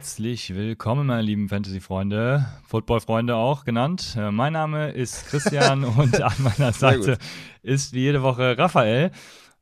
[0.00, 4.16] Herzlich willkommen, meine lieben Fantasy-Freunde, Football-Freunde auch genannt.
[4.18, 7.18] Äh, mein Name ist Christian und an meiner Seite
[7.62, 9.10] ist wie jede Woche Raphael.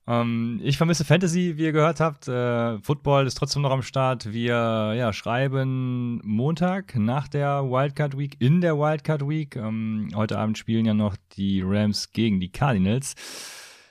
[0.07, 2.29] Ähm, ich vermisse Fantasy, wie ihr gehört habt.
[2.29, 4.33] Äh, Football ist trotzdem noch am Start.
[4.33, 9.57] Wir ja, schreiben Montag nach der Wildcard Week, in der Wildcard Week.
[9.57, 13.17] Ähm, heute Abend spielen ja noch die Rams gegen die Cardinals.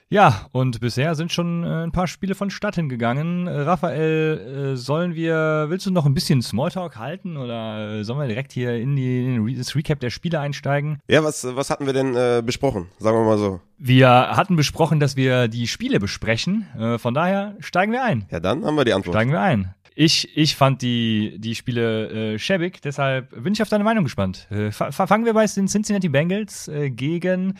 [0.10, 3.48] Ja, und bisher sind schon äh, ein paar Spiele vonstatten gegangen.
[3.48, 8.20] Äh, Raphael, äh, sollen wir, willst du noch ein bisschen Smalltalk halten oder äh, sollen
[8.20, 11.00] wir direkt hier in, die, in das Recap der Spiele einsteigen?
[11.10, 12.88] Ja, was, was hatten wir denn besprochen?
[13.00, 13.60] Sagen wir mal so.
[13.78, 16.68] Wir hatten besprochen, dass wir die Spiele besprechen.
[17.00, 18.26] Von daher steigen wir ein.
[18.32, 19.14] Ja, dann haben wir die Antwort.
[19.14, 19.74] Steigen wir ein.
[20.00, 24.48] Ich, ich fand die, die Spiele äh, schäbig, deshalb bin ich auf deine Meinung gespannt.
[24.52, 27.58] Äh, fangen wir bei den Cincinnati Bengals äh, gegen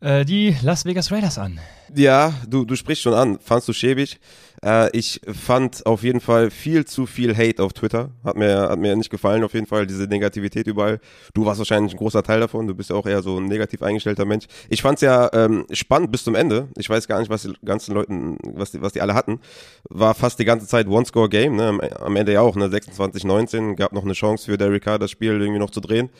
[0.00, 1.60] äh, die Las Vegas Raiders an.
[1.94, 3.38] Ja, du, du sprichst schon an.
[3.40, 4.20] Fandst du schäbig?
[4.62, 8.10] Äh, ich fand auf jeden Fall viel zu viel Hate auf Twitter.
[8.24, 11.00] Hat mir, hat mir nicht gefallen, auf jeden Fall, diese Negativität überall.
[11.32, 12.66] Du warst wahrscheinlich ein großer Teil davon.
[12.66, 14.46] Du bist ja auch eher so ein negativ eingestellter Mensch.
[14.68, 16.68] Ich fand's ja ähm, spannend bis zum Ende.
[16.76, 19.40] Ich weiß gar nicht, was die ganzen Leuten, was die, was die alle hatten.
[19.88, 21.78] War fast die ganze Zeit One-Score-Game, ne?
[22.00, 22.66] Am Ende ja auch, ne?
[22.66, 23.76] 26-19.
[23.76, 26.10] Gab noch eine Chance für Derek Carr, das Spiel irgendwie noch zu drehen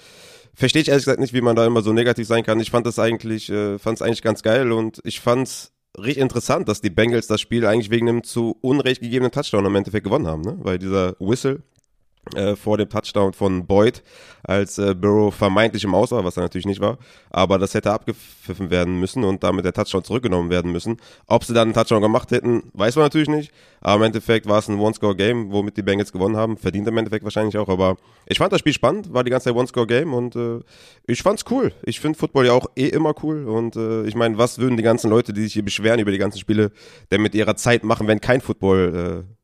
[0.55, 2.61] verstehe ich ehrlich gesagt nicht, wie man da immer so negativ sein kann.
[2.61, 6.69] Ich fand das eigentlich, äh, fand es eigentlich ganz geil und ich fand's richtig interessant,
[6.69, 10.27] dass die Bengals das Spiel eigentlich wegen einem zu unrecht gegebenen Touchdown im Endeffekt gewonnen
[10.27, 10.57] haben, ne?
[10.61, 11.63] Weil dieser Whistle,
[12.35, 14.03] äh, vor dem Touchdown von Boyd,
[14.43, 16.99] als äh, Burrow vermeintlich im Aus war, was er natürlich nicht war.
[17.31, 20.97] Aber das hätte abgepfiffen werden müssen und damit der Touchdown zurückgenommen werden müssen.
[21.27, 23.53] Ob sie dann einen Touchdown gemacht hätten, weiß man natürlich nicht.
[23.81, 26.57] Aber im Endeffekt war es ein One-Score-Game, womit die Bengals gewonnen haben.
[26.57, 27.69] Verdient im Endeffekt wahrscheinlich auch.
[27.69, 30.61] Aber ich fand das Spiel spannend, war die ganze Zeit One-Score-Game und äh,
[31.07, 31.73] ich fand's cool.
[31.85, 33.47] Ich finde Football ja auch eh immer cool.
[33.47, 36.19] Und äh, ich meine, was würden die ganzen Leute, die sich hier beschweren über die
[36.19, 36.73] ganzen Spiele,
[37.11, 39.35] denn mit ihrer Zeit machen, wenn kein Football äh,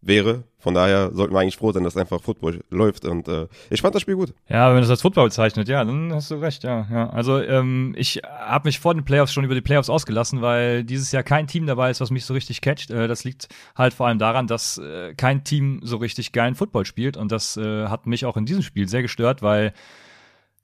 [0.00, 0.44] wäre.
[0.60, 3.04] Von daher sollten wir eigentlich froh sein, dass einfach Football läuft.
[3.04, 4.34] Und äh, ich fand das Spiel gut.
[4.48, 6.86] Ja, wenn das als Football bezeichnet, ja, dann hast du recht, ja.
[6.90, 7.10] ja.
[7.10, 11.12] Also ähm, ich habe mich vor den Playoffs schon über die Playoffs ausgelassen, weil dieses
[11.12, 12.90] Jahr kein Team dabei ist, was mich so richtig catcht.
[12.90, 16.86] Äh, das liegt halt vor allem daran, dass äh, kein Team so richtig geilen Football
[16.86, 17.16] spielt.
[17.16, 19.72] Und das äh, hat mich auch in diesem Spiel sehr gestört, weil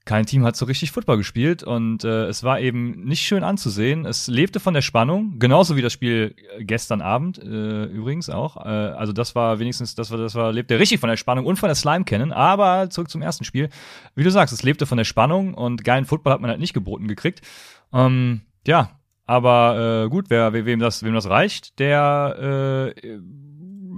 [0.04, 4.04] kein Team hat so richtig Football gespielt und äh, es war eben nicht schön anzusehen.
[4.04, 8.59] Es lebte von der Spannung, genauso wie das Spiel gestern Abend äh, übrigens auch.
[8.59, 11.56] Äh, also das war wenigstens, das war, das war, lebte richtig von der Spannung und
[11.56, 12.32] von der Slime kennen.
[12.32, 13.70] Aber zurück zum ersten Spiel.
[14.14, 16.75] Wie du sagst, es lebte von der Spannung und geilen Football hat man halt nicht
[16.75, 17.41] geboten gekriegt.
[17.93, 23.19] Ähm, ja, aber äh, gut, wer, wem das, wem das reicht, der äh,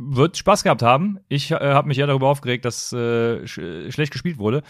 [0.09, 1.19] wird Spaß gehabt haben.
[1.29, 4.63] Ich äh, habe mich ja darüber aufgeregt, dass äh, sch schlecht gespielt wurde.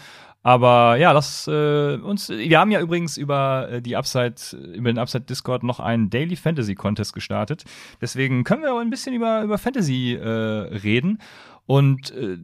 [0.47, 2.29] Aber ja, lass äh, uns.
[2.29, 4.35] Wir haben ja übrigens über äh, die Upside,
[4.73, 7.65] über den Upside Discord noch einen Daily Fantasy Contest gestartet.
[7.99, 11.19] Deswegen können wir auch ein bisschen über, über Fantasy äh, reden.
[11.65, 12.37] Und äh,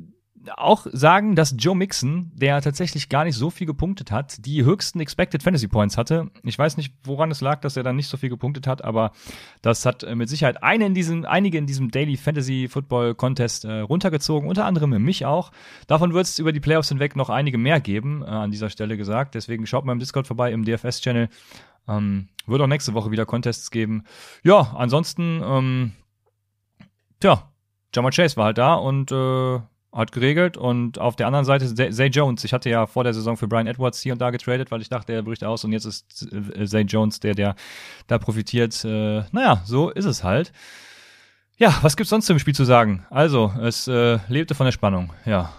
[0.58, 5.00] auch sagen, dass Joe Mixon, der tatsächlich gar nicht so viel gepunktet hat, die höchsten
[5.00, 6.32] Expected Fantasy Points hatte.
[6.44, 9.12] Ich weiß nicht, woran es lag, dass er dann nicht so viel gepunktet hat, aber
[9.62, 13.66] das hat äh, mit Sicherheit eine in diesem, einige in diesem Daily Fantasy Football Contest
[13.66, 15.52] äh, runtergezogen, unter anderem mich auch.
[15.88, 18.98] Davon wird es über die Playoffs hinweg noch einige mehr geben, äh, an dieser Stelle
[18.98, 19.36] gesagt.
[19.36, 21.30] Deswegen schaut mal im Discord vorbei, im DFS-Channel.
[21.88, 24.04] Ähm, wird auch nächste Woche wieder Contests geben.
[24.44, 25.92] Ja, ansonsten, ähm,
[27.20, 27.50] tja,
[27.94, 29.60] Jamal Chase war halt da und äh,
[29.94, 32.44] hat geregelt und auf der anderen Seite Zay Jones.
[32.44, 34.90] Ich hatte ja vor der Saison für Brian Edwards hier und da getradet, weil ich
[34.90, 37.56] dachte, er bricht aus und jetzt ist äh, Zay Jones der, der
[38.08, 38.84] da profitiert.
[38.84, 40.52] Äh, naja, so ist es halt.
[41.58, 43.06] Ja, was gibt's sonst zum Spiel zu sagen?
[43.10, 45.54] Also, es äh, lebte von der Spannung, ja.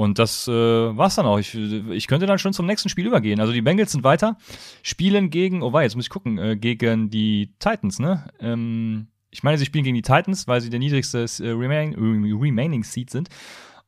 [0.00, 1.38] Und das äh, war's dann auch.
[1.38, 3.38] Ich, ich könnte dann schon zum nächsten Spiel übergehen.
[3.38, 4.38] Also die Bengals sind weiter,
[4.82, 8.24] spielen gegen, oh wei, jetzt muss ich gucken, äh, gegen die Titans, ne?
[8.40, 11.94] Ähm, ich meine, sie spielen gegen die Titans, weil sie der niedrigste äh, remaining,
[12.40, 13.28] remaining Seed sind.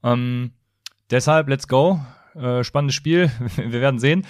[0.02, 0.52] Ähm,
[1.10, 2.00] deshalb, let's go.
[2.34, 3.30] Äh, spannendes Spiel.
[3.56, 4.26] Wir werden sehen.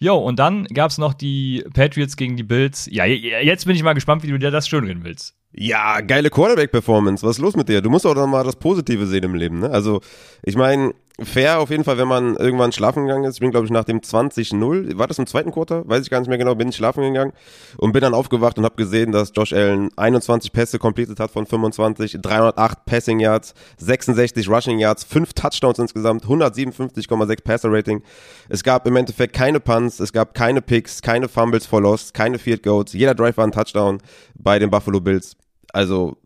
[0.00, 2.88] Jo, und dann gab's noch die Patriots gegen die Bills.
[2.90, 5.34] Ja, jetzt bin ich mal gespannt, wie du dir das schön reden willst.
[5.52, 7.26] Ja, geile Quarterback-Performance.
[7.26, 7.80] Was ist los mit dir?
[7.80, 9.70] Du musst auch dann mal das Positive sehen im Leben, ne?
[9.70, 10.00] Also,
[10.44, 13.34] ich meine, fair auf jeden Fall, wenn man irgendwann schlafen gegangen ist.
[13.34, 15.88] Ich bin, glaube ich, nach dem 20-0, war das im zweiten Quarter?
[15.88, 17.32] Weiß ich gar nicht mehr genau, bin ich schlafen gegangen
[17.76, 21.46] und bin dann aufgewacht und habe gesehen, dass Josh Allen 21 Pässe completed hat von
[21.46, 28.02] 25, 308 Passing Yards, 66 Rushing Yards, 5 Touchdowns insgesamt, 157,6 Passer Rating.
[28.48, 32.38] Es gab im Endeffekt keine Punts, es gab keine Picks, keine Fumbles for Lost, keine
[32.38, 32.92] Field Goals.
[32.92, 33.98] Jeder Drive war ein Touchdown
[34.34, 35.36] bei den Buffalo Bills.
[35.72, 36.16] Also,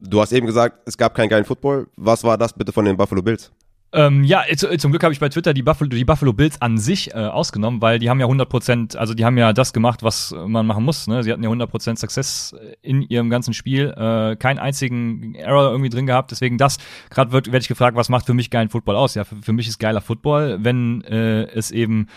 [0.00, 1.88] du hast eben gesagt, es gab keinen geilen Football.
[1.96, 3.50] Was war das bitte von den Buffalo Bills?
[3.90, 7.14] Ähm, ja, zum Glück habe ich bei Twitter die Buffalo, die Buffalo Bills an sich
[7.14, 10.66] äh, ausgenommen, weil die haben ja 100%, also die haben ja das gemacht, was man
[10.66, 11.06] machen muss.
[11.06, 11.22] Ne?
[11.22, 16.06] Sie hatten ja 100% Success in ihrem ganzen Spiel, äh, keinen einzigen Error irgendwie drin
[16.06, 16.30] gehabt.
[16.32, 16.76] Deswegen das,
[17.08, 19.14] gerade werde ich gefragt, was macht für mich geilen Football aus?
[19.14, 22.08] Ja, für, für mich ist geiler Football, wenn äh, es eben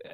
[0.00, 0.08] äh,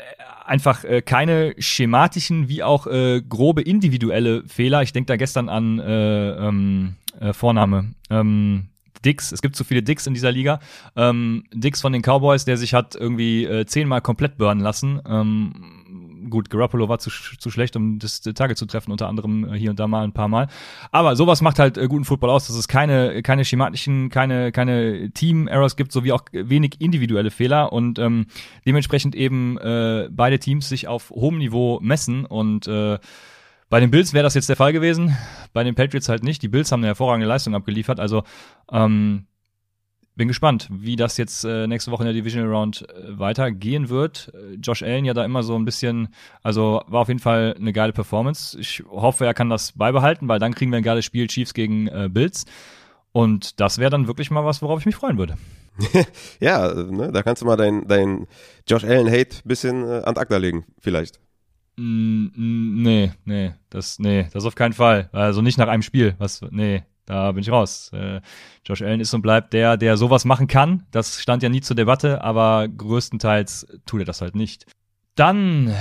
[0.45, 4.83] einfach äh, keine schematischen wie auch äh, grobe individuelle Fehler.
[4.83, 7.95] Ich denke da gestern an äh, ähm, äh, Vorname.
[8.11, 8.69] Ähm,
[9.05, 10.61] Dix, es gibt zu viele Dix in dieser Liga.
[10.97, 15.01] Ähm, Dix von den Cowboys, der sich hat irgendwie äh, zehnmal komplett burnen lassen.
[15.09, 19.59] Ähm, gut, Garoppolo war zu, zu schlecht, um das Tage zu treffen, unter anderem äh,
[19.59, 20.49] hier und da mal ein paar Mal.
[20.91, 25.11] Aber sowas macht halt äh, guten Football aus, dass es keine, keine schematischen, keine, keine
[25.11, 28.27] Team-Errors gibt, sowie auch wenig individuelle Fehler und ähm,
[28.67, 32.99] dementsprechend eben äh, beide Teams sich auf hohem Niveau messen und äh,
[33.69, 35.17] bei den Bills wäre das jetzt der Fall gewesen,
[35.53, 36.43] bei den Patriots halt nicht.
[36.43, 38.01] Die Bills haben eine hervorragende Leistung abgeliefert.
[38.01, 38.23] Also
[38.73, 39.27] ähm,
[40.19, 44.33] bin gespannt, wie das jetzt äh, nächste Woche in der Divisional Round äh, weitergehen wird.
[44.35, 46.09] Äh, Josh Allen ja da immer so ein bisschen,
[46.43, 48.59] also war auf jeden Fall eine geile Performance.
[48.59, 51.87] Ich hoffe, er kann das beibehalten, weil dann kriegen wir ein geiles Spiel Chiefs gegen
[51.87, 52.47] äh, Bills.
[53.13, 55.37] Und das wäre dann wirklich mal was, worauf ich mich freuen würde.
[56.41, 58.27] ja, ne, da kannst du mal dein, dein
[58.67, 61.21] Josh Allen Hate bisschen äh, an Akta legen, vielleicht.
[61.79, 65.09] Mm, nee, nee, das, nee, das auf keinen Fall.
[65.13, 66.17] Also nicht nach einem Spiel.
[66.19, 67.91] Was, nee, da bin ich raus.
[67.95, 68.21] Äh,
[68.67, 70.87] Josh Allen ist und bleibt der, der sowas machen kann.
[70.91, 74.67] Das stand ja nie zur Debatte, aber größtenteils tut er das halt nicht.
[75.15, 75.73] Dann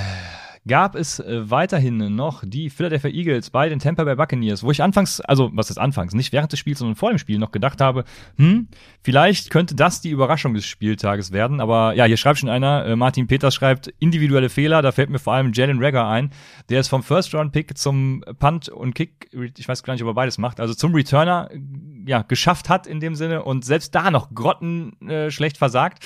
[0.68, 4.84] gab es äh, weiterhin noch die Philadelphia Eagles bei den Tampa Bay Buccaneers, wo ich
[4.84, 7.82] anfangs, also was ist anfangs, nicht während des Spiels, sondern vor dem Spiel noch gedacht
[7.82, 8.04] habe,
[8.38, 8.68] hm,
[9.02, 12.96] vielleicht könnte das die Überraschung des Spieltages werden, aber ja, hier schreibt schon einer, äh,
[12.96, 16.32] Martin Peters schreibt, individuelle Fehler, da fällt mir vor allem Jalen Rager ein,
[16.70, 20.38] der es vom First-Round-Pick zum Punt und Kick, ich weiß gar nicht, ob er beides
[20.38, 21.50] macht, also zum Returner,
[22.06, 26.06] ja, geschafft hat in dem Sinne und selbst da noch grotten äh, versagt.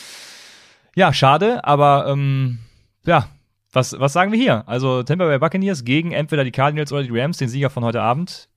[0.95, 2.59] Ja, schade, aber ähm,
[3.05, 3.27] ja,
[3.71, 4.67] was, was sagen wir hier?
[4.67, 8.01] Also Tampa Bay Buccaneers gegen entweder die Cardinals oder die Rams, den Sieger von heute
[8.01, 8.49] Abend.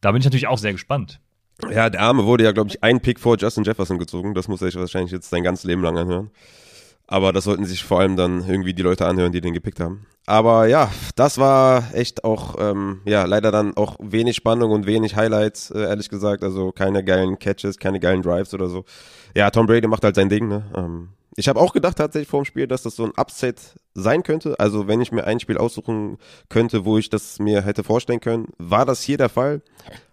[0.00, 1.20] Da bin ich natürlich auch sehr gespannt.
[1.70, 4.34] Ja, der Arme wurde ja, glaube ich, ein Pick vor Justin Jefferson gezogen.
[4.34, 6.30] Das muss er sich wahrscheinlich jetzt sein ganzes Leben lang anhören.
[7.06, 10.06] Aber das sollten sich vor allem dann irgendwie die Leute anhören, die den gepickt haben.
[10.26, 15.14] Aber ja, das war echt auch, ähm, ja, leider dann auch wenig Spannung und wenig
[15.14, 16.42] Highlights, äh, ehrlich gesagt.
[16.42, 18.84] Also keine geilen Catches, keine geilen Drives oder so.
[19.36, 20.64] Ja, Tom Brady macht halt sein Ding, ne?
[20.76, 24.22] Ähm, ich habe auch gedacht tatsächlich vor dem Spiel, dass das so ein Upset sein
[24.22, 24.58] könnte.
[24.58, 26.16] Also wenn ich mir ein Spiel aussuchen
[26.48, 29.62] könnte, wo ich das mir hätte vorstellen können, war das hier der Fall.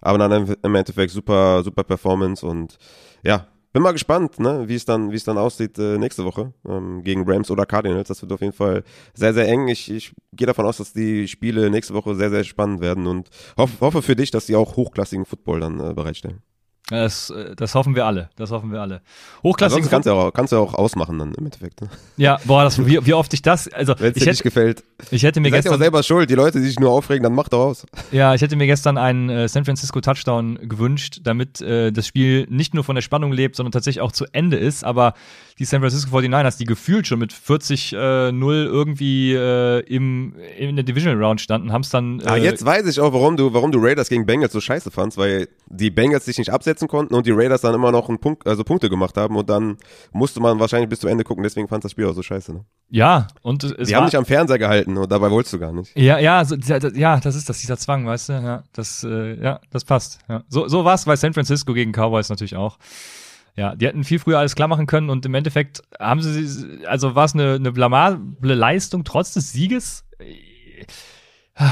[0.01, 2.77] Aber dann im Endeffekt super, super Performance und
[3.23, 6.53] ja, bin mal gespannt, ne, wie es dann, wie es dann aussieht äh, nächste Woche
[6.67, 8.07] ähm, gegen Rams oder Cardinals.
[8.07, 8.83] Das wird auf jeden Fall
[9.13, 9.67] sehr, sehr eng.
[9.67, 13.29] Ich, ich gehe davon aus, dass die Spiele nächste Woche sehr, sehr spannend werden und
[13.57, 16.43] hoff, hoffe für dich, dass die auch hochklassigen Football dann äh, bereitstellen.
[16.89, 18.29] Das, äh, das hoffen wir alle.
[18.35, 19.01] Das hoffen wir alle.
[19.41, 19.89] Hochklassig.
[19.89, 21.81] kannst du ja auch, kannst du auch ausmachen dann im Endeffekt.
[21.81, 21.89] Ne?
[22.17, 23.95] Ja, boah, das, wie, wie oft ich das, also.
[23.97, 24.83] Wenn es dir nicht gefällt.
[25.09, 25.73] Ich hätte mir du gestern.
[25.73, 26.29] ja selber schuld.
[26.29, 27.85] Die Leute, die sich nur aufregen, dann mach doch aus.
[28.11, 32.47] Ja, ich hätte mir gestern einen äh, San Francisco Touchdown gewünscht, damit äh, das Spiel
[32.49, 34.83] nicht nur von der Spannung lebt, sondern tatsächlich auch zu Ende ist.
[34.83, 35.13] Aber
[35.59, 40.83] die San Francisco 49ers, die gefühlt schon mit 40-0 äh, irgendwie äh, im, in der
[40.83, 42.19] Divisional Round standen, haben es dann.
[42.19, 44.91] Äh, ah, jetzt weiß ich auch, warum du, warum du Raiders gegen Bengals so scheiße
[44.91, 48.19] fandst, weil die Bengals sich nicht absetzen konnten und die Raiders dann immer noch einen
[48.19, 49.77] Punkt, also Punkte gemacht haben und dann
[50.11, 52.53] musste man wahrscheinlich bis zu Ende gucken, deswegen fand das Spiel auch so scheiße.
[52.53, 52.65] Ne?
[52.89, 55.97] Ja, und es Die haben dich am Fernseher gehalten und dabei wolltest du gar nicht.
[55.97, 59.59] Ja, ja, so, ja, das ist das, dieser Zwang, weißt du, ja, das, äh, ja,
[59.71, 60.19] das passt.
[60.29, 60.43] Ja.
[60.47, 62.77] So, so war es bei San Francisco gegen Cowboys natürlich auch.
[63.55, 67.13] Ja, die hätten viel früher alles klar machen können und im Endeffekt haben sie, also
[67.15, 70.05] war es eine, eine blamable Leistung trotz des Sieges.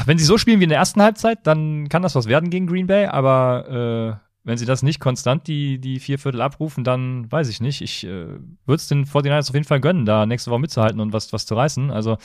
[0.06, 2.68] Wenn sie so spielen wie in der ersten Halbzeit, dann kann das was werden gegen
[2.68, 7.32] Green Bay, aber äh, wenn sie das nicht konstant die, die vier Viertel abrufen, dann
[7.32, 7.82] weiß ich nicht.
[7.82, 8.26] Ich äh,
[8.66, 11.46] würde es den 49ers auf jeden Fall gönnen, da nächste Woche mitzuhalten und was, was
[11.46, 11.92] zu reißen.
[11.92, 12.18] Also,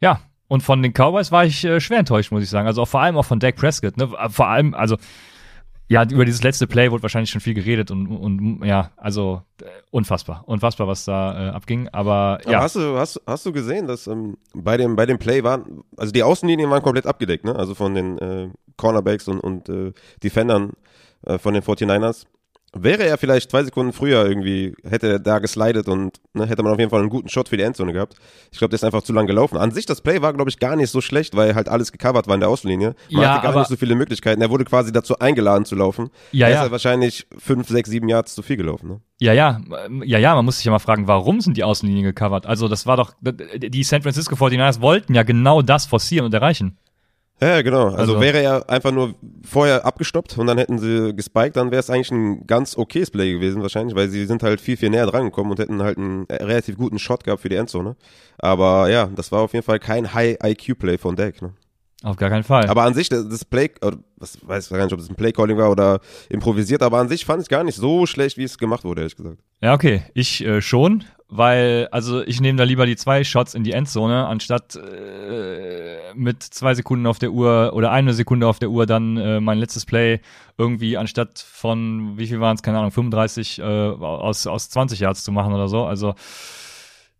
[0.00, 0.20] ja.
[0.48, 2.66] Und von den Cowboys war ich äh, schwer enttäuscht, muss ich sagen.
[2.66, 3.96] Also auch vor allem auch von Dak Prescott.
[3.96, 4.08] Ne?
[4.30, 4.96] Vor allem, also
[5.90, 9.64] ja, über dieses letzte Play wurde wahrscheinlich schon viel geredet und, und ja, also äh,
[9.90, 11.88] unfassbar, unfassbar, was da äh, abging.
[11.88, 12.58] Aber ja.
[12.58, 15.82] Aber hast du, hast, hast du gesehen, dass ähm, bei dem bei dem Play waren,
[15.96, 17.56] also die Außenlinien waren komplett abgedeckt, ne?
[17.56, 19.92] Also von den äh, Cornerbacks und und äh,
[20.22, 20.74] Defendern
[21.26, 22.26] äh, von den 49ers.
[22.72, 26.72] Wäre er vielleicht zwei Sekunden früher irgendwie, hätte er da geslidet und ne, hätte man
[26.72, 28.14] auf jeden Fall einen guten Shot für die Endzone gehabt.
[28.52, 29.58] Ich glaube, der ist einfach zu lang gelaufen.
[29.58, 32.28] An sich, das Play war, glaube ich, gar nicht so schlecht, weil halt alles gecovert
[32.28, 32.94] war in der Außenlinie.
[33.10, 34.40] Man ja, hatte gar nicht so viele Möglichkeiten.
[34.40, 36.10] Er wurde quasi dazu eingeladen zu laufen.
[36.30, 36.60] Ja, er ist ja.
[36.60, 38.88] halt wahrscheinlich fünf, sechs, sieben Yards zu viel gelaufen.
[38.88, 39.00] Ne?
[39.18, 39.60] Ja, ja,
[40.04, 42.46] ja, ja, man muss sich ja mal fragen, warum sind die Außenlinien gecovert?
[42.46, 46.78] Also das war doch, die San Francisco 49ers wollten ja genau das forcieren und erreichen.
[47.42, 47.86] Ja, genau.
[47.86, 49.14] Also, Also- wäre er einfach nur
[49.48, 53.32] vorher abgestoppt und dann hätten sie gespiked, dann wäre es eigentlich ein ganz okayes Play
[53.32, 56.26] gewesen wahrscheinlich, weil sie sind halt viel, viel näher dran gekommen und hätten halt einen
[56.28, 57.96] äh, relativ guten Shot gehabt für die Endzone.
[58.38, 61.40] Aber ja, das war auf jeden Fall kein High-IQ-Play von Dak.
[61.40, 61.52] Ne?
[62.02, 62.66] Auf gar keinen Fall.
[62.66, 65.56] Aber an sich, das Play, oder was weiß ich gar nicht, ob das ein Play-Calling
[65.58, 68.84] war oder improvisiert, aber an sich fand ich gar nicht so schlecht, wie es gemacht
[68.84, 69.38] wurde, ehrlich gesagt.
[69.62, 70.02] Ja, okay.
[70.14, 74.26] Ich äh, schon, weil, also ich nehme da lieber die zwei Shots in die Endzone,
[74.26, 79.16] anstatt äh, mit zwei Sekunden auf der Uhr oder eine Sekunde auf der Uhr dann
[79.16, 80.20] äh, mein letztes Play
[80.58, 85.22] irgendwie anstatt von, wie viel waren es, keine Ahnung, 35 äh, aus, aus 20 Yards
[85.22, 85.84] zu machen oder so.
[85.84, 86.14] Also,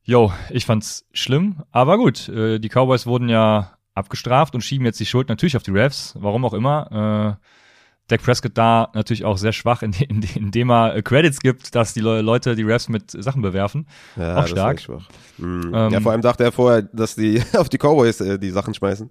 [0.03, 2.29] yo, ich fand's schlimm, aber gut.
[2.29, 6.15] Äh, die Cowboys wurden ja abgestraft und schieben jetzt die Schuld natürlich auf die Refs,
[6.19, 7.39] warum auch immer.
[7.39, 7.47] Äh,
[8.11, 11.95] Dak Prescott da natürlich auch sehr schwach, in, in, indem er äh, Credits gibt, dass
[11.95, 13.87] die Le Leute die Refs mit Sachen bewerfen.
[14.17, 14.83] Ja, Auch stark.
[15.39, 15.73] Mhm.
[15.73, 18.75] Ähm, ja, vor allem dachte er vorher, dass die auf die Cowboys äh, die Sachen
[18.75, 19.11] schmeißen.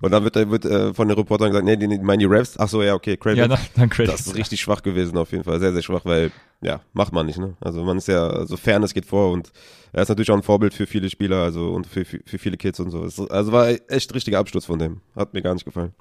[0.00, 2.56] Und dann wird, wird äh, von den Reportern gesagt, nee, die, die meinen die Refs.
[2.58, 3.38] Ach so, ja, okay, Credit.
[3.38, 4.18] Ja, dann, dann Credits.
[4.18, 5.58] das ist richtig schwach gewesen auf jeden Fall.
[5.58, 7.56] Sehr, sehr schwach, weil, ja, macht man nicht, ne?
[7.60, 9.50] Also man ist ja, so Fairness geht vor und
[9.92, 12.56] er ist natürlich auch ein Vorbild für viele Spieler, also und für, für, für viele
[12.56, 13.00] Kids und so.
[13.28, 15.00] Also war echt richtiger Absturz von dem.
[15.16, 15.94] Hat mir gar nicht gefallen.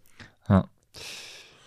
[0.49, 0.65] Ja,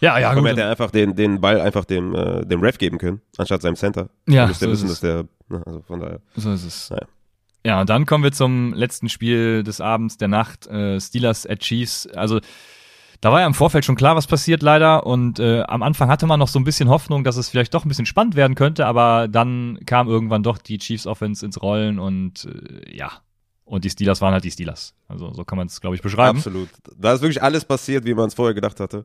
[0.00, 0.50] ja, ja Aber gut.
[0.50, 3.76] hätte er einfach den, den Ball einfach dem, äh, dem Ref geben können, anstatt seinem
[3.76, 4.10] Center.
[4.28, 6.20] Ja, müsste so wissen, dass der, ne, also von daher.
[6.36, 6.90] So ist es.
[6.90, 7.06] Naja.
[7.64, 11.60] Ja, und dann kommen wir zum letzten Spiel des Abends, der Nacht, äh, Steelers at
[11.60, 12.06] Chiefs.
[12.06, 12.40] Also
[13.20, 15.04] da war ja im Vorfeld schon klar, was passiert leider.
[15.04, 17.84] Und äh, am Anfang hatte man noch so ein bisschen Hoffnung, dass es vielleicht doch
[17.84, 21.98] ein bisschen spannend werden könnte, aber dann kam irgendwann doch die Chiefs Offense ins Rollen
[21.98, 23.10] und äh, ja.
[23.64, 24.94] Und die Steelers waren halt die Steelers.
[25.08, 26.38] Also so kann man es, glaube ich, beschreiben.
[26.38, 26.70] Absolut.
[26.96, 29.04] Da ist wirklich alles passiert, wie man es vorher gedacht hatte.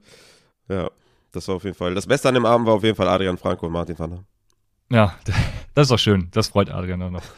[0.70, 0.90] Ja,
[1.32, 1.96] das war auf jeden Fall.
[1.96, 4.24] Das Beste an dem Abend war auf jeden Fall Adrian Franco und Martin van der.
[4.90, 5.16] Ja,
[5.74, 6.30] das ist doch schön.
[6.32, 7.24] Das freut Adrian auch noch.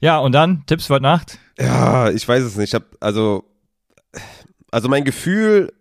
[0.00, 1.40] Ja, und dann Tipps für heute Nacht.
[1.58, 2.68] Ja, ich weiß es nicht.
[2.68, 3.42] Ich hab, also,
[4.70, 5.72] also mein Gefühl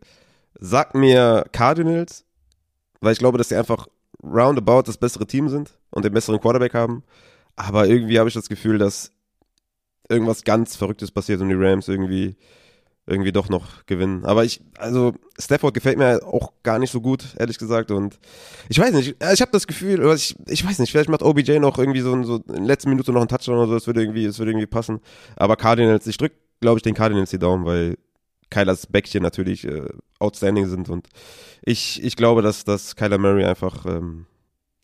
[0.59, 2.25] sagt mir Cardinals,
[2.99, 3.85] weil ich glaube, dass sie einfach
[4.23, 7.03] roundabout das bessere Team sind und den besseren Quarterback haben.
[7.55, 9.11] Aber irgendwie habe ich das Gefühl, dass
[10.09, 12.37] irgendwas ganz Verrücktes passiert und die Rams irgendwie
[13.07, 14.25] irgendwie doch noch gewinnen.
[14.25, 17.89] Aber ich, also Stafford gefällt mir auch gar nicht so gut, ehrlich gesagt.
[17.89, 18.19] Und
[18.67, 21.59] ich weiß nicht, ich habe das Gefühl, oder ich, ich weiß nicht, vielleicht macht OBJ
[21.59, 24.01] noch irgendwie so, so in der letzten Minute noch einen Touchdown oder so, das würde
[24.01, 24.99] irgendwie, das würde irgendwie passen.
[25.37, 27.97] Aber Cardinals, ich drück, glaube ich, den Cardinals die Daumen, weil
[28.49, 29.87] Kylers Bäckchen natürlich äh,
[30.19, 31.07] outstanding sind und
[31.61, 34.25] ich, ich glaube, dass, dass Kyler Murray einfach, ähm,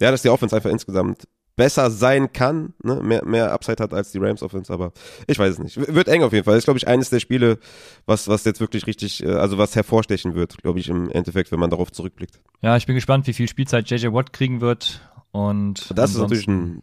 [0.01, 3.01] ja, dass die Offense einfach insgesamt besser sein kann, ne?
[3.03, 4.91] mehr, mehr Upside hat als die Rams Offense, aber
[5.27, 5.93] ich weiß es nicht.
[5.93, 6.55] Wird eng auf jeden Fall.
[6.55, 7.59] Das ist, glaube ich, eines der Spiele,
[8.05, 11.59] was, was jetzt wirklich richtig, äh, also was hervorstechen wird, glaube ich, im Endeffekt, wenn
[11.59, 12.41] man darauf zurückblickt.
[12.61, 15.01] Ja, ich bin gespannt, wie viel Spielzeit JJ Watt kriegen wird.
[15.31, 16.81] Und Das ist natürlich ein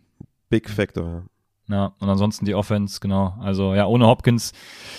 [0.48, 1.22] Big Factor, ja.
[1.70, 3.36] Ja, und ansonsten die Offense, genau.
[3.40, 4.52] Also ja, ohne Hopkins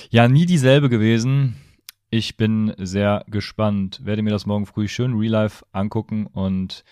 [0.09, 1.57] ja nie dieselbe gewesen.
[2.09, 3.99] Ich bin sehr gespannt.
[4.05, 6.85] Werde mir das morgen früh schön real life angucken und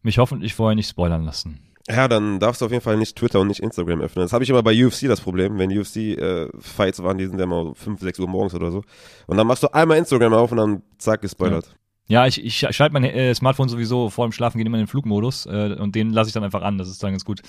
[0.00, 1.60] mich hoffentlich vorher nicht spoilern lassen.
[1.88, 4.24] Ja, dann darfst du auf jeden Fall nicht Twitter und nicht Instagram öffnen.
[4.24, 7.60] Das habe ich immer bei UFC das Problem, wenn UFC-Fights waren, die sind ja immer
[7.60, 8.82] um 5, 6 Uhr morgens oder so.
[9.26, 11.76] Und dann machst du einmal Instagram auf und dann zack, gespoilert.
[12.08, 14.88] Ja, ich, ich schalte mein äh, Smartphone sowieso vor dem Schlafen gehen immer in den
[14.88, 16.78] Flugmodus äh, und den lasse ich dann einfach an.
[16.78, 17.40] Das ist dann ganz gut.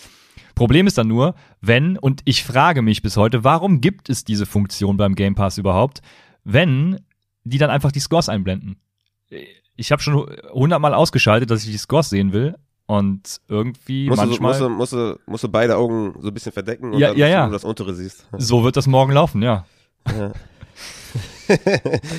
[0.55, 4.45] Problem ist dann nur, wenn, und ich frage mich bis heute, warum gibt es diese
[4.45, 6.01] Funktion beim Game Pass überhaupt,
[6.43, 6.99] wenn
[7.43, 8.77] die dann einfach die Scores einblenden?
[9.75, 12.55] Ich habe schon hundertmal ausgeschaltet, dass ich die Scores sehen will
[12.87, 14.51] und irgendwie Musst du, manchmal.
[14.51, 17.17] musst, du, musst, du, musst du beide Augen so ein bisschen verdecken und Ja, dann
[17.17, 17.43] ja, du ja.
[17.45, 18.25] nur das untere siehst.
[18.37, 19.65] so wird das morgen laufen, ja.
[20.17, 20.31] Ja.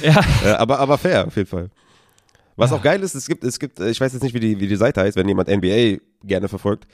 [0.02, 0.20] ja.
[0.58, 1.70] Aber, aber fair, auf jeden Fall.
[2.56, 4.58] Was auch geil ist, es gibt, es gibt, äh, ich weiß jetzt nicht, wie die,
[4.60, 6.86] wie die Seite heißt, wenn jemand NBA gerne verfolgt.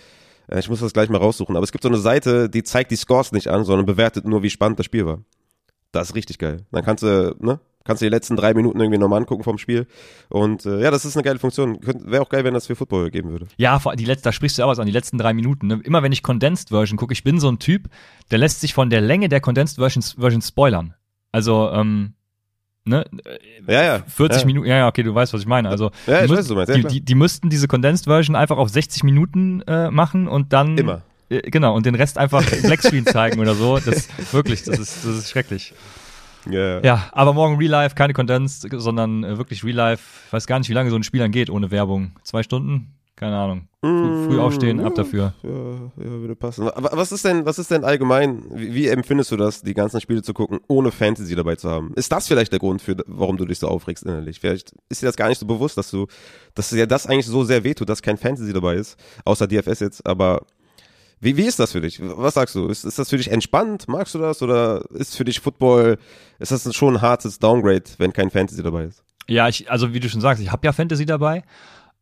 [0.49, 1.57] Äh, Ich muss das gleich mal raussuchen.
[1.57, 4.43] Aber es gibt so eine Seite, die zeigt die Scores nicht an, sondern bewertet nur,
[4.43, 5.21] wie spannend das Spiel war.
[5.91, 6.67] Das ist richtig geil.
[6.71, 7.61] Dann kannst du, ne?
[7.85, 9.87] Kannst du die letzten drei Minuten irgendwie nochmal angucken vom Spiel.
[10.31, 11.79] Und äh, ja, das ist eine geile Funktion.
[11.83, 13.47] Wäre auch geil, wenn das für Football geben würde.
[13.59, 15.67] Ja, die letzte, da sprichst du auch was an, die letzten drei Minuten.
[15.67, 15.81] Ne?
[15.85, 17.91] Immer wenn ich Condensed Version gucke, ich bin so ein Typ,
[18.31, 20.95] der lässt sich von der Länge der Condensed Version, Version spoilern.
[21.31, 22.15] Also, ähm,
[22.87, 23.05] ne,
[23.67, 24.03] Ja, ja.
[24.07, 24.47] 40 ja.
[24.47, 25.69] Minuten, ja, ja, okay, du weißt, was ich meine.
[25.69, 26.71] Also, Ja, die, ich weiß, meinst.
[26.71, 30.55] Ja, die, die, die müssten diese Condensed Version einfach auf 60 Minuten äh, machen und
[30.55, 30.79] dann.
[30.79, 31.03] Immer.
[31.29, 33.79] Äh, genau, und den Rest einfach Blackscreen zeigen oder so.
[33.79, 35.75] Das, wirklich, das ist, das ist schrecklich.
[36.51, 36.81] Ja.
[36.83, 40.03] Ja, aber morgen Real Life, keine Condensed, sondern äh, wirklich Real Life.
[40.27, 42.13] Ich weiß gar nicht, wie lange so ein Spiel dann geht ohne Werbung.
[42.23, 42.95] Zwei Stunden?
[43.17, 43.69] Keine Ahnung.
[43.81, 45.35] Früh, früh aufstehen, ab dafür.
[45.43, 46.69] Ja, ja, würde passen.
[46.69, 50.01] Aber was ist denn, was ist denn allgemein, wie, wie empfindest du das, die ganzen
[50.01, 51.93] Spiele zu gucken, ohne Fantasy dabei zu haben?
[51.95, 54.41] Ist das vielleicht der Grund, für, warum du dich so aufregst innerlich?
[54.41, 56.09] Vielleicht ist dir das gar nicht so bewusst, dass du,
[56.55, 60.05] dass dir das eigentlich so sehr wehtut, dass kein Fantasy dabei ist, außer DFS jetzt,
[60.07, 60.43] aber
[61.25, 61.99] wie, wie ist das für dich?
[62.03, 62.69] Was sagst du?
[62.69, 63.89] Ist, ist das für dich entspannt?
[63.89, 64.43] Magst du das?
[64.43, 65.99] Oder ist für dich Football,
[66.39, 69.03] ist das schon ein hartes Downgrade, wenn kein Fantasy dabei ist?
[69.27, 71.43] Ja, ich, also wie du schon sagst, ich habe ja Fantasy dabei.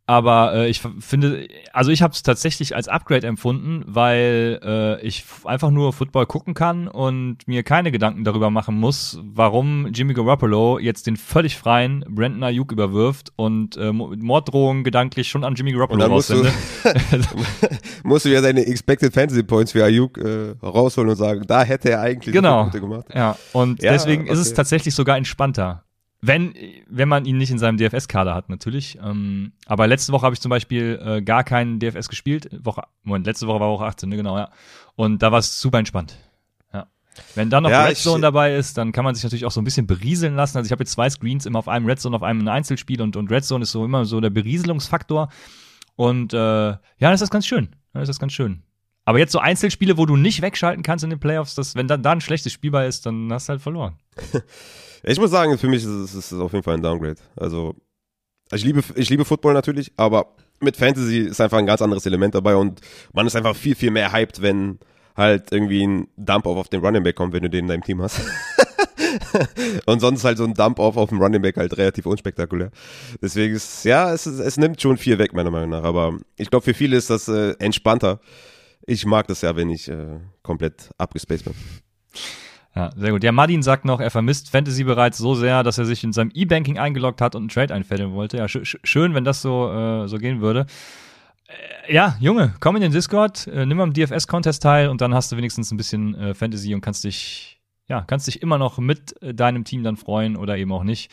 [0.07, 5.25] Aber äh, ich finde, also ich habe es tatsächlich als Upgrade empfunden, weil äh, ich
[5.45, 10.81] einfach nur Football gucken kann und mir keine Gedanken darüber machen muss, warum Jimmy Garoppolo
[10.81, 16.09] jetzt den völlig freien Brandon Ayuk überwirft und äh, Morddrohungen gedanklich schon an Jimmy Garoppolo
[16.09, 16.45] musst du,
[18.03, 21.91] musst du ja deine Expected Fantasy Points für Ayuk äh, rausholen und sagen, da hätte
[21.91, 22.65] er eigentlich genau.
[22.65, 23.07] gute gemacht.
[23.15, 24.33] Ja, und ja, deswegen okay.
[24.33, 25.85] ist es tatsächlich sogar entspannter.
[26.25, 26.55] Wenn,
[26.89, 28.97] wenn man ihn nicht in seinem DFS-Kader hat, natürlich.
[29.03, 32.49] Ähm, aber letzte Woche habe ich zum Beispiel äh, gar keinen DFS gespielt.
[32.65, 34.51] Woche, Moment, letzte Woche war Woche 18, ne, genau, ja.
[34.95, 36.17] Und da war es super entspannt.
[36.73, 36.87] Ja.
[37.35, 39.61] Wenn dann noch ja, Red Zone dabei ist, dann kann man sich natürlich auch so
[39.61, 40.59] ein bisschen berieseln lassen.
[40.59, 43.17] Also ich habe jetzt zwei Screens immer auf einem Red Zone, auf einem Einzelspiel und,
[43.17, 45.29] und Red Zone ist so immer so der Berieselungsfaktor.
[45.97, 47.75] Und äh, ja, das ist ganz schön.
[47.95, 48.63] Das ist ganz schön.
[49.05, 52.03] Aber jetzt so Einzelspiele, wo du nicht wegschalten kannst in den Playoffs, dass, wenn dann
[52.03, 53.97] da ein schlechtes Spiel bei ist, dann hast du halt verloren.
[55.05, 57.17] Ich muss sagen, für mich ist es, auf jeden Fall ein Downgrade.
[57.35, 57.75] Also,
[58.53, 62.37] ich liebe, ich liebe Football natürlich, aber mit Fantasy ist einfach ein ganz anderes Element
[62.37, 62.81] dabei und
[63.13, 64.79] man ist einfach viel, viel mehr hyped, wenn
[65.17, 68.01] halt irgendwie ein Dump-Off auf den Running Back kommt, wenn du den in deinem Team
[68.01, 68.21] hast.
[69.87, 72.71] und sonst halt so ein Dump-Off auf dem Running Back halt relativ unspektakulär.
[73.21, 75.83] Deswegen ist, ja, es, es nimmt schon viel weg, meiner Meinung nach.
[75.83, 78.21] Aber ich glaube, für viele ist das äh, entspannter.
[78.87, 81.55] Ich mag das ja, wenn ich äh, komplett abgespaced bin.
[82.75, 83.23] Ja, sehr gut.
[83.23, 86.31] Ja, Madin sagt noch, er vermisst Fantasy bereits so sehr, dass er sich in seinem
[86.33, 88.39] E-Banking eingeloggt hat und einen Trade einfädeln wollte.
[88.39, 90.67] Ja, sch schön, wenn das so, äh, so gehen würde.
[91.87, 95.31] Äh, ja, Junge, komm in den Discord, äh, nimm am DFS-Contest teil und dann hast
[95.31, 99.21] du wenigstens ein bisschen äh, Fantasy und kannst dich, ja, kannst dich immer noch mit
[99.23, 101.11] äh, deinem Team dann freuen oder eben auch nicht.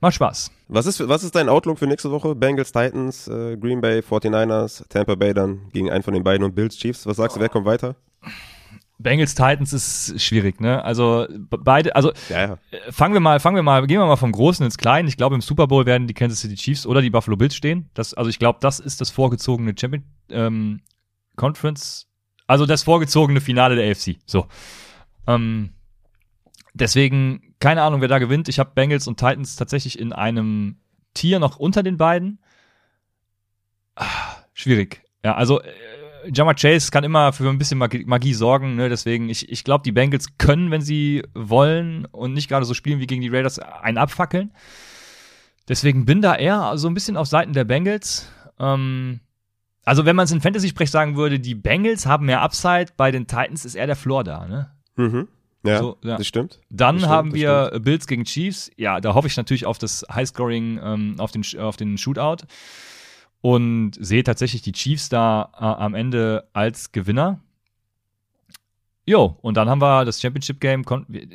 [0.00, 0.50] Macht Spaß.
[0.68, 2.34] Was ist, was ist dein Outlook für nächste Woche?
[2.34, 6.54] Bengals, Titans, äh, Green Bay, 49ers, Tampa Bay dann gegen einen von den beiden und
[6.54, 7.06] Bills, Chiefs.
[7.06, 7.96] Was sagst du, wer kommt weiter?
[8.98, 10.84] Bengals Titans ist schwierig, ne?
[10.84, 12.58] Also beide, also ja, ja.
[12.70, 15.08] Äh, fangen wir mal, fangen wir mal, gehen wir mal vom Großen ins Kleine.
[15.08, 17.90] Ich glaube, im Super Bowl werden die Kansas City Chiefs oder die Buffalo Bills stehen.
[17.94, 20.80] Das, also ich glaube, das ist das vorgezogene Champion ähm,
[21.36, 22.06] Conference,
[22.46, 24.16] also das vorgezogene Finale der AFC.
[24.26, 24.46] So.
[25.26, 25.70] Ähm,
[26.72, 28.50] deswegen keine Ahnung, wer da gewinnt.
[28.50, 30.76] Ich habe Bengals und Titans tatsächlich in einem
[31.14, 32.38] Tier noch unter den beiden.
[33.96, 34.04] Ah,
[34.52, 35.00] schwierig.
[35.24, 35.70] Ja, also äh,
[36.30, 38.90] Jamar Chase kann immer für ein bisschen Magie, Magie sorgen, ne?
[38.90, 43.00] deswegen, ich, ich glaube, die Bengals können, wenn sie wollen und nicht gerade so spielen
[43.00, 44.52] wie gegen die Raiders, einen abfackeln.
[45.66, 48.30] Deswegen bin da eher so ein bisschen auf Seiten der Bengals.
[48.58, 49.20] Ähm,
[49.86, 53.26] also, wenn man es in Fantasy-Sprech sagen würde, die Bengals haben mehr Upside, bei den
[53.26, 54.70] Titans ist eher der Floor da, ne?
[54.96, 55.28] Mhm.
[55.64, 56.60] Ja, so, ja, das stimmt.
[56.70, 58.70] Dann das haben stimmt, wir Bills gegen Chiefs.
[58.76, 62.46] Ja, da hoffe ich natürlich auf das Highscoring, ähm, auf, den, auf den Shootout
[63.40, 67.40] und sehe tatsächlich die Chiefs da äh, am Ende als Gewinner.
[69.06, 70.82] Jo, und dann haben wir das Championship Game,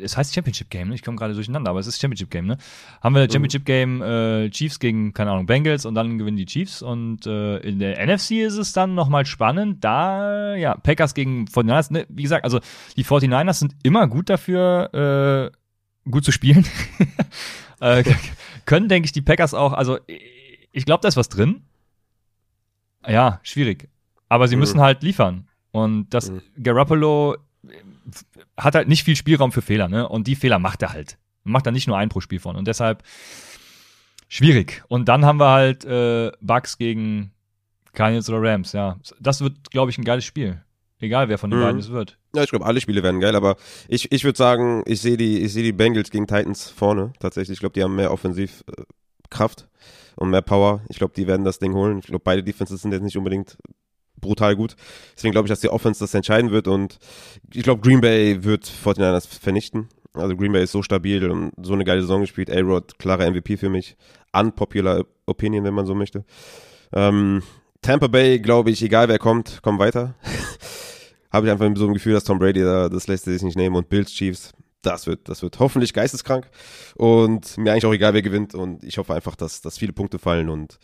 [0.01, 0.95] es heißt Championship Game, ne?
[0.95, 2.57] ich komme gerade durcheinander, aber es ist Championship Game, ne?
[3.01, 3.31] Haben wir mhm.
[3.31, 7.57] Championship Game äh, Chiefs gegen, keine Ahnung, Bengals und dann gewinnen die Chiefs und äh,
[7.57, 12.07] in der NFC ist es dann nochmal spannend, da, ja, Packers gegen 49ers, ne?
[12.09, 12.59] wie gesagt, also
[12.97, 16.65] die 49ers sind immer gut dafür, äh, gut zu spielen.
[17.81, 18.03] äh,
[18.65, 19.99] können, denke ich, die Packers auch, also
[20.71, 21.61] ich glaube, da ist was drin,
[23.07, 23.89] ja, schwierig.
[24.27, 24.61] Aber sie mhm.
[24.61, 25.47] müssen halt liefern.
[25.71, 26.41] Und das mhm.
[26.61, 27.37] Garoppolo
[28.57, 30.07] hat halt nicht viel Spielraum für Fehler, ne?
[30.07, 31.17] Und die Fehler macht er halt.
[31.43, 32.55] Macht er nicht nur ein pro Spiel von.
[32.55, 33.03] Und deshalb
[34.27, 34.83] schwierig.
[34.87, 37.31] Und dann haben wir halt äh, Bucks gegen
[37.93, 38.97] Cardinals oder Rams, ja.
[39.19, 40.61] Das wird, glaube ich, ein geiles Spiel.
[40.99, 41.63] Egal, wer von den mhm.
[41.63, 42.17] beiden es wird.
[42.35, 43.55] Ja, ich glaube, alle Spiele werden geil, aber
[43.87, 47.55] ich, ich würde sagen, ich sehe die, ich sehe die Bengals gegen Titans vorne, tatsächlich.
[47.55, 49.61] Ich glaube, die haben mehr Offensivkraft.
[49.61, 49.65] Äh,
[50.19, 50.81] und mehr Power.
[50.89, 51.99] Ich glaube, die werden das Ding holen.
[51.99, 53.57] Ich glaube, beide Defenses sind jetzt nicht unbedingt
[54.19, 54.75] brutal gut.
[55.15, 56.99] Deswegen glaube ich, dass die Offense das entscheiden wird und
[57.53, 59.89] ich glaube, Green Bay wird 49ers vernichten.
[60.13, 62.51] Also Green Bay ist so stabil und so eine geile Saison gespielt.
[62.51, 63.95] A-Rod, klarer MVP für mich.
[64.33, 66.25] Unpopular Opinion, wenn man so möchte.
[66.93, 67.43] Ähm,
[67.81, 70.15] Tampa Bay, glaube ich, egal wer kommt, kommt weiter.
[71.31, 73.57] Habe ich einfach so ein Gefühl, dass Tom Brady da, das lässt er sich nicht
[73.57, 76.49] nehmen und Bills Chiefs das wird, das wird hoffentlich geisteskrank
[76.95, 80.19] und mir eigentlich auch egal, wer gewinnt und ich hoffe einfach, dass, dass viele Punkte
[80.19, 80.79] fallen und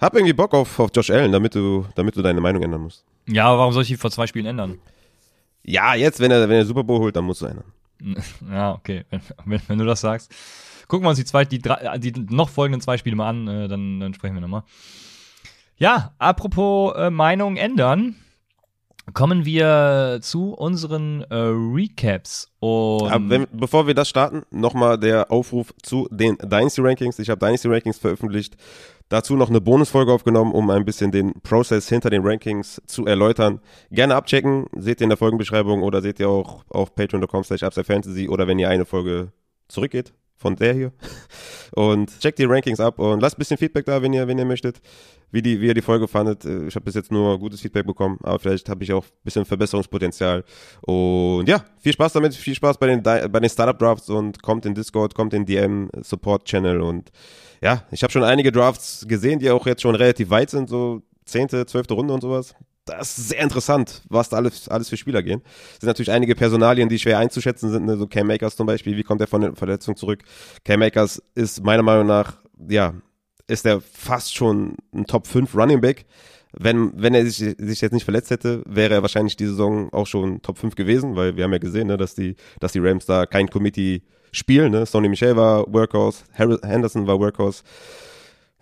[0.00, 3.04] hab irgendwie Bock auf, auf Josh Allen, damit du, damit du deine Meinung ändern musst.
[3.26, 4.78] Ja, aber warum soll ich ihn vor zwei Spielen ändern?
[5.62, 7.72] Ja, jetzt, wenn er, wenn er Super Bowl holt, dann musst du ändern.
[8.50, 10.32] Ja, okay, wenn, wenn, wenn du das sagst.
[10.88, 13.68] Gucken wir uns die, zwei, die, drei, die noch folgenden zwei Spiele mal an, äh,
[13.68, 14.64] dann, dann sprechen wir nochmal.
[15.76, 18.16] Ja, apropos äh, Meinung ändern
[19.14, 22.50] kommen wir zu unseren äh, Recaps.
[22.60, 27.18] Und wenn, bevor wir das starten, nochmal der Aufruf zu den Dynasty Rankings.
[27.18, 28.56] Ich habe Dynasty Rankings veröffentlicht.
[29.10, 33.60] Dazu noch eine Bonusfolge aufgenommen, um ein bisschen den Prozess hinter den Rankings zu erläutern.
[33.90, 38.28] Gerne abchecken, seht ihr in der Folgenbeschreibung oder seht ihr auch auf patreon.com slash Fantasy
[38.28, 39.32] oder wenn ihr eine Folge
[39.66, 40.92] zurückgeht, von der hier.
[41.72, 44.44] Und checkt die Rankings ab und lasst ein bisschen Feedback da, wenn ihr, wenn ihr
[44.44, 44.80] möchtet,
[45.30, 46.44] wie, die, wie ihr die Folge fandet.
[46.44, 49.22] Äh, ich habe bis jetzt nur gutes Feedback bekommen, aber vielleicht habe ich auch ein
[49.22, 50.42] bisschen Verbesserungspotenzial.
[50.80, 54.74] Und ja, viel Spaß damit, viel Spaß bei den, bei den Startup-Drafts und kommt in
[54.74, 57.12] Discord, kommt in DM Support Channel und
[57.60, 61.02] ja, ich habe schon einige Drafts gesehen, die auch jetzt schon relativ weit sind, so
[61.24, 62.54] zehnte, zwölfte Runde und sowas
[62.98, 65.42] das ist sehr interessant, was da alles, alles für Spieler gehen.
[65.74, 67.96] Es sind natürlich einige Personalien, die schwer einzuschätzen sind, ne?
[67.96, 70.22] so Cam Makers zum Beispiel, wie kommt er von der Verletzung zurück?
[70.64, 72.94] Cam Makers ist meiner Meinung nach, ja,
[73.46, 76.06] ist er fast schon ein Top 5 Running Back.
[76.52, 80.06] Wenn, wenn er sich, sich jetzt nicht verletzt hätte, wäre er wahrscheinlich diese Saison auch
[80.06, 83.06] schon Top 5 gewesen, weil wir haben ja gesehen, ne, dass die, dass die Rams
[83.06, 84.72] da kein Committee spielen.
[84.72, 84.86] Ne?
[84.86, 87.62] Sonny Michel war Workhorse, Henderson war Workhorse.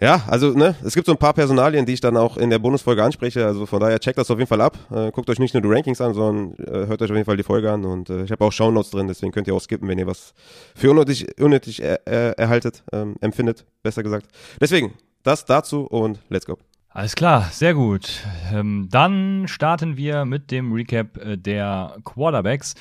[0.00, 2.60] Ja, also ne, es gibt so ein paar Personalien, die ich dann auch in der
[2.60, 3.44] Bonusfolge anspreche.
[3.44, 4.78] Also von daher checkt das auf jeden Fall ab.
[4.92, 7.36] Äh, guckt euch nicht nur die Rankings an, sondern äh, hört euch auf jeden Fall
[7.36, 7.84] die Folge an.
[7.84, 10.34] Und äh, ich habe auch Shownotes drin, deswegen könnt ihr auch skippen, wenn ihr was
[10.76, 14.28] für unnötig, unnötig er, er, erhaltet, ähm, empfindet, besser gesagt.
[14.60, 16.56] Deswegen, das dazu und let's go.
[16.90, 18.24] Alles klar, sehr gut.
[18.52, 22.74] Ähm, dann starten wir mit dem Recap äh, der Quarterbacks.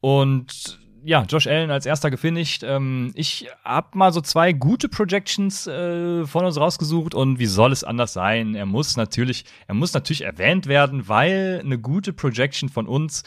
[0.00, 2.64] Und ja, Josh Allen als erster gefinisht.
[2.64, 7.70] Ähm, ich habe mal so zwei gute Projections äh, von uns rausgesucht und wie soll
[7.70, 8.56] es anders sein?
[8.56, 13.22] Er muss natürlich, er muss natürlich erwähnt werden, weil eine gute Projection von uns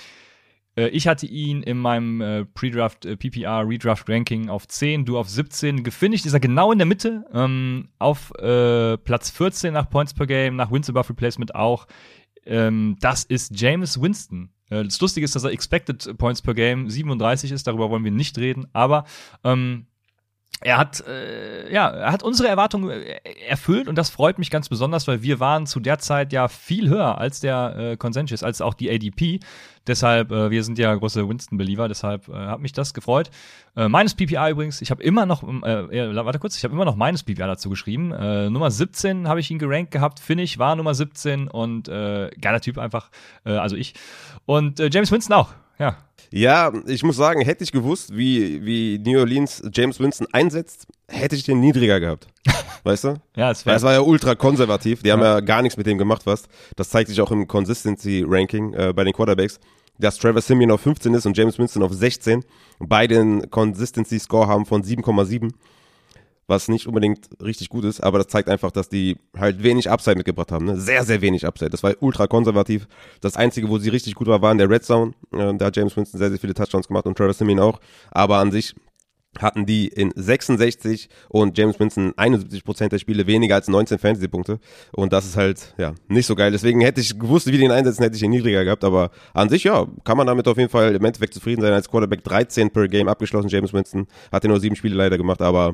[0.76, 5.18] äh, ich hatte ihn in meinem äh, Pre-Draft, äh, PPR, Redraft Ranking auf 10, du
[5.18, 5.84] auf 17.
[5.84, 10.28] Gefinisht ist er genau in der Mitte, ähm, auf äh, Platz 14 nach Points per
[10.28, 11.88] Game, nach Wins above Replacement auch.
[12.46, 14.50] Ähm, das ist James Winston.
[14.70, 18.38] Das Lustige ist, dass er Expected Points per Game 37 ist, darüber wollen wir nicht
[18.38, 19.06] reden, aber
[19.44, 19.88] ähm,
[20.62, 24.68] er hat, äh, ja, er hat unsere Erwartungen äh, erfüllt und das freut mich ganz
[24.68, 28.60] besonders, weil wir waren zu der Zeit ja viel höher als der äh, Consensus, als
[28.60, 29.40] auch die ADP.
[29.88, 33.32] Deshalb, äh, wir sind ja große Winston-Believer, deshalb äh, hat mich das gefreut.
[33.78, 36.98] Äh, meines PPI übrigens, ich habe immer noch, äh, warte kurz, ich habe immer noch
[36.98, 38.12] meines PPI dazu geschrieben.
[38.12, 42.60] Äh, Nummer 17 habe ich ihn gerankt gehabt, Finish war Nummer 17 und äh, geiler
[42.60, 43.10] Typ einfach,
[43.46, 43.94] äh, also ich.
[44.46, 45.98] Und äh, James Winston auch, ja.
[46.32, 51.36] Ja, ich muss sagen, hätte ich gewusst, wie, wie New Orleans James Winston einsetzt, hätte
[51.36, 52.28] ich den niedriger gehabt.
[52.84, 53.16] Weißt du?
[53.36, 55.02] ja, das war ja ultra konservativ.
[55.02, 55.16] Die ja.
[55.16, 56.48] haben ja gar nichts mit dem gemacht fast.
[56.76, 59.60] Das zeigt sich auch im Consistency Ranking äh, bei den Quarterbacks,
[59.98, 62.46] dass Trevor Simeon auf 15 ist und James Winston auf 16.
[62.80, 65.52] Beide einen Consistency Score haben von 7,7
[66.50, 70.18] was nicht unbedingt richtig gut ist, aber das zeigt einfach, dass die halt wenig Upside
[70.18, 70.66] mitgebracht haben.
[70.66, 70.78] Ne?
[70.78, 71.70] Sehr, sehr wenig Upside.
[71.70, 72.88] Das war ultra konservativ.
[73.22, 75.14] Das Einzige, wo sie richtig gut war, war in der Red Zone.
[75.32, 77.80] Äh, da hat James Winston sehr, sehr viele Touchdowns gemacht und Travis Simeon auch.
[78.12, 78.76] Aber an sich
[79.38, 84.60] hatten die in 66 und James Winston 71 Prozent der Spiele weniger als 19 Fantasy-Punkte.
[84.92, 86.52] Und das ist halt, ja, nicht so geil.
[86.52, 88.84] Deswegen hätte ich gewusst, wie die ihn einsetzen, hätte ich ihn niedriger gehabt.
[88.84, 91.74] Aber an sich, ja, kann man damit auf jeden Fall im Endeffekt zufrieden sein.
[91.74, 93.50] Als Quarterback 13 per Game abgeschlossen.
[93.50, 95.74] James Winston hat ja nur sieben Spiele leider gemacht, aber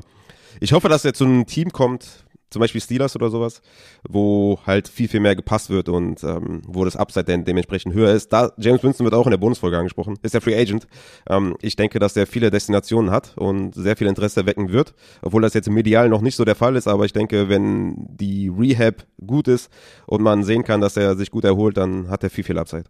[0.60, 3.60] ich hoffe, dass er zu einem Team kommt, zum Beispiel Steelers oder sowas,
[4.08, 8.14] wo halt viel, viel mehr gepasst wird und ähm, wo das Upside dann dementsprechend höher
[8.14, 8.32] ist.
[8.32, 10.86] Da James Winston wird auch in der Bundesfolge angesprochen, ist der Free Agent.
[11.28, 15.42] Ähm, ich denke, dass er viele Destinationen hat und sehr viel Interesse wecken wird, obwohl
[15.42, 18.48] das jetzt im Medial noch nicht so der Fall ist, aber ich denke, wenn die
[18.48, 19.70] Rehab gut ist
[20.06, 22.84] und man sehen kann, dass er sich gut erholt, dann hat er viel, viel Upside.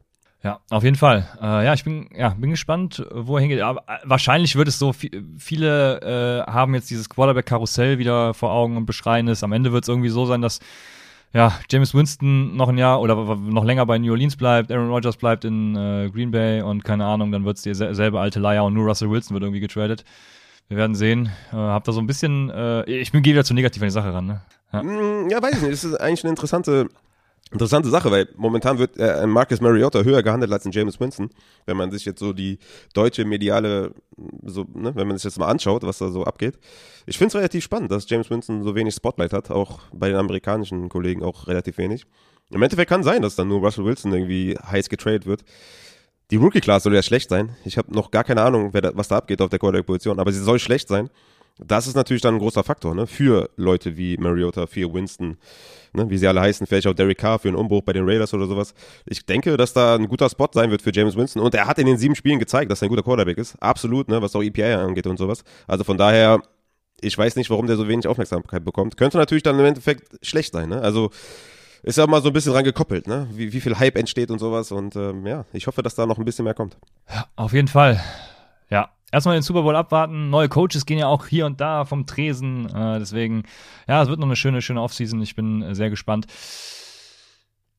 [0.47, 1.27] Ja, auf jeden Fall.
[1.43, 3.63] Äh, ja, ich bin, ja, bin gespannt, wo er hingeht.
[3.63, 4.95] Aber äh, wahrscheinlich wird es so,
[5.37, 9.43] viele äh, haben jetzt dieses Quarterback-Karussell wieder vor Augen und beschreien es.
[9.43, 10.61] Am Ende wird es irgendwie so sein, dass
[11.33, 15.17] ja, James Winston noch ein Jahr oder noch länger bei New Orleans bleibt, Aaron Rodgers
[15.17, 18.75] bleibt in äh, Green Bay und keine Ahnung, dann wird es dieselbe alte Leier und
[18.75, 20.05] nur Russell Wilson wird irgendwie getradet.
[20.69, 21.29] Wir werden sehen.
[21.53, 23.93] Äh, hab da so ein bisschen, äh, ich bin gehe wieder zu negativ an die
[23.93, 24.43] Sache ran, ne?
[24.73, 24.85] Ja.
[24.85, 25.73] Mm, ja, weiß ich nicht.
[25.73, 26.87] Das ist eigentlich eine interessante
[27.53, 31.31] Interessante Sache, weil momentan wird äh, Marcus Mariota höher gehandelt als ein James Winston.
[31.65, 32.59] Wenn man sich jetzt so die
[32.93, 33.95] deutsche mediale,
[34.45, 36.59] so, ne, wenn man sich das mal anschaut, was da so abgeht.
[37.07, 40.17] Ich finde es relativ spannend, dass James Winston so wenig Spotlight hat, auch bei den
[40.17, 42.05] amerikanischen Kollegen auch relativ wenig.
[42.51, 45.45] Im Endeffekt kann sein, dass dann nur Russell Wilson irgendwie heiß getradet wird.
[46.33, 47.55] Die Rookie-Class soll ja schlecht sein.
[47.65, 50.43] Ich habe noch gar keine Ahnung, da, was da abgeht auf der Quarterback-Position, aber sie
[50.43, 51.11] soll schlecht sein.
[51.59, 53.07] Das ist natürlich dann ein großer Faktor, ne?
[53.07, 55.39] Für Leute wie Mariota, für Winston,
[55.95, 56.11] ne?
[56.11, 58.47] wie sie alle heißen, vielleicht auch Derek Carr für einen Umbruch bei den Raiders oder
[58.47, 58.75] sowas.
[59.07, 61.41] Ich denke, dass da ein guter Spot sein wird für James Winston.
[61.41, 63.57] Und er hat in den sieben Spielen gezeigt, dass er ein guter Quarterback ist.
[63.63, 64.21] Absolut, ne?
[64.21, 65.45] was auch EPA angeht und sowas.
[65.67, 66.43] Also von daher,
[67.01, 68.99] ich weiß nicht, warum der so wenig Aufmerksamkeit bekommt.
[68.99, 70.83] Könnte natürlich dann im Endeffekt schlecht sein, ne?
[70.83, 71.11] Also
[71.83, 73.29] ist ja mal so ein bisschen dran gekoppelt, ne?
[73.33, 74.73] Wie, wie viel Hype entsteht und sowas.
[74.73, 76.77] Und ähm, ja, ich hoffe, dass da noch ein bisschen mehr kommt.
[77.09, 78.03] Ja, auf jeden Fall.
[79.17, 80.29] Erstmal den Super Bowl abwarten.
[80.29, 82.67] Neue Coaches gehen ja auch hier und da vom Tresen.
[82.69, 83.45] Äh, deswegen,
[83.89, 85.23] ja, es wird noch eine schöne, schöne Offseason.
[85.23, 86.27] Ich bin äh, sehr gespannt.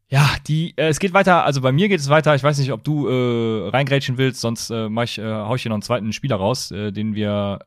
[0.09, 2.33] Ja, die, äh, es geht weiter, also bei mir geht es weiter.
[2.33, 5.61] Ich weiß nicht, ob du äh, reingrätschen willst, sonst äh, mach ich, äh, hau ich
[5.61, 7.59] hier noch einen zweiten Spieler raus, äh, den wir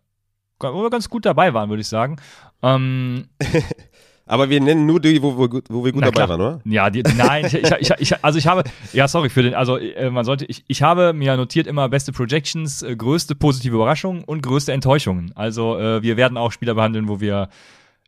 [0.58, 2.16] wo wir ganz gut dabei waren, würde ich sagen.
[2.60, 3.28] Ähm,
[4.30, 6.60] Aber wir nennen nur die, wo, wo, wo wir gut dabei waren, oder?
[6.64, 8.62] Ja, die, nein, ich, ich, ich, also ich habe,
[8.92, 12.12] ja, sorry für den, also äh, man sollte, ich, ich habe mir notiert immer beste
[12.12, 15.32] Projections, äh, größte positive Überraschungen und größte Enttäuschungen.
[15.34, 17.48] Also äh, wir werden auch Spieler behandeln, wo wir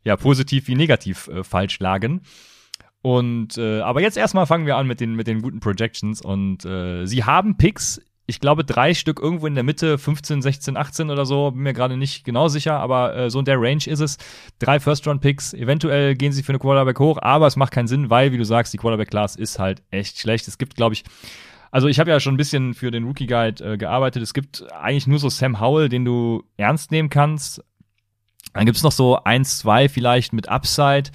[0.05, 2.21] ja positiv wie negativ äh, falsch lagen.
[3.01, 6.63] Und äh, aber jetzt erstmal fangen wir an mit den mit den guten Projections und
[6.63, 11.09] äh, sie haben Picks ich glaube, drei Stück irgendwo in der Mitte, 15, 16, 18
[11.09, 13.99] oder so, bin mir gerade nicht genau sicher, aber äh, so in der Range ist
[13.99, 14.17] es.
[14.59, 18.31] Drei First-Round-Picks, eventuell gehen sie für eine Quarterback hoch, aber es macht keinen Sinn, weil,
[18.31, 20.47] wie du sagst, die Quarterback-Class ist halt echt schlecht.
[20.47, 21.03] Es gibt, glaube ich,
[21.69, 24.21] also ich habe ja schon ein bisschen für den Rookie Guide äh, gearbeitet.
[24.21, 27.63] Es gibt eigentlich nur so Sam Howell, den du ernst nehmen kannst.
[28.53, 31.09] Dann gibt's noch so eins, zwei vielleicht mit Upside.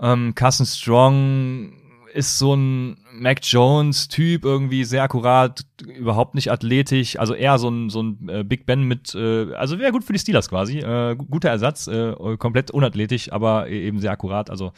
[0.00, 1.72] Ähm, Carson Strong
[2.12, 7.90] ist so ein Mac Jones-Typ, irgendwie sehr akkurat, überhaupt nicht athletisch, also eher so ein,
[7.90, 11.16] so ein äh, Big Ben mit, äh, also wäre gut für die Steelers quasi, äh,
[11.16, 14.72] guter Ersatz, äh, komplett unathletisch, aber e-, eben sehr akkurat, also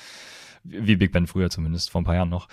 [0.65, 2.49] wie Big Ben früher zumindest, vor ein paar Jahren noch.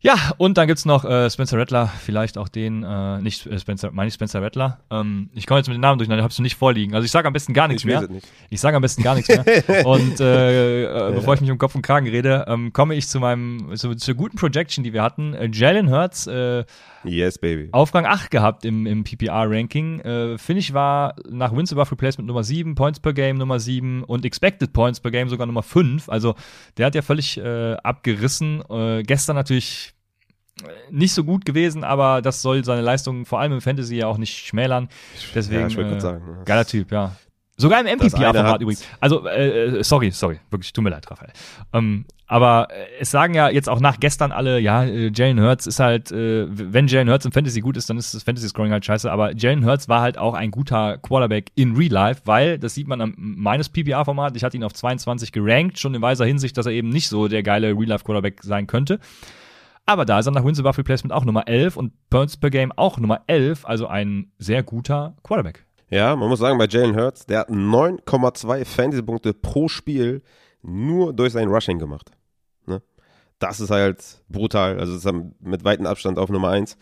[0.00, 3.90] Ja, und dann gibt's noch äh, Spencer Rattler, vielleicht auch den, äh, nicht äh, Spencer,
[3.92, 4.78] meine ich Spencer Rattler.
[4.90, 6.94] Ähm, ich komme jetzt mit den Namen durcheinander, hab's du nicht vorliegen.
[6.94, 8.06] Also ich sage am besten gar nichts ich mehr.
[8.06, 8.28] Nicht.
[8.50, 9.44] Ich sage am besten gar nichts mehr.
[9.86, 13.20] und äh, äh, bevor ich mich um Kopf und Kragen rede, ähm, komme ich zu
[13.20, 15.32] meinem, zu, zur guten Projection, die wir hatten.
[15.32, 16.64] Äh, Jalen Hurts, äh,
[17.06, 17.68] Yes, baby.
[17.72, 20.00] Aufgang 8 gehabt im, im PPR-Ranking.
[20.00, 24.24] Äh, Finish war nach Wins above Replacement Nummer 7, Points per Game Nummer 7 und
[24.24, 26.08] Expected Points per Game sogar Nummer 5.
[26.08, 26.34] Also
[26.76, 28.62] der hat ja völlig äh, abgerissen.
[28.68, 29.94] Äh, gestern natürlich
[30.90, 34.18] nicht so gut gewesen, aber das soll seine Leistung vor allem im Fantasy ja auch
[34.18, 34.88] nicht schmälern.
[35.34, 37.14] Deswegen, ja, ich äh, sagen, geiler Typ, ja.
[37.58, 38.84] Sogar im MPPR-Format übrigens.
[39.00, 41.32] Also, äh, sorry, sorry, wirklich, tut mir leid, Raphael.
[41.72, 45.66] Ähm, aber äh, es sagen ja jetzt auch nach gestern alle, ja, äh, Jalen Hurts
[45.66, 48.84] ist halt, äh, wenn Jalen Hurts im Fantasy gut ist, dann ist das Fantasy-Scoring halt
[48.84, 49.10] scheiße.
[49.10, 52.88] Aber Jalen Hurts war halt auch ein guter Quarterback in Real Life, weil, das sieht
[52.88, 56.66] man am meines PPR-Format, ich hatte ihn auf 22 gerankt, schon in weiser Hinsicht, dass
[56.66, 58.98] er eben nicht so der geile Real-Life-Quarterback sein könnte.
[59.86, 62.72] Aber da ist er nach Wins Above Replacement auch Nummer 11 und Points per Game
[62.72, 65.65] auch Nummer 11, also ein sehr guter Quarterback.
[65.88, 70.22] Ja, man muss sagen, bei Jalen Hurts, der hat 9,2 Fantasy-Punkte pro Spiel
[70.62, 72.10] nur durch sein Rushing gemacht.
[72.66, 72.82] Ne?
[73.38, 74.80] Das ist halt brutal.
[74.80, 75.08] Also ist
[75.40, 76.76] mit weitem Abstand auf Nummer 1.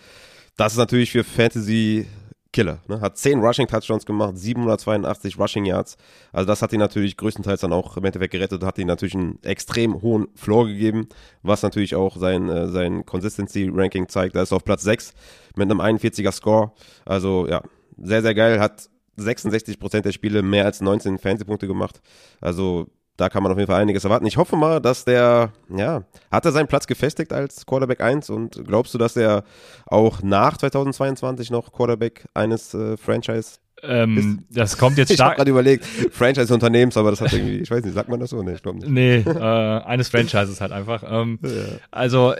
[0.57, 2.07] Das ist natürlich für Fantasy
[2.55, 2.79] Killer.
[2.89, 3.01] Ne?
[3.01, 5.99] Hat 10 Rushing Touchdowns gemacht, 782 Rushing Yards.
[6.33, 9.43] Also das hat ihn natürlich größtenteils dann auch im Endeffekt gerettet hat ihn natürlich einen
[9.43, 11.09] extrem hohen Floor gegeben,
[11.43, 14.37] was natürlich auch sein, äh, sein Consistency Ranking zeigt.
[14.37, 15.13] Da ist er auf Platz 6
[15.57, 16.73] mit einem 41er Score.
[17.05, 17.61] Also ja,
[17.99, 18.61] sehr, sehr geil.
[18.61, 22.01] Hat 66% der Spiele mehr als 19 Fantasy-Punkte gemacht.
[22.41, 24.27] Also da kann man auf jeden Fall einiges erwarten.
[24.27, 28.63] Ich hoffe mal, dass der, ja, hat er seinen Platz gefestigt als Quarterback 1 und
[28.67, 29.45] glaubst du, dass er
[29.87, 35.19] auch nach 2022 noch Quarterback eines äh, Franchise ähm, das kommt jetzt stark.
[35.19, 38.31] Ich habe gerade überlegt, Franchise-Unternehmens, aber das hat irgendwie, ich weiß nicht, sagt man das
[38.31, 38.43] so?
[38.43, 38.91] Nee, ich glaube nicht.
[38.91, 41.03] Nee, äh, eines Franchises halt einfach.
[41.07, 41.51] Ähm, ja.
[41.91, 42.39] Also, äh,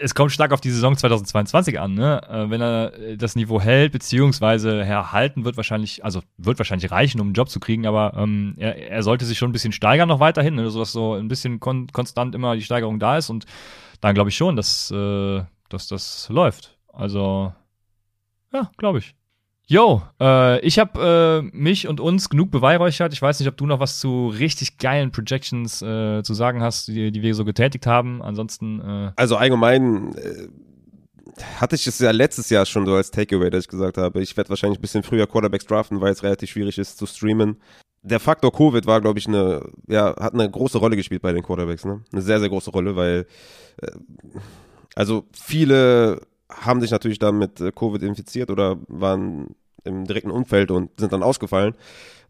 [0.00, 2.20] es kommt stark auf die Saison 2022 an, ne?
[2.28, 7.28] Äh, wenn er das Niveau hält, beziehungsweise erhalten wird wahrscheinlich, also wird wahrscheinlich reichen, um
[7.28, 10.20] einen Job zu kriegen, aber ähm, er, er sollte sich schon ein bisschen steigern noch
[10.20, 10.68] weiterhin, ne?
[10.70, 13.46] sodass so ein bisschen kon konstant immer die Steigerung da ist und
[14.00, 16.76] dann glaube ich schon, dass, äh, dass das läuft.
[16.92, 17.52] Also,
[18.52, 19.14] ja, glaube ich.
[19.72, 23.14] Yo, äh, ich habe äh, mich und uns genug beweihräuchert.
[23.14, 26.88] Ich weiß nicht, ob du noch was zu richtig geilen Projections äh, zu sagen hast,
[26.88, 28.20] die, die wir so getätigt haben.
[28.20, 28.82] Ansonsten.
[28.82, 30.48] Äh also allgemein äh,
[31.56, 34.36] hatte ich es ja letztes Jahr schon so als Takeaway, dass ich gesagt habe, ich
[34.36, 37.56] werde wahrscheinlich ein bisschen früher Quarterbacks draften, weil es relativ schwierig ist zu streamen.
[38.02, 41.42] Der Faktor Covid war, glaube ich, eine, ja, hat eine große Rolle gespielt bei den
[41.42, 42.04] Quarterbacks, ne?
[42.12, 43.26] Eine sehr, sehr große Rolle, weil
[43.80, 43.86] äh,
[44.94, 49.54] also viele haben sich natürlich dann mit Covid infiziert oder waren
[49.84, 51.74] im direkten Umfeld und sind dann ausgefallen.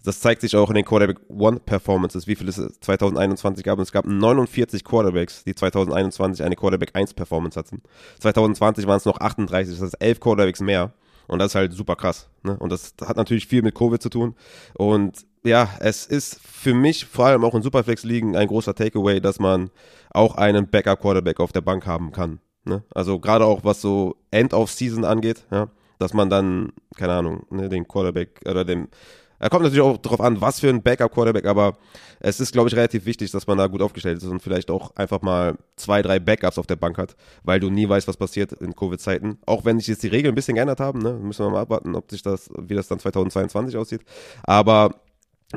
[0.04, 3.78] Das zeigt sich auch in den Quarterback One Performances, wie viel es 2021 gab.
[3.78, 7.82] Und es gab 49 Quarterbacks, die 2021 eine Quarterback 1 Performance hatten.
[8.18, 10.92] 2020 waren es noch 38, das heißt 11 Quarterbacks mehr.
[11.28, 12.28] Und das ist halt super krass.
[12.42, 12.56] Ne?
[12.58, 14.34] Und das hat natürlich viel mit Covid zu tun.
[14.74, 19.38] Und ja, es ist für mich vor allem auch in Superflex-Ligen ein großer Takeaway, dass
[19.38, 19.70] man
[20.10, 22.40] auch einen Backup-Quarterback auf der Bank haben kann.
[22.64, 22.82] Ne?
[22.92, 25.68] Also gerade auch was so End of Season angeht, ja
[26.02, 28.88] dass man dann, keine Ahnung, ne, den Quarterback oder dem
[29.42, 31.76] er kommt natürlich auch darauf an, was für ein Backup-Quarterback, aber
[32.20, 34.94] es ist, glaube ich, relativ wichtig, dass man da gut aufgestellt ist und vielleicht auch
[34.94, 38.52] einfach mal zwei, drei Backups auf der Bank hat, weil du nie weißt, was passiert
[38.52, 39.38] in Covid-Zeiten.
[39.44, 41.96] Auch wenn sich jetzt die Regeln ein bisschen geändert haben, ne, müssen wir mal abwarten,
[41.96, 44.02] ob sich das, wie das dann 2022 aussieht.
[44.44, 44.94] Aber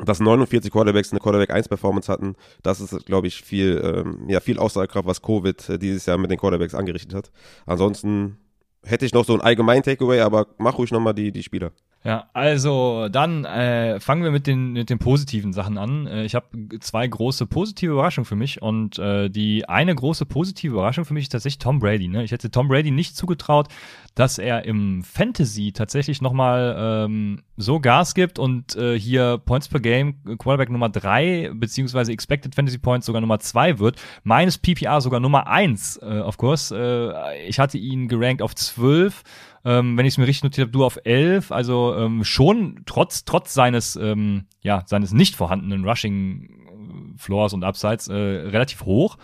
[0.04, 4.40] dass 49 Quarterbacks eine Quarterback 1 Performance hatten, das ist, glaube ich, viel, ähm, ja,
[4.40, 7.30] viel Aussagekraft, was Covid äh, dieses Jahr mit den Quarterbacks angerichtet hat.
[7.66, 8.38] Ansonsten
[8.86, 11.72] hätte ich noch so ein allgemein Takeaway, aber mach ruhig nochmal die, die Spieler.
[12.06, 16.06] Ja, also dann äh, fangen wir mit den, mit den positiven Sachen an.
[16.06, 16.46] Äh, ich habe
[16.78, 21.24] zwei große positive Überraschungen für mich und äh, die eine große positive Überraschung für mich
[21.24, 22.06] ist tatsächlich Tom Brady.
[22.06, 22.22] Ne?
[22.22, 23.66] Ich hätte Tom Brady nicht zugetraut,
[24.14, 29.80] dass er im Fantasy tatsächlich nochmal ähm, so Gas gibt und äh, hier Points per
[29.80, 34.00] Game Quarterback Nummer drei beziehungsweise Expected Fantasy Points sogar Nummer zwei wird.
[34.22, 36.72] Meines PPR sogar Nummer eins, äh, of course.
[36.72, 39.24] Äh, ich hatte ihn gerankt auf zwölf
[39.66, 43.24] ähm, wenn ich es mir richtig notiert habe, du auf 11, also ähm, schon trotz,
[43.24, 49.18] trotz seines, ähm, ja, seines nicht vorhandenen Rushing äh, Floors und Upsides äh, relativ hoch.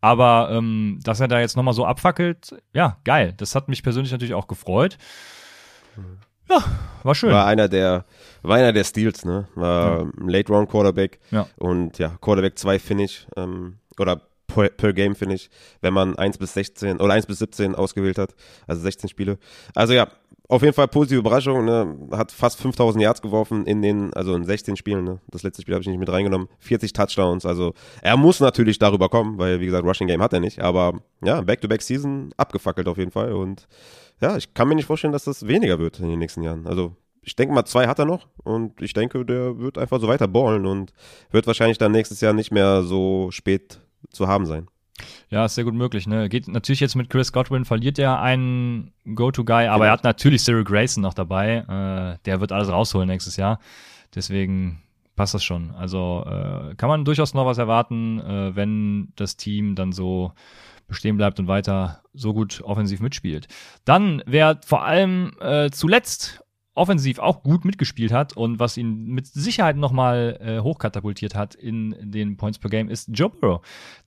[0.00, 3.34] Aber ähm, dass er da jetzt nochmal so abfackelt, ja, geil.
[3.36, 4.98] Das hat mich persönlich natürlich auch gefreut.
[6.48, 6.62] Ja,
[7.02, 7.32] war schön.
[7.32, 8.04] War einer der,
[8.42, 9.48] war einer der Steals, ne?
[9.56, 10.06] War ja.
[10.18, 11.18] Late Round Quarterback.
[11.32, 11.48] Ja.
[11.56, 13.26] Und ja, Quarterback 2 Finish.
[13.36, 15.48] Ähm, oder per, per Game, finde ich,
[15.80, 18.34] wenn man 1 bis 16 oder 1 bis 17 ausgewählt hat,
[18.66, 19.38] also 16 Spiele.
[19.74, 20.08] Also ja,
[20.48, 22.08] auf jeden Fall positive Überraschung, ne?
[22.10, 25.20] hat fast 5000 Yards geworfen in den, also in 16 Spielen, ne?
[25.28, 29.10] das letzte Spiel habe ich nicht mit reingenommen, 40 Touchdowns, also er muss natürlich darüber
[29.10, 33.10] kommen, weil wie gesagt, Rushing Game hat er nicht, aber ja, Back-to-Back-Season abgefackelt auf jeden
[33.10, 33.68] Fall und
[34.20, 36.96] ja, ich kann mir nicht vorstellen, dass das weniger wird in den nächsten Jahren, also
[37.20, 40.26] ich denke mal, zwei hat er noch und ich denke, der wird einfach so weiter
[40.26, 40.94] ballen und
[41.30, 43.80] wird wahrscheinlich dann nächstes Jahr nicht mehr so spät
[44.10, 44.68] zu haben sein.
[45.30, 46.06] Ja, ist sehr gut möglich.
[46.06, 46.28] Ne?
[46.28, 49.84] Geht natürlich jetzt mit Chris Godwin, verliert er einen Go-To-Guy, aber genau.
[49.84, 51.58] er hat natürlich Cyril Grayson noch dabei.
[51.58, 53.60] Äh, der wird alles rausholen nächstes Jahr.
[54.14, 54.82] Deswegen
[55.16, 55.72] passt das schon.
[55.72, 60.32] Also äh, kann man durchaus noch was erwarten, äh, wenn das Team dann so
[60.86, 63.46] bestehen bleibt und weiter so gut offensiv mitspielt.
[63.84, 66.42] Dann, wer vor allem äh, zuletzt
[66.78, 71.94] offensiv auch gut mitgespielt hat und was ihn mit Sicherheit nochmal äh, hochkatapultiert hat in
[72.00, 73.60] den Points per Game, ist Joe Burrow.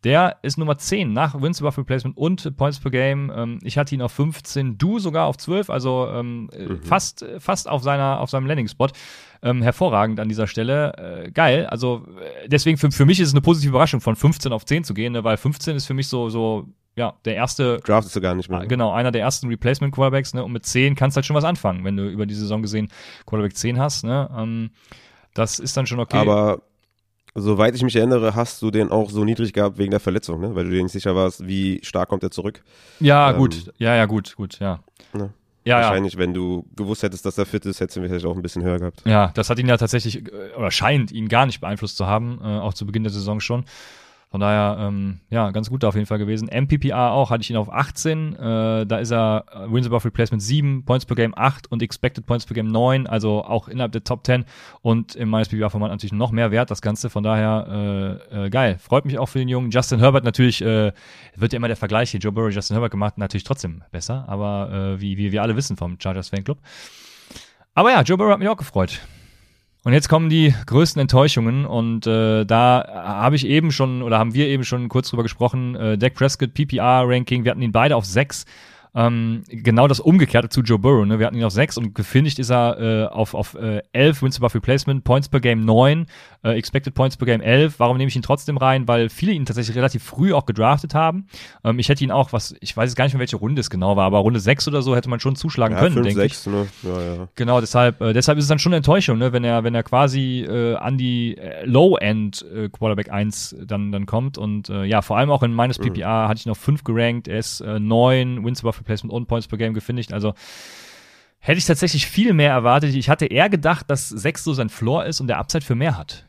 [0.03, 3.31] Der ist Nummer 10 nach Wins above Replacement und Points per Game.
[3.35, 6.83] Ähm, ich hatte ihn auf 15, du sogar auf 12, also ähm, äh, mhm.
[6.83, 8.87] fast, fast auf, seiner, auf seinem Landing-Spot.
[9.43, 11.25] Ähm, hervorragend an dieser Stelle.
[11.25, 11.65] Äh, geil.
[11.65, 14.83] Also äh, deswegen für, für mich ist es eine positive Überraschung, von 15 auf 10
[14.83, 17.79] zu gehen, ne, weil 15 ist für mich so, so ja, der erste.
[17.85, 18.59] Draftest du gar nicht mehr.
[18.59, 20.43] Ah, genau, einer der ersten Replacement Quarterbacks, ne?
[20.43, 22.89] Und mit 10 kannst du halt schon was anfangen, wenn du über die Saison gesehen
[23.25, 24.29] Quarterback 10 hast, ne?
[24.37, 24.71] Ähm,
[25.33, 26.17] das ist dann schon okay.
[26.17, 26.61] Aber
[27.33, 30.53] soweit ich mich erinnere, hast du den auch so niedrig gehabt wegen der Verletzung, ne?
[30.53, 32.61] Weil du dir nicht sicher warst, wie stark kommt er zurück.
[32.99, 33.71] Ja, ähm, gut.
[33.77, 34.79] Ja, ja, gut, gut, ja.
[35.13, 35.33] Ne?
[35.63, 36.19] Ja, Wahrscheinlich, ja.
[36.19, 38.79] wenn du gewusst hättest, dass er fit ist, hättest du vielleicht auch ein bisschen höher
[38.79, 39.03] gehabt.
[39.05, 42.39] Ja, das hat ihn ja tatsächlich, äh, oder scheint ihn gar nicht beeinflusst zu haben,
[42.43, 43.65] äh, auch zu Beginn der Saison schon.
[44.31, 46.47] Von daher, ähm, ja, ganz gut auf jeden Fall gewesen.
[46.47, 48.33] MPPR auch, hatte ich ihn auf 18.
[48.33, 52.25] Äh, da ist er äh, Wins above Replacement 7, Points per Game 8 und Expected
[52.25, 54.45] Points per Game 9, also auch innerhalb der Top 10
[54.81, 57.09] und im meines PPR-Format natürlich noch mehr wert, das Ganze.
[57.09, 58.77] Von daher, äh, äh, geil.
[58.79, 59.69] Freut mich auch für den Jungen.
[59.69, 60.93] Justin Herbert natürlich, äh,
[61.35, 64.95] wird ja immer der Vergleich hier, Joe Burrow, Justin Herbert gemacht, natürlich trotzdem besser, aber
[64.95, 66.59] äh, wie, wie wir alle wissen vom Chargers Fanclub.
[67.73, 69.01] Aber ja, Joe Burrow hat mich auch gefreut.
[69.83, 74.35] Und jetzt kommen die größten Enttäuschungen und äh, da habe ich eben schon oder haben
[74.35, 75.75] wir eben schon kurz drüber gesprochen.
[75.75, 78.45] Äh, Dak Prescott PPR Ranking, wir hatten ihn beide auf sechs.
[78.93, 81.05] Ähm, genau das Umgekehrte zu Joe Burrow.
[81.05, 81.17] Ne?
[81.17, 84.37] Wir hatten ihn auf 6 und gefinisht ist er äh, auf, auf äh, 11 Wins
[84.37, 86.07] above Replacement, Points per Game 9,
[86.43, 87.79] äh, Expected Points per Game 11.
[87.79, 88.87] Warum nehme ich ihn trotzdem rein?
[88.87, 91.27] Weil viele ihn tatsächlich relativ früh auch gedraftet haben.
[91.63, 93.69] Ähm, ich hätte ihn auch, was ich weiß jetzt gar nicht mehr, welche Runde es
[93.69, 96.21] genau war, aber Runde 6 oder so hätte man schon zuschlagen ja, können, 5, denke
[96.21, 96.53] 6, ich.
[96.53, 96.67] Ne?
[96.83, 97.27] Ja, ja.
[97.35, 99.33] Genau, deshalb, äh, deshalb ist es dann schon eine Enttäuschung, ne?
[99.33, 104.05] wenn er, wenn er quasi äh, an die äh, Low-End äh, Quarterback 1 dann, dann
[104.05, 104.37] kommt.
[104.37, 105.93] Und äh, ja, vor allem auch in meines mhm.
[105.93, 109.47] PPA hatte ich noch 5 gerankt, er ist äh, 9 Wins above Replacement und Points
[109.47, 110.13] per Game gefinisht.
[110.13, 110.33] Also
[111.39, 112.95] hätte ich tatsächlich viel mehr erwartet.
[112.95, 115.97] Ich hatte eher gedacht, dass 6 so sein Floor ist und der Upside für mehr
[115.97, 116.27] hat.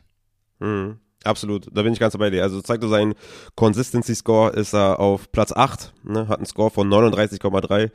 [0.59, 0.97] Mhm.
[1.23, 2.43] Absolut, da bin ich ganz bei dir.
[2.43, 3.13] Also zeigt er seinen
[3.55, 7.91] Consistency Score, ist er auf Platz 8, ne, hat einen Score von 39,3.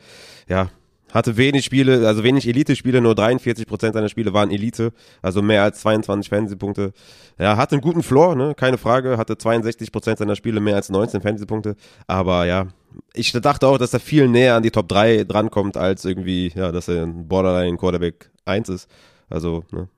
[0.49, 0.71] Ja,
[1.12, 5.62] hatte wenig Spiele, also wenig Elite-Spiele, nur 43 Prozent seiner Spiele waren Elite, also mehr
[5.62, 6.92] als 22 Fantasy-Punkte.
[7.38, 10.88] Ja, hatte einen guten Floor, ne, keine Frage, hatte 62 Prozent seiner Spiele mehr als
[10.88, 12.68] 19 Fantasy-Punkte, aber ja,
[13.12, 16.73] ich dachte auch, dass er viel näher an die Top 3 drankommt, als irgendwie, ja,
[16.73, 18.88] dass er ein Borderline Quarterback 1 ist.
[19.29, 19.88] Also, ne,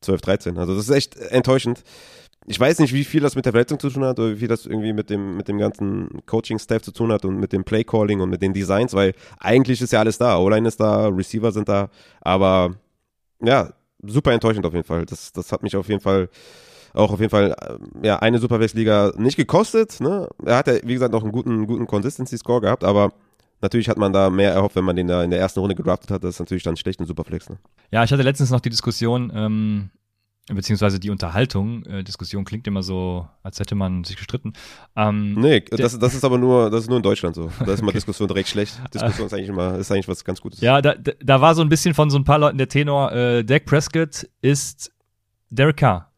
[0.00, 0.58] 12, 13.
[0.58, 1.82] Also, das ist echt enttäuschend
[2.50, 4.48] ich weiß nicht, wie viel das mit der Verletzung zu tun hat oder wie viel
[4.48, 8.20] das irgendwie mit dem, mit dem ganzen Coaching-Staff zu tun hat und mit dem Play-Calling
[8.20, 10.38] und mit den Designs, weil eigentlich ist ja alles da.
[10.38, 11.90] O-Line ist da, Receiver sind da,
[12.22, 12.74] aber
[13.42, 15.04] ja, super enttäuschend auf jeden Fall.
[15.04, 16.30] Das, das hat mich auf jeden Fall
[16.94, 20.00] auch auf jeden Fall äh, ja eine Superflex-Liga nicht gekostet.
[20.00, 20.26] Ne?
[20.42, 23.12] Er hat ja, wie gesagt, noch einen guten, guten Consistency-Score gehabt, aber
[23.60, 26.10] Natürlich hat man da mehr erhofft, wenn man den da in der ersten Runde gedraftet
[26.10, 26.22] hat.
[26.22, 27.50] Das ist natürlich dann schlecht in Superflex.
[27.50, 27.58] Ne?
[27.90, 29.90] Ja, ich hatte letztens noch die Diskussion, ähm,
[30.46, 34.52] beziehungsweise die Unterhaltung, äh, Diskussion klingt immer so, als hätte man sich gestritten.
[34.96, 37.50] Ähm, nee, das, das ist aber nur, das ist nur in Deutschland so.
[37.64, 37.98] Da ist immer okay.
[37.98, 38.80] Diskussion direkt schlecht.
[38.94, 40.60] Diskussion ist eigentlich immer, ist eigentlich was ganz Gutes.
[40.60, 43.44] Ja, da, da war so ein bisschen von so ein paar Leuten der Tenor, äh,
[43.44, 44.92] Dak Prescott ist
[45.50, 46.12] Derek Carr.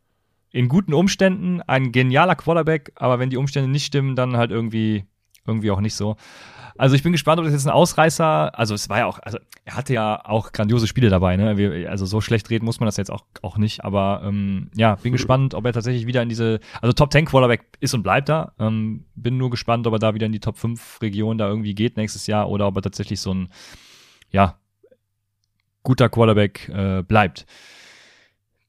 [0.52, 5.04] In guten Umständen ein genialer Quarterback, aber wenn die Umstände nicht stimmen, dann halt irgendwie,
[5.46, 6.16] irgendwie auch nicht so.
[6.80, 9.36] Also ich bin gespannt, ob das jetzt ein Ausreißer, also es war ja auch, also
[9.66, 11.58] er hatte ja auch grandiose Spiele dabei, ne?
[11.58, 14.94] Wir, also so schlecht reden muss man das jetzt auch, auch nicht, aber ähm, ja,
[14.94, 18.30] bin gespannt, ob er tatsächlich wieder in diese, also Top 10 Quarterback ist und bleibt
[18.30, 18.54] da.
[18.58, 21.74] Ähm, bin nur gespannt, ob er da wieder in die Top 5 Region da irgendwie
[21.74, 23.50] geht nächstes Jahr oder ob er tatsächlich so ein,
[24.30, 24.56] ja,
[25.82, 27.44] guter Quarterback äh, bleibt.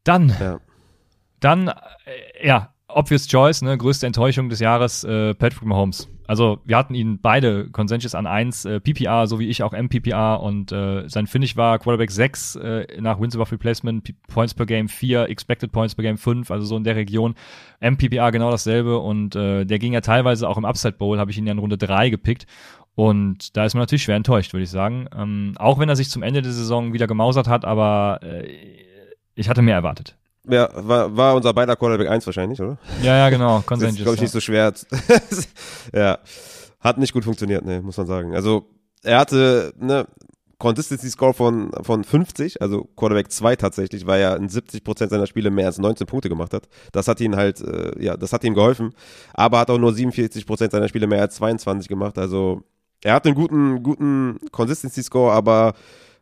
[0.04, 0.60] Dann, ja.
[1.40, 6.11] dann, äh, ja, obvious choice, ne, größte Enttäuschung des Jahres, äh, Patrick Mahomes.
[6.28, 10.42] Also wir hatten ihn beide Consensus an 1, äh, PPR, so wie ich auch MPPR
[10.42, 14.66] und äh, sein Finish war Quarterback 6 äh, nach Wins above Replacement, P Points per
[14.66, 17.36] Game 4, Expected Points per Game 5, also so in der Region.
[17.80, 21.38] MPPR genau dasselbe und äh, der ging ja teilweise auch im Upside Bowl, habe ich
[21.38, 22.46] ihn ja in Runde 3 gepickt
[22.96, 25.08] und da ist man natürlich schwer enttäuscht, würde ich sagen.
[25.16, 28.48] Ähm, auch wenn er sich zum Ende der Saison wieder gemausert hat, aber äh,
[29.36, 30.18] ich hatte mehr erwartet.
[30.50, 32.78] Ja, war, war unser beider Quarterback 1 wahrscheinlich, oder?
[33.02, 33.62] Ja, ja, genau.
[33.66, 34.00] Consensus.
[34.00, 34.74] ist, glaube ich, nicht so schwer.
[35.94, 36.20] ja.
[36.80, 38.34] Hat nicht gut funktioniert, ne, muss man sagen.
[38.34, 38.66] Also,
[39.04, 40.08] er hatte, ne,
[40.58, 45.52] Consistency Score von, von 50, also Quarterback 2 tatsächlich, weil er in 70% seiner Spiele
[45.52, 46.68] mehr als 19 Punkte gemacht hat.
[46.92, 48.94] Das hat ihn halt, äh, ja, das hat ihm geholfen.
[49.34, 52.18] Aber hat auch nur 47% seiner Spiele mehr als 22 gemacht.
[52.18, 52.62] Also,
[53.04, 55.74] er hat einen guten, guten Consistency Score, aber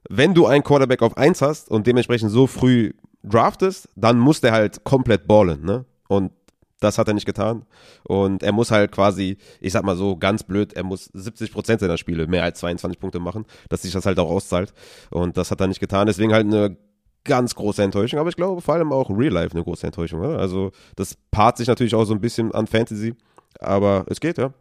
[0.08, 2.94] wenn du einen Quarterback auf 1 hast und dementsprechend so früh
[3.24, 5.86] draftest, dann muss der halt komplett ballen, ne?
[6.08, 6.32] Und
[6.80, 7.66] das hat er nicht getan.
[8.04, 11.82] Und er muss halt quasi, ich sag mal so ganz blöd, er muss 70 Prozent
[11.82, 14.74] seiner Spiele mehr als 22 Punkte machen, dass sich das halt auch auszahlt.
[15.10, 16.08] Und das hat er nicht getan.
[16.08, 16.78] Deswegen halt eine
[17.26, 18.20] ganz große Enttäuschung.
[18.20, 20.22] Aber ich glaube vor allem auch Real Life eine große Enttäuschung.
[20.22, 20.40] Oder?
[20.40, 23.14] Also das paart sich natürlich auch so ein bisschen an Fantasy.
[23.60, 24.54] Aber es geht, ja.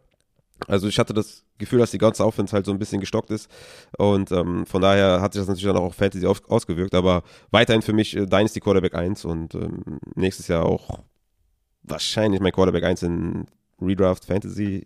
[0.67, 3.49] Also ich hatte das Gefühl, dass die ganze Offense halt so ein bisschen gestockt ist
[3.97, 7.23] und ähm, von daher hat sich das natürlich dann auch auf Fantasy auf, ausgewirkt, aber
[7.51, 10.99] weiterhin für mich äh, Dynasty Quarterback 1 und ähm, nächstes Jahr auch
[11.83, 13.45] wahrscheinlich mein Quarterback 1 in
[13.81, 14.85] Redraft Fantasy,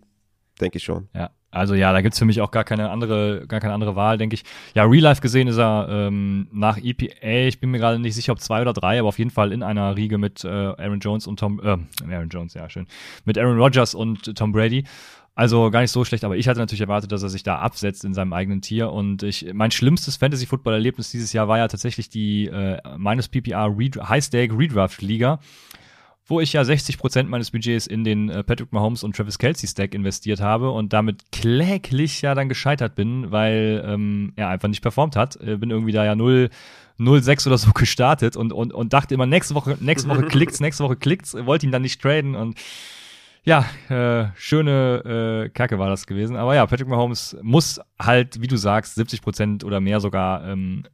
[0.60, 1.08] denke ich schon.
[1.14, 4.18] Ja, also ja, da gibt's für mich auch gar keine andere, gar keine andere Wahl,
[4.18, 4.42] denke ich.
[4.74, 8.32] Ja, Real Life gesehen ist er ähm, nach EPA, ich bin mir gerade nicht sicher,
[8.32, 11.26] ob zwei oder drei, aber auf jeden Fall in einer Riege mit äh, Aaron Jones
[11.26, 11.76] und Tom, äh,
[12.12, 12.86] Aaron Jones, ja schön,
[13.24, 14.84] mit Aaron Rodgers und Tom Brady.
[15.36, 18.04] Also gar nicht so schlecht, aber ich hatte natürlich erwartet, dass er sich da absetzt
[18.04, 18.92] in seinem eigenen Tier.
[18.92, 24.56] Und ich, mein schlimmstes Fantasy-Football-Erlebnis dieses Jahr war ja tatsächlich die äh, minus PPR High-Stake
[24.56, 25.40] Redraft-Liga,
[26.26, 29.92] wo ich ja 60% meines Budgets in den äh, Patrick Mahomes und Travis Kelsey Stack
[29.92, 35.16] investiert habe und damit kläglich ja dann gescheitert bin, weil ähm, er einfach nicht performt
[35.16, 35.34] hat.
[35.40, 36.48] Äh, bin irgendwie da ja 0
[37.00, 40.84] 0-6 oder so gestartet und, und, und dachte immer, nächste Woche, nächste Woche klickt's, nächste
[40.84, 42.56] Woche klickt's, wollte ihn dann nicht traden und
[43.44, 46.36] ja, äh, schöne äh, Kacke war das gewesen.
[46.36, 50.84] Aber ja, Patrick Mahomes muss halt, wie du sagst, 70 Prozent oder mehr sogar ähm,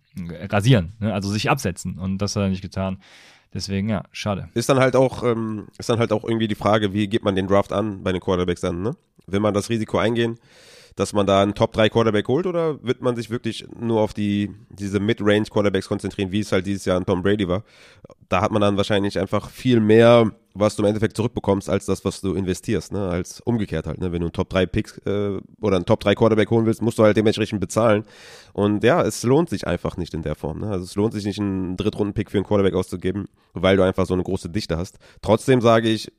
[0.51, 1.15] rasieren, ne?
[1.15, 1.99] also sich absetzen.
[1.99, 2.99] Und das hat er nicht getan.
[3.55, 4.49] Deswegen, ja, schade.
[4.55, 7.35] Ist dann halt auch, ähm, ist dann halt auch irgendwie die Frage, wie geht man
[7.35, 8.97] den Draft an bei den Quarterbacks dann, ne?
[9.27, 10.39] Will man das Risiko eingehen?
[10.97, 14.13] dass man da einen Top 3 Quarterback holt oder wird man sich wirklich nur auf
[14.13, 17.65] die, diese Mid-Range Quarterbacks konzentrieren, wie es halt dieses Jahr an Tom Brady war?
[18.29, 22.05] Da hat man dann wahrscheinlich einfach viel mehr, was du im Endeffekt zurückbekommst, als das,
[22.05, 23.09] was du investierst, ne?
[23.09, 24.13] Als umgekehrt halt, ne?
[24.13, 26.99] Wenn du einen Top 3 Picks äh, oder einen Top 3 Quarterback holen willst, musst
[26.99, 28.05] du halt dementsprechend bezahlen.
[28.53, 30.61] Und ja, es lohnt sich einfach nicht in der Form.
[30.61, 30.71] Ne?
[30.71, 34.15] Also es lohnt sich nicht, einen Drittrunden-Pick für einen Quarterback auszugeben, weil du einfach so
[34.15, 34.99] eine große Dichte hast.
[35.23, 36.13] Trotzdem sage ich,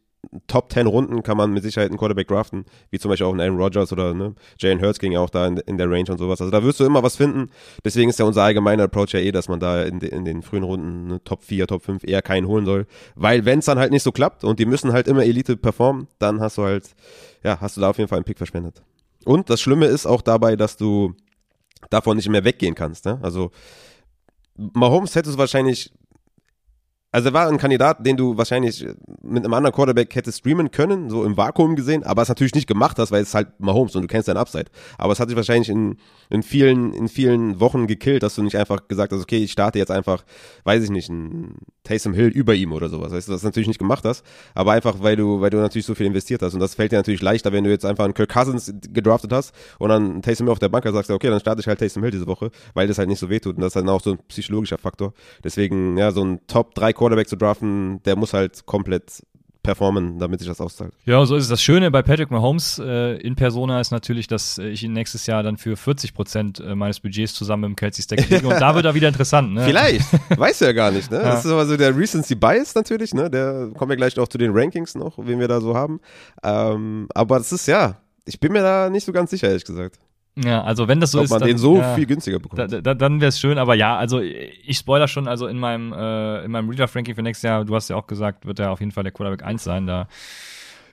[0.47, 3.41] Top 10 Runden kann man mit Sicherheit einen Quarterback draften, wie zum Beispiel auch einen
[3.41, 6.19] Aaron Rodgers oder ne, Jalen Hurts ging ja auch da in, in, der Range und
[6.19, 6.39] sowas.
[6.39, 7.49] Also da wirst du immer was finden.
[7.83, 10.63] Deswegen ist ja unser allgemeiner Approach ja eh, dass man da in, in den frühen
[10.63, 12.85] Runden ne, Top 4, Top 5 eher keinen holen soll.
[13.15, 16.07] Weil wenn es dann halt nicht so klappt und die müssen halt immer Elite performen,
[16.19, 16.95] dann hast du halt,
[17.43, 18.83] ja, hast du da auf jeden Fall einen Pick verschwendet.
[19.25, 21.15] Und das Schlimme ist auch dabei, dass du
[21.89, 23.05] davon nicht mehr weggehen kannst.
[23.05, 23.19] Ne?
[23.23, 23.51] Also
[24.55, 25.91] Mahomes hättest du wahrscheinlich
[27.11, 28.85] also er war ein Kandidat, den du wahrscheinlich
[29.21, 32.67] mit einem anderen Quarterback hättest streamen können, so im Vakuum gesehen, aber es natürlich nicht
[32.67, 34.65] gemacht hast, weil es halt Mahomes und du kennst deinen Upside.
[34.97, 35.97] Aber es hat sich wahrscheinlich in,
[36.29, 39.77] in vielen, in vielen Wochen gekillt, dass du nicht einfach gesagt hast, okay, ich starte
[39.77, 40.23] jetzt einfach,
[40.63, 43.11] weiß ich nicht, ein Taysom Hill über ihm oder sowas.
[43.11, 44.23] Weißt du, das natürlich nicht gemacht hast,
[44.53, 46.53] aber einfach, weil du, weil du natürlich so viel investiert hast.
[46.53, 49.53] Und das fällt dir natürlich leichter, wenn du jetzt einfach einen Kirk Cousins gedraftet hast
[49.79, 52.11] und dann Taysom Hill auf der Bank sagst, okay, dann starte ich halt Taysom Hill
[52.11, 53.55] diese Woche, weil das halt nicht so wehtut.
[53.55, 55.13] Und das ist dann auch so ein psychologischer Faktor.
[55.43, 59.23] Deswegen, ja, so ein Top 3 Quarterback zu draften, der muss halt komplett
[59.63, 60.93] performen, damit sich das auszahlt.
[61.05, 61.49] Ja, so ist es.
[61.49, 65.43] Das Schöne bei Patrick Mahomes äh, in Persona ist natürlich, dass ich ihn nächstes Jahr
[65.43, 68.47] dann für 40 Prozent äh, meines Budgets zusammen mit dem Kelsey Stack kriege.
[68.47, 69.53] Und da wird er wieder interessant.
[69.53, 69.65] Ne?
[69.65, 70.05] Vielleicht.
[70.37, 71.11] Weißt du ja gar nicht.
[71.11, 71.17] Ne?
[71.17, 71.23] Ja.
[71.23, 73.13] Das ist aber so der Recency Bias natürlich.
[73.13, 73.29] Ne?
[73.29, 75.99] Der kommen wir gleich noch zu den Rankings noch, wen wir da so haben.
[76.43, 79.99] Ähm, aber das ist ja, ich bin mir da nicht so ganz sicher, ehrlich gesagt.
[80.35, 82.71] Ja, also wenn das so Ob ist, man dann, den so ja, viel günstiger bekommt.
[82.71, 85.91] Da, da, dann wäre es schön, aber ja, also ich spoiler schon, also in meinem
[85.91, 88.79] äh, in meinem Redraft-Ranking für nächstes Jahr, du hast ja auch gesagt, wird er auf
[88.79, 90.07] jeden Fall der Quarterback 1 sein, da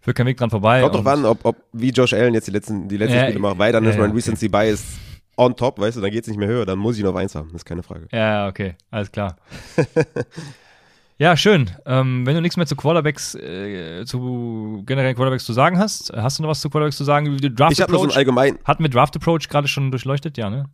[0.01, 0.81] führt kein Weg dran vorbei.
[0.83, 3.39] Kommt doch an, ob, ob wie Josh Allen jetzt die letzten, die letzten Ja, Spiele
[3.39, 4.99] macht, weil dann ja, ist mein ja, Recency Bias
[5.37, 7.37] on top, weißt du, dann geht's nicht mehr höher, dann muss ich ihn auf 1
[7.37, 8.09] haben, das ist keine Frage.
[8.11, 9.37] Ja, okay, alles klar.
[11.19, 11.71] ja, schön.
[11.85, 16.39] Ähm, wenn du nichts mehr zu Quarterbacks, äh, zu generellen Quarterbacks zu sagen hast, hast
[16.39, 17.37] du noch was zu Quarterbacks zu sagen?
[17.37, 20.37] Draft Ich habe noch so allgemein, hatten wir Draft Approach gerade schon durchleuchtet?
[20.39, 20.67] Ja, ne?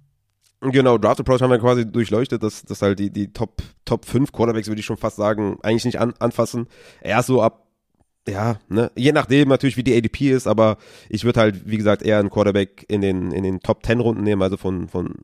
[0.61, 4.32] Genau, Draft Approach haben wir quasi durchleuchtet, dass, dass halt die, die Top, Top 5
[4.32, 6.68] Quarterbacks, würde ich schon fast sagen, eigentlich nicht an, anfassen.
[7.03, 7.66] Erst so ab,
[8.26, 10.78] ja, ne, je nachdem natürlich, wie die ADP ist, aber
[11.11, 14.22] ich würde halt, wie gesagt, eher einen Quarterback in den, in den Top 10 Runden
[14.22, 15.16] nehmen, also von, von,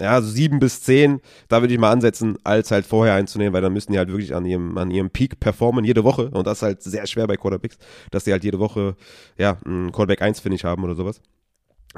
[0.00, 3.62] ja, so sieben bis zehn, da würde ich mal ansetzen, als halt vorher einzunehmen, weil
[3.62, 6.30] dann müssen die halt wirklich an ihrem, an ihrem Peak performen, jede Woche.
[6.30, 7.78] Und das ist halt sehr schwer bei Quarterbacks,
[8.10, 8.96] dass die halt jede Woche,
[9.36, 11.20] ja, einen Quarterback 1 Finish haben oder sowas.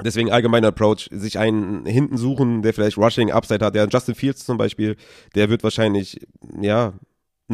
[0.03, 3.75] Deswegen allgemeiner Approach, sich einen hinten suchen, der vielleicht Rushing Upside hat.
[3.75, 4.95] Der Justin Fields zum Beispiel,
[5.35, 6.19] der wird wahrscheinlich,
[6.59, 6.93] ja,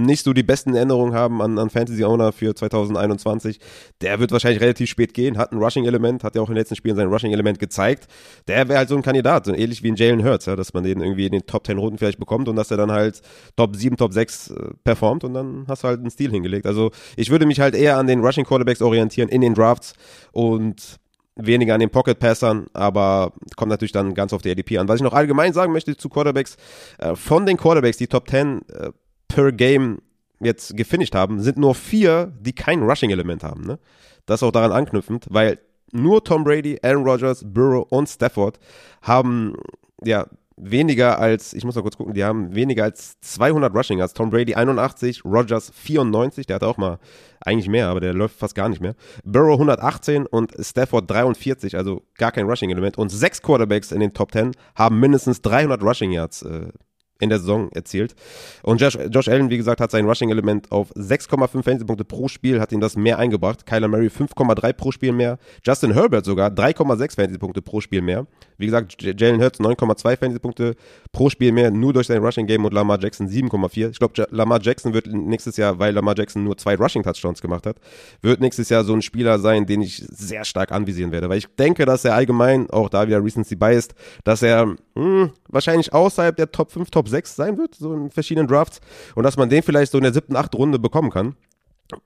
[0.04, 3.60] nicht so die besten Erinnerungen haben an, an Fantasy Owner für 2021.
[4.02, 6.76] Der wird wahrscheinlich relativ spät gehen, hat ein Rushing-Element, hat ja auch in den letzten
[6.76, 8.08] Spielen sein Rushing-Element gezeigt.
[8.48, 10.84] Der wäre halt so ein Kandidat, so ähnlich wie ein Jalen Hurts, ja, dass man
[10.84, 13.22] den irgendwie in den Top 10 Runden vielleicht bekommt und dass er dann halt
[13.56, 16.66] Top 7, Top 6 äh, performt und dann hast du halt einen Stil hingelegt.
[16.66, 19.94] Also ich würde mich halt eher an den Rushing Quarterbacks orientieren in den Drafts
[20.32, 21.00] und
[21.38, 24.88] weniger an den Pocket-Passern, aber kommt natürlich dann ganz auf die ADP an.
[24.88, 26.58] Was ich noch allgemein sagen möchte zu Quarterbacks,
[26.98, 28.92] äh, von den Quarterbacks, die Top 10 äh,
[29.38, 30.00] per Game
[30.40, 33.66] jetzt gefinisht haben, sind nur vier, die kein Rushing-Element haben.
[33.66, 33.78] Ne?
[34.26, 35.60] Das auch daran anknüpfend, weil
[35.92, 38.60] nur Tom Brady, Aaron Rodgers, Burrow und Stafford
[39.04, 39.54] haben
[40.04, 40.26] ja
[40.56, 44.16] weniger als, ich muss mal kurz gucken, die haben weniger als 200 Rushing Yards.
[44.16, 46.98] Tom Brady 81, Rodgers 94, der hatte auch mal
[47.40, 48.96] eigentlich mehr, aber der läuft fast gar nicht mehr.
[49.24, 52.98] Burrow 118 und Stafford 43, also gar kein Rushing Element.
[52.98, 56.70] Und sechs Quarterbacks in den Top 10 haben mindestens 300 Rushing Yards äh,
[57.20, 58.16] in der Saison erzielt.
[58.64, 62.72] Und Josh, Josh Allen, wie gesagt, hat sein Rushing-Element auf 6,5 Fantasy-Punkte pro Spiel, hat
[62.72, 63.66] ihn das mehr eingebracht.
[63.66, 65.38] Kyler Murray 5,3 pro Spiel mehr.
[65.66, 68.28] Justin Herbert sogar 3,6 Fantasy-Punkte pro Spiel mehr.
[68.58, 70.76] Wie gesagt, Jalen Hurts 9,2 Fantasy-Punkte
[71.12, 73.92] pro Spiel mehr, nur durch sein Rushing-Game und Lamar Jackson 7,4.
[73.92, 77.78] Ich glaube, Lamar Jackson wird nächstes Jahr, weil Lamar Jackson nur zwei Rushing-Touchdowns gemacht hat,
[78.22, 81.30] wird nächstes Jahr so ein Spieler sein, den ich sehr stark anvisieren werde.
[81.30, 83.94] Weil ich denke, dass er allgemein, auch da wieder Recency biased,
[84.24, 88.48] dass er hm, wahrscheinlich außerhalb der Top 5, Top 6 sein wird, so in verschiedenen
[88.48, 88.80] Drafts.
[89.16, 91.36] Und dass man den vielleicht so in der siebten, achten Runde bekommen kann.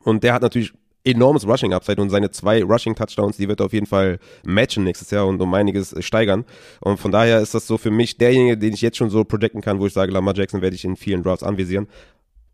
[0.04, 0.74] Und der hat natürlich
[1.04, 4.84] enormes Rushing Upside und seine zwei Rushing Touchdowns, die wird er auf jeden Fall matchen
[4.84, 6.46] nächstes Jahr und um einiges steigern.
[6.80, 9.62] Und von daher ist das so für mich derjenige, den ich jetzt schon so projecten
[9.62, 11.88] kann, wo ich sage, Lamar Jackson werde ich in vielen Drafts anvisieren.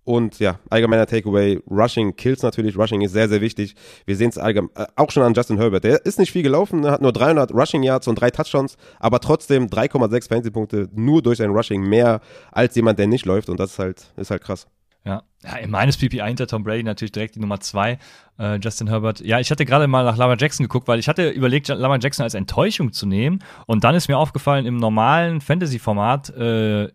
[0.08, 3.76] Und ja, allgemeiner Takeaway, Rushing kills natürlich, Rushing ist sehr, sehr wichtig.
[4.06, 4.64] Wir sehen es äh,
[4.96, 5.84] auch schon an Justin Herbert.
[5.84, 9.68] Der ist nicht viel gelaufen, hat nur 300 Rushing Yards und drei Touchdowns, aber trotzdem
[9.68, 12.22] 3,6 Fantasy-Punkte nur durch sein Rushing mehr
[12.54, 14.68] als jemand, der nicht läuft und das ist halt, ist halt krass.
[15.08, 15.24] Ja.
[15.42, 17.98] ja, in meines PPI hinter Tom Brady natürlich direkt die Nummer zwei,
[18.38, 19.22] äh, Justin Herbert.
[19.22, 22.26] Ja, ich hatte gerade mal nach Lamar Jackson geguckt, weil ich hatte überlegt, Lamar Jackson
[22.26, 23.40] als Enttäuschung zu nehmen.
[23.68, 26.90] Und dann ist mir aufgefallen, im normalen Fantasy-Format äh,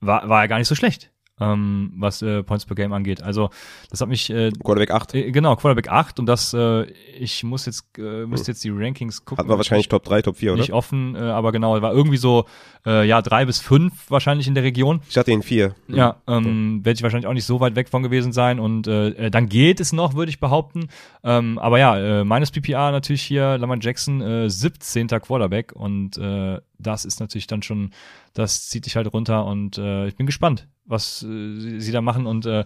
[0.00, 1.10] war, war er gar nicht so schlecht,
[1.40, 3.22] ähm, was äh, Points per Game angeht.
[3.22, 3.50] Also,
[3.90, 5.14] das hat mich äh, Quarterback 8.
[5.14, 6.84] äh, genau, Quarterback 8 und das, äh,
[7.18, 9.38] ich muss jetzt, äh, müsste jetzt die Rankings gucken.
[9.38, 10.60] Hat man wahrscheinlich Top 3, Top 4, oder?
[10.60, 12.44] nicht offen, äh, aber genau, war irgendwie so,
[12.86, 15.00] äh, ja, drei bis fünf wahrscheinlich in der Region.
[15.08, 15.74] Ich hatte ihn 4.
[15.88, 19.08] Ja, ähm, werde ich wahrscheinlich auch nicht so weit weg von gewesen sein und äh,
[19.08, 20.88] äh, dann geht es noch, würde ich behaupten.
[21.24, 25.08] Ähm, aber ja, äh, meines PPA natürlich hier Lamar Jackson, äh, 17.
[25.08, 27.92] Quarterback und äh, das ist natürlich dann schon,
[28.32, 32.00] das zieht dich halt runter und äh, ich bin gespannt, was äh, sie, sie da
[32.00, 32.64] machen und äh,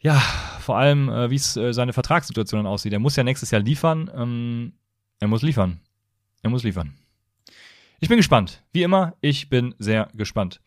[0.00, 0.18] ja,
[0.60, 2.92] vor allem, äh, wie es äh, seine Vertragssituation dann aussieht.
[2.92, 4.10] Er muss ja nächstes Jahr liefern.
[4.14, 4.72] Ähm,
[5.20, 5.78] er muss liefern.
[6.42, 6.94] Er muss liefern.
[8.00, 8.64] Ich bin gespannt.
[8.72, 10.60] Wie immer, ich bin sehr gespannt.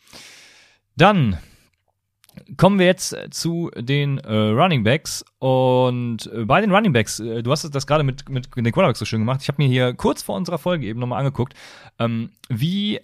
[0.95, 1.37] Dann
[2.57, 7.43] kommen wir jetzt zu den äh, Running Backs und äh, bei den Running Backs, äh,
[7.43, 9.41] du hast das gerade mit, mit den Quarterbacks so schön gemacht.
[9.41, 11.53] Ich habe mir hier kurz vor unserer Folge eben nochmal angeguckt,
[11.99, 13.01] ähm, wie äh,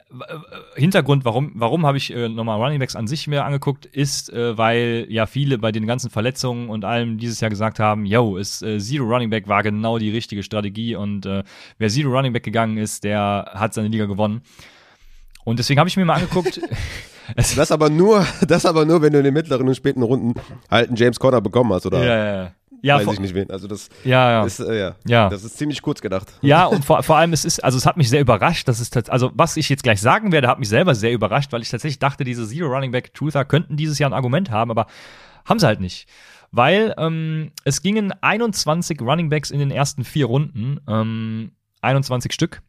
[0.75, 4.57] Hintergrund, warum, warum habe ich äh, nochmal Running Backs an sich mir angeguckt, ist, äh,
[4.57, 8.63] weil ja viele bei den ganzen Verletzungen und allem dieses Jahr gesagt haben, yo, ist
[8.63, 11.43] äh, Zero Running Back war genau die richtige Strategie und äh,
[11.77, 14.41] wer Zero Running Back gegangen ist, der hat seine Liga gewonnen.
[15.43, 16.61] Und deswegen habe ich mir mal angeguckt.
[17.35, 20.33] es, Das aber nur, das aber nur, wenn du in den mittleren und späten Runden
[20.69, 22.03] halt einen James Conner bekommen hast, oder?
[22.03, 22.51] ja, ja, ja.
[22.81, 23.49] ja, weiß ich nicht wen.
[23.49, 24.45] Also das ja, ja.
[24.45, 25.29] ist äh, ja, ja.
[25.29, 26.27] das ist ziemlich kurz gedacht.
[26.41, 28.91] Ja, und vor, vor allem es ist, also es hat mich sehr überrascht, dass es
[29.09, 31.99] also was ich jetzt gleich sagen werde, hat mich selber sehr überrascht, weil ich tatsächlich
[31.99, 34.87] dachte, diese Zero Running Back Truther könnten dieses Jahr ein Argument haben, aber
[35.45, 36.07] haben sie halt nicht.
[36.51, 41.51] Weil ähm, es gingen 21 Running Backs in den ersten vier Runden, ähm,
[41.81, 42.61] 21 Stück.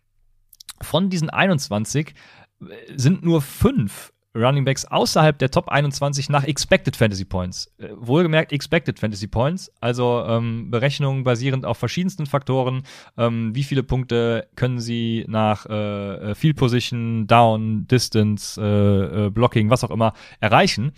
[0.80, 2.14] Von diesen 21
[2.60, 7.70] äh, sind nur fünf Running Backs außerhalb der Top 21 nach Expected Fantasy Points.
[7.78, 12.82] Äh, wohlgemerkt Expected Fantasy Points, also ähm, Berechnungen basierend auf verschiedensten Faktoren.
[13.18, 19.30] Ähm, wie viele Punkte können sie nach äh, äh Field Position, Down, Distance, äh, äh,
[19.30, 20.92] Blocking, was auch immer erreichen?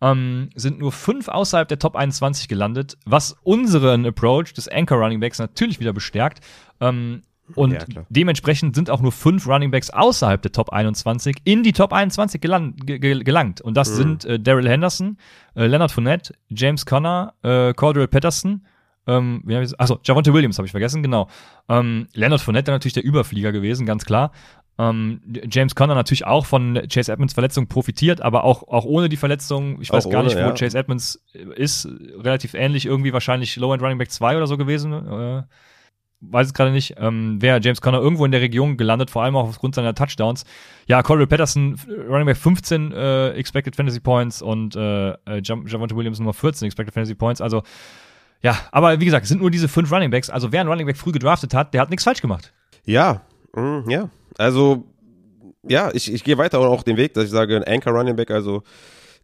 [0.00, 5.18] Ähm, sind nur fünf außerhalb der Top 21 gelandet, was unseren Approach des Anchor Running
[5.18, 6.40] Backs natürlich wieder bestärkt.
[6.80, 7.22] Ähm,
[7.54, 11.72] und ja, dementsprechend sind auch nur fünf Running Backs außerhalb der Top 21 in die
[11.72, 13.60] Top 21 gelang, gelangt.
[13.60, 13.94] Und das mhm.
[13.94, 15.16] sind äh, Daryl Henderson,
[15.54, 18.62] äh, Leonard Fournette, James Conner, äh, Cordell Patterson,
[19.08, 19.42] ähm,
[19.78, 21.28] achso, Javonte Williams habe ich vergessen, genau.
[21.68, 24.32] Ähm, Leonard Fournette natürlich der Überflieger gewesen, ganz klar.
[24.78, 29.16] Ähm, James Conner natürlich auch von Chase Edmonds Verletzung profitiert, aber auch, auch ohne die
[29.16, 30.52] Verletzung, ich weiß auch gar ohne, nicht, wo ja.
[30.52, 31.24] Chase Edmonds
[31.56, 31.88] ist,
[32.18, 34.92] relativ ähnlich, irgendwie wahrscheinlich Low-End Running Back 2 oder so gewesen.
[34.92, 35.42] Äh,
[36.20, 39.36] weiß es gerade nicht, ähm, wäre James Conner irgendwo in der Region gelandet, vor allem
[39.36, 40.44] auch aufgrund seiner Touchdowns.
[40.86, 46.18] Ja, Corey Patterson, Running Back 15 äh, Expected Fantasy Points und äh, äh Javante Williams
[46.18, 47.40] Nummer 14 Expected Fantasy Points.
[47.40, 47.62] Also,
[48.42, 50.30] ja, aber wie gesagt, es sind nur diese fünf Running Backs.
[50.30, 52.52] Also, wer einen Running Back früh gedraftet hat, der hat nichts falsch gemacht.
[52.84, 53.22] Ja,
[53.54, 54.10] mm, ja.
[54.38, 54.84] Also,
[55.66, 58.30] ja, ich, ich gehe weiter auch den Weg, dass ich sage, ein Anchor Running Back,
[58.30, 58.62] also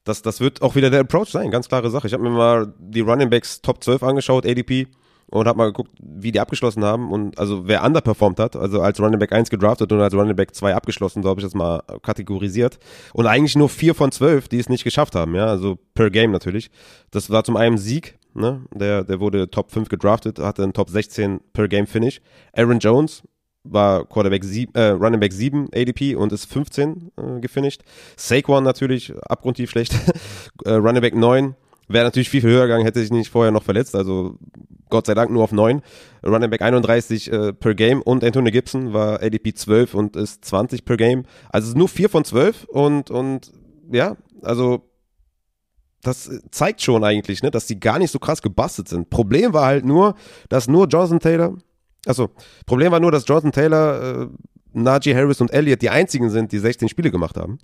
[0.05, 2.07] das, das wird auch wieder der Approach sein, ganz klare Sache.
[2.07, 4.89] Ich habe mir mal die Running Backs Top 12 angeschaut, ADP
[5.31, 9.01] und habe mal geguckt, wie die abgeschlossen haben und also wer underperformt hat, also als
[9.01, 11.83] Running Back 1 gedraftet und als Running Back 2 abgeschlossen, so habe ich das mal
[12.03, 12.79] kategorisiert
[13.13, 16.31] und eigentlich nur vier von zwölf, die es nicht geschafft haben, ja, also per Game
[16.31, 16.71] natürlich.
[17.11, 20.91] Das war zum einen Sieg, ne, der, der wurde Top 5 gedraftet, hatte einen Top
[20.91, 22.21] 16 per Game Finish.
[22.53, 23.23] Aaron Jones
[23.65, 27.83] war Quarterback 7, äh, Running Back 7 ADP und ist 15 äh, gefinisht.
[28.17, 29.95] Saquon natürlich abgrundtief schlecht.
[30.65, 31.57] äh, Running Back 9
[31.89, 33.95] Wäre natürlich viel, viel höher gegangen, hätte sich nicht vorher noch verletzt.
[33.95, 34.39] Also
[34.89, 35.83] Gott sei Dank nur auf 9.
[36.25, 40.85] Running Back 31 äh, per Game und Anthony Gibson war ADP 12 und ist 20
[40.85, 41.25] per Game.
[41.51, 43.53] Also es ist nur 4 von 12 und, und
[43.91, 44.89] ja, also
[46.03, 49.11] das zeigt schon eigentlich, ne, dass die gar nicht so krass gebastelt sind.
[49.11, 50.15] Problem war halt nur,
[50.49, 51.57] dass nur Jonathan Taylor,
[52.07, 52.31] also
[52.67, 54.29] Problem war nur, dass Jonathan Taylor äh,
[54.75, 57.59] Najee Harris und Elliott die einzigen sind, die 16 Spiele gemacht haben.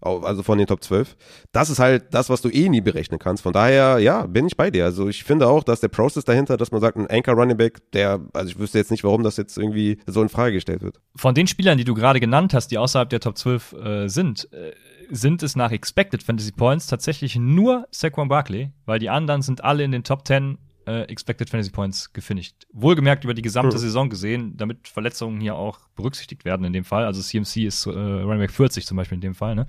[0.00, 1.16] Also von den Top 12.
[1.52, 3.42] Das ist halt das, was du eh nie berechnen kannst.
[3.42, 4.84] Von daher, ja, bin ich bei dir.
[4.84, 7.90] Also ich finde auch, dass der Prozess dahinter, dass man sagt, ein Anchor Running Back,
[7.92, 11.00] der, also ich wüsste jetzt nicht, warum das jetzt irgendwie so in Frage gestellt wird.
[11.16, 14.52] Von den Spielern, die du gerade genannt hast, die außerhalb der Top 12 äh, sind,
[14.52, 14.72] äh,
[15.10, 19.84] sind es nach Expected Fantasy Points tatsächlich nur Saquon Barkley, weil die anderen sind alle
[19.84, 22.66] in den Top 10 äh, Expected Fantasy Points gefinisht.
[22.72, 23.80] Wohlgemerkt über die gesamte mhm.
[23.80, 27.04] Saison gesehen, damit Verletzungen hier auch berücksichtigt werden in dem Fall.
[27.04, 29.54] Also CMC ist äh, Running Back 40 zum Beispiel in dem Fall.
[29.54, 29.66] Ne?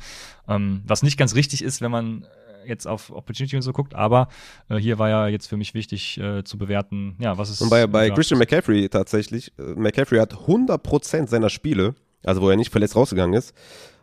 [0.47, 3.93] Ähm, was nicht ganz richtig ist, wenn man äh, jetzt auf Opportunity und so guckt,
[3.93, 4.27] aber
[4.69, 7.61] äh, hier war ja jetzt für mich wichtig äh, zu bewerten, ja, was ist.
[7.61, 12.55] Und bei, bei Christian McCaffrey tatsächlich, äh, McCaffrey hat 100% seiner Spiele, also wo er
[12.55, 13.53] nicht verletzt rausgegangen ist,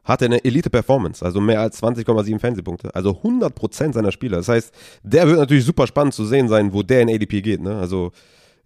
[0.05, 2.95] hat er eine Elite-Performance, also mehr als 20,7 Fantasy-Punkte.
[2.95, 4.39] Also 100% seiner Spieler.
[4.39, 7.61] Das heißt, der wird natürlich super spannend zu sehen sein, wo der in ADP geht.
[7.61, 7.77] Ne?
[7.77, 8.13] Also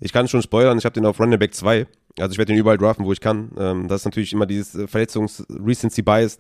[0.01, 1.87] ich kann schon spoilern, ich habe den auf Running Back 2.
[2.19, 3.51] Also ich werde den überall draften, wo ich kann.
[3.59, 6.39] Ähm, das ist natürlich immer dieses äh, Verletzungs-Recency-Bias.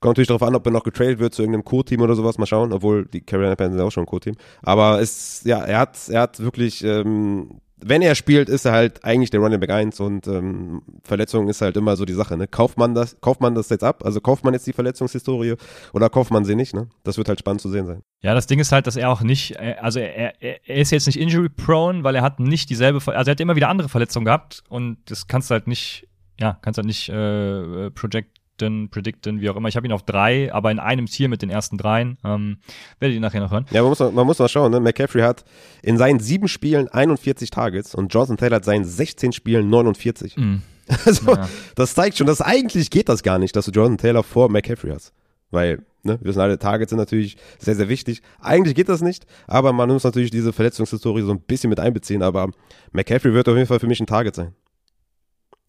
[0.00, 2.38] Kommt natürlich darauf an, ob er noch getradet wird zu irgendeinem Co-Team oder sowas.
[2.38, 4.36] Mal schauen, obwohl die Carolina Panthers sind auch schon ein Co-Team.
[4.62, 9.04] Aber es, ja, er hat, er hat wirklich ähm, wenn er spielt, ist er halt
[9.04, 12.36] eigentlich der Running Back 1 und ähm, Verletzung ist halt immer so die Sache.
[12.36, 12.48] Ne?
[12.48, 14.04] Kauft man das, kauft man das jetzt ab?
[14.04, 15.54] Also kauft man jetzt die Verletzungshistorie
[15.92, 16.74] oder kauft man sie nicht?
[16.74, 16.88] Ne?
[17.04, 18.02] Das wird halt spannend zu sehen sein.
[18.22, 20.90] Ja, das Ding ist halt, dass er auch nicht, äh, also er, er, er ist
[20.90, 23.88] jetzt nicht injury prone, weil er hat nicht dieselbe, also er hat immer wieder andere
[23.88, 26.08] Verletzungen gehabt und das kannst du halt nicht,
[26.40, 29.68] ja, kannst halt nicht äh, äh project predikten, predikten, wie auch immer.
[29.68, 32.18] Ich habe ihn auf drei, aber in einem Tier mit den ersten dreien.
[32.24, 32.58] Ähm,
[32.98, 33.66] werdet ihr nachher noch hören.
[33.70, 34.72] Ja, man muss, man muss mal schauen.
[34.72, 34.80] Ne?
[34.80, 35.44] McCaffrey hat
[35.82, 40.36] in seinen sieben Spielen 41 Targets und Jonathan Taylor hat seinen 16 Spielen 49.
[40.36, 40.56] Mm.
[41.04, 41.46] Also, ja.
[41.74, 44.90] das zeigt schon, dass eigentlich geht das gar nicht, dass du Jonathan Taylor vor McCaffrey
[44.90, 45.12] hast.
[45.50, 48.22] Weil, ne, wir wissen alle, Targets sind natürlich sehr, sehr wichtig.
[48.40, 52.22] Eigentlich geht das nicht, aber man muss natürlich diese Verletzungshistorie so ein bisschen mit einbeziehen.
[52.22, 52.48] Aber
[52.92, 54.54] McCaffrey wird auf jeden Fall für mich ein Target sein.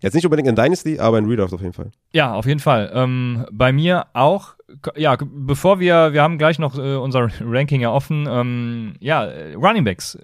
[0.01, 1.91] Jetzt nicht unbedingt in Dynasty, aber in Redraft auf jeden Fall.
[2.13, 2.89] Ja, auf jeden Fall.
[2.93, 4.55] Ähm, bei mir auch.
[4.95, 8.27] Ja, bevor wir, wir haben gleich noch äh, unser Ranking ja offen.
[8.29, 10.17] Ähm, ja, Running Backs.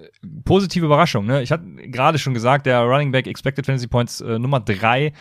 [0.46, 1.26] Positive Überraschung.
[1.26, 1.42] Ne?
[1.42, 5.12] Ich hatte gerade schon gesagt, der Running Back Expected Fantasy Points äh, Nummer 3,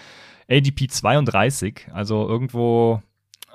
[0.49, 1.89] ADP 32.
[1.93, 3.03] Also irgendwo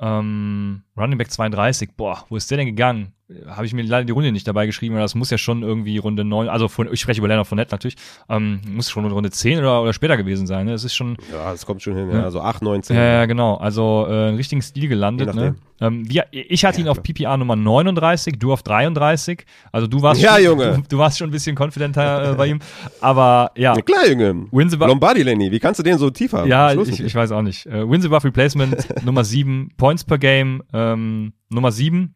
[0.02, 1.92] ähm, Running Back 32.
[1.96, 3.14] Boah, wo ist der denn gegangen?
[3.48, 5.98] Habe ich mir leider die Runde nicht dabei geschrieben, aber das muss ja schon irgendwie
[5.98, 7.96] Runde neun, also von, ich spreche über Leonard Fournette natürlich,
[8.28, 10.66] ähm, muss schon Runde zehn oder, oder später gewesen sein.
[10.66, 10.72] Ne?
[10.72, 11.18] Das ist schon.
[11.32, 12.24] Ja, das kommt schon hin, ja.
[12.24, 12.98] Also acht, neun, zehn.
[12.98, 13.56] Ja, ja, genau.
[13.56, 15.34] Also äh, einen richtigen Stil gelandet.
[15.36, 15.56] Ne?
[15.82, 19.46] Ähm, wir, ich hatte ihn auf PPA Nummer 39, du auf 33.
[19.72, 20.76] Also du warst, ja, schon, Junge.
[20.78, 22.60] Du, du, warst schon ein bisschen konfidenter äh, bei ihm.
[23.00, 23.76] Aber ja.
[23.76, 24.48] ja klar, Junge.
[24.52, 26.50] Winsebuff Lombardi Lenny, wie kannst du den so tief haben?
[26.50, 27.66] Ja, ich, ich weiß auch nicht.
[27.68, 32.16] Äh, Winsebuff Replacement Nummer 7, Points per Game ähm, Nummer 7.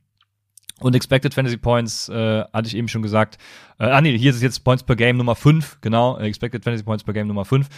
[0.84, 3.38] Und Expected Fantasy Points, äh, hatte ich eben schon gesagt.
[3.80, 6.18] Äh, ah nee, hier ist es jetzt Points per Game Nummer 5, genau.
[6.18, 7.70] Expected Fantasy Points per Game Nummer 5.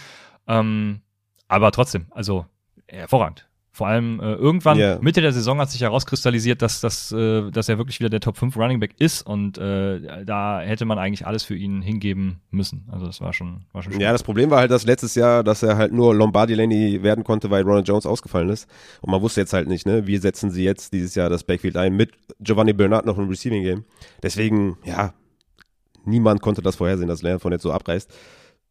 [0.48, 1.00] Ähm,
[1.46, 2.46] aber trotzdem, also
[2.88, 3.45] hervorragend.
[3.76, 4.98] Vor allem äh, irgendwann yeah.
[5.02, 8.38] Mitte der Saison hat sich herauskristallisiert, dass, dass, äh, dass er wirklich wieder der Top
[8.38, 12.88] 5 Running Back ist und äh, da hätte man eigentlich alles für ihn hingeben müssen.
[12.90, 14.00] Also das war schon, war schon schön.
[14.00, 17.22] Ja, das Problem war halt, dass letztes Jahr, dass er halt nur Lombardi Lenny werden
[17.22, 18.66] konnte, weil Ronald Jones ausgefallen ist.
[19.02, 21.76] Und man wusste jetzt halt nicht, ne, wie setzen sie jetzt dieses Jahr das Backfield
[21.76, 23.84] ein mit Giovanni Bernard noch im Receiving Game.
[24.22, 25.12] Deswegen, ja,
[26.06, 28.10] niemand konnte das vorhersehen, dass Leonard Fournette so abreißt.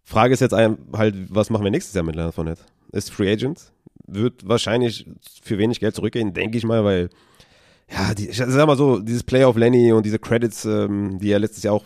[0.04, 2.64] Frage ist jetzt halt, was machen wir nächstes Jahr mit Leonard Fournette?
[2.92, 3.72] Ist Free Agent?
[4.08, 5.06] Wird wahrscheinlich
[5.42, 7.10] für wenig Geld zurückgehen, denke ich mal, weil
[7.92, 11.32] ja, die, ich sag mal so, dieses Play of Lenny und diese Credits, ähm, die
[11.32, 11.86] er letztes Jahr auch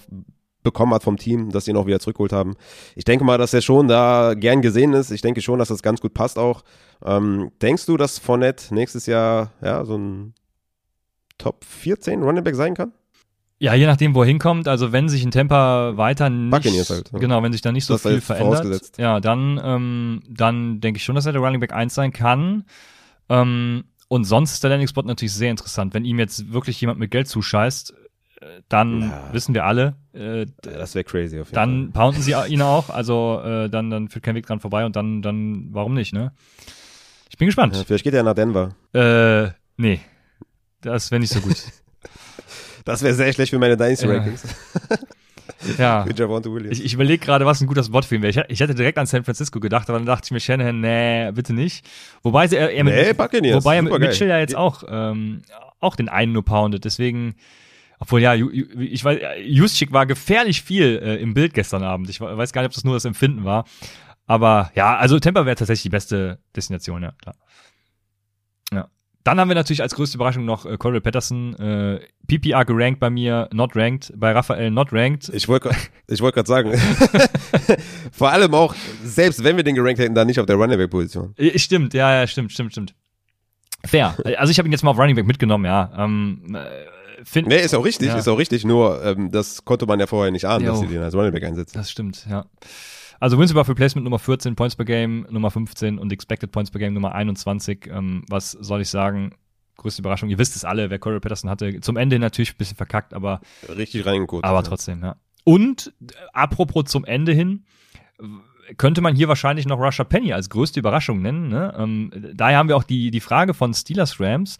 [0.64, 2.56] bekommen hat vom Team, dass sie ihn auch wieder zurückgeholt haben.
[2.96, 5.12] Ich denke mal, dass er schon da gern gesehen ist.
[5.12, 6.64] Ich denke schon, dass das ganz gut passt auch.
[7.04, 10.34] Ähm, denkst du, dass Fournette nächstes Jahr ja so ein
[11.38, 12.94] Top 14 Running Back sein kann?
[13.62, 14.70] Ja, je nachdem, wo er hinkommt.
[14.70, 17.20] Also wenn sich ein Temper weiter nicht, halt, ja.
[17.20, 21.04] genau, wenn sich da nicht so das viel verändert, ja, dann, ähm, dann denke ich
[21.04, 22.64] schon, dass er der Running Back 1 sein kann.
[23.28, 25.94] Ähm, und sonst ist der Landing Spot natürlich sehr interessant.
[25.94, 27.94] Wenn ihm jetzt wirklich jemand mit Geld zuscheißt,
[28.42, 29.30] äh, dann ja.
[29.34, 32.04] wissen wir alle, äh, das wäre crazy auf jeden Dann Fall.
[32.04, 35.22] pounden sie ihn auch, also äh, dann, dann führt kein Weg dran vorbei und dann,
[35.22, 36.32] dann, warum nicht, ne?
[37.30, 37.76] Ich bin gespannt.
[37.76, 38.74] Ja, vielleicht geht er nach Denver.
[38.94, 40.00] Äh, nee.
[40.82, 41.58] Das wäre nicht so gut.
[42.90, 44.44] Das wäre sehr schlecht für meine Dynasty Rankings.
[45.78, 46.06] Ja.
[46.18, 46.80] Williams.
[46.80, 48.32] Ich, ich überlege gerade, was ein guter Spot für ihn wäre.
[48.32, 51.32] Ich, ich hätte direkt an San Francisco gedacht, aber dann dachte ich mir, Shanahan, nee,
[51.32, 51.86] bitte nicht.
[52.24, 55.42] Wobei er, er nee, mit, wobei er mit Mitchell ja jetzt auch, ähm,
[55.80, 56.86] auch den einen nur poundet.
[56.86, 57.36] Deswegen,
[58.00, 62.10] obwohl ja, ich weiß, Juszczyk war gefährlich viel äh, im Bild gestern Abend.
[62.10, 63.66] Ich weiß gar nicht, ob das nur das Empfinden war.
[64.26, 67.36] Aber ja, also Tampa wäre tatsächlich die beste Destination, ja, klar.
[69.30, 73.12] Dann haben wir natürlich als größte Überraschung noch äh, Corey Patterson, äh, PPR gerankt bei
[73.12, 75.30] mir, not ranked, bei Raphael not ranked.
[75.30, 75.70] Ich wollte
[76.08, 76.74] ich wollte gerade sagen,
[78.12, 78.74] vor allem auch,
[79.04, 81.36] selbst wenn wir den gerankt hätten, dann nicht auf der Running Back Position.
[81.58, 82.96] Stimmt, ja, ja, stimmt, stimmt, stimmt.
[83.86, 84.16] Fair.
[84.40, 85.92] Also ich habe ihn jetzt mal auf Running Back mitgenommen, ja.
[85.96, 88.18] Ähm, äh, find, nee, ist auch richtig, ja.
[88.18, 90.88] ist auch richtig, nur ähm, das konnte man ja vorher nicht ahnen, jo, dass sie
[90.88, 91.78] den als Running Back einsetzen.
[91.78, 92.46] Das stimmt, ja.
[93.20, 96.80] Also Wins above Replacement Nummer 14, Points per Game Nummer 15 und Expected Points per
[96.80, 97.88] Game Nummer 21.
[97.92, 99.32] Ähm, was soll ich sagen?
[99.78, 100.30] Größte Überraschung.
[100.30, 101.80] Ihr wisst es alle, wer Corey Patterson hatte.
[101.80, 103.42] Zum Ende natürlich ein bisschen verkackt, aber.
[103.68, 104.44] Richtig reingeguckt.
[104.46, 105.16] Aber trotzdem, ja.
[105.44, 107.66] Und äh, apropos zum Ende hin,
[108.78, 111.50] könnte man hier wahrscheinlich noch Russia Penny als größte Überraschung nennen.
[111.50, 111.74] Ne?
[111.78, 114.58] Ähm, daher haben wir auch die, die Frage von Steelers Rams.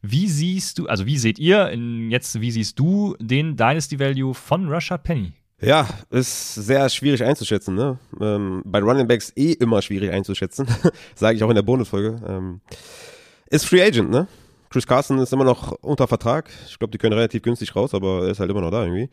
[0.00, 4.32] Wie siehst du, also wie seht ihr in, jetzt, wie siehst du den Dynasty Value
[4.32, 5.32] von Russia Penny?
[5.60, 7.74] Ja, ist sehr schwierig einzuschätzen.
[7.74, 7.98] Ne?
[8.20, 10.68] Ähm, bei Running Backs eh immer schwierig einzuschätzen,
[11.16, 12.20] sage ich auch in der Bonusfolge.
[12.26, 12.60] Ähm,
[13.50, 14.28] ist Free Agent, ne?
[14.70, 16.50] Chris Carson ist immer noch unter Vertrag.
[16.68, 19.08] Ich glaube, die können relativ günstig raus, aber er ist halt immer noch da irgendwie.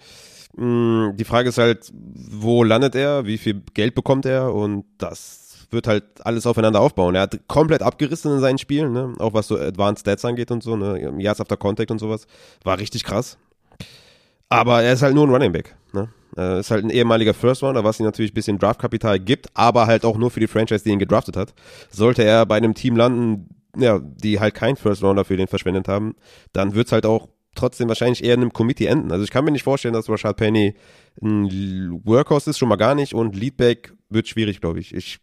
[0.58, 5.68] Mm, die Frage ist halt, wo landet er, wie viel Geld bekommt er und das
[5.72, 7.16] wird halt alles aufeinander aufbauen.
[7.16, 9.14] Er hat komplett abgerissen in seinen Spielen, ne?
[9.18, 11.14] auch was so Advanced Stats angeht und so, ne?
[11.18, 12.28] Yards after Contact und sowas.
[12.64, 13.38] War richtig krass.
[14.50, 15.76] Aber er ist halt nur ein Running Back.
[15.94, 16.10] Ne?
[16.38, 19.88] Äh, ist halt ein ehemaliger First Rounder, was ihm natürlich ein bisschen Draftkapital gibt, aber
[19.88, 21.54] halt auch nur für die Franchise, die ihn gedraftet hat.
[21.90, 25.88] Sollte er bei einem Team landen, ja, die halt keinen First Rounder für den verschwendet
[25.88, 26.16] haben,
[26.54, 29.12] dann wird's halt auch trotzdem wahrscheinlich eher in einem Committee enden.
[29.12, 30.76] Also ich kann mir nicht vorstellen, dass Rashad Penny
[31.22, 34.94] ein Workhorse ist, schon mal gar nicht und Leadback wird schwierig, glaube ich.
[34.94, 35.20] Ich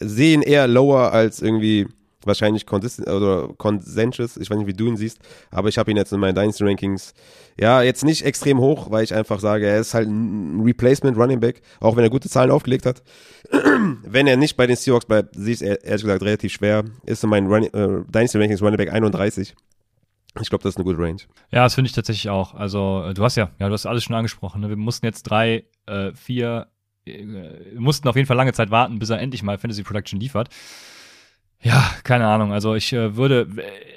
[0.00, 1.88] sehe ihn eher lower als irgendwie
[2.26, 4.36] wahrscheinlich consistent oder consensus.
[4.36, 5.18] Ich weiß nicht, wie du ihn siehst,
[5.50, 7.14] aber ich habe ihn jetzt in meinen Dynasty Rankings
[7.58, 11.40] ja jetzt nicht extrem hoch, weil ich einfach sage, er ist halt ein Replacement Running
[11.40, 13.02] Back, auch wenn er gute Zahlen aufgelegt hat.
[14.04, 16.84] wenn er nicht bei den Seahawks bleibt, sehe ich ehrlich gesagt relativ schwer.
[17.04, 19.54] Ist in meinen Running, äh, Dynasty Rankings Running Back 31.
[20.40, 21.20] Ich glaube, das ist eine gute Range.
[21.50, 22.54] Ja, das finde ich tatsächlich auch.
[22.54, 24.62] Also äh, du hast ja, ja, du hast alles schon angesprochen.
[24.62, 24.68] Ne?
[24.70, 26.68] Wir mussten jetzt drei, äh, vier,
[27.04, 30.18] äh, wir mussten auf jeden Fall lange Zeit warten, bis er endlich mal Fantasy Production
[30.18, 30.48] liefert.
[31.62, 32.52] Ja, keine Ahnung.
[32.52, 33.46] Also ich äh, würde,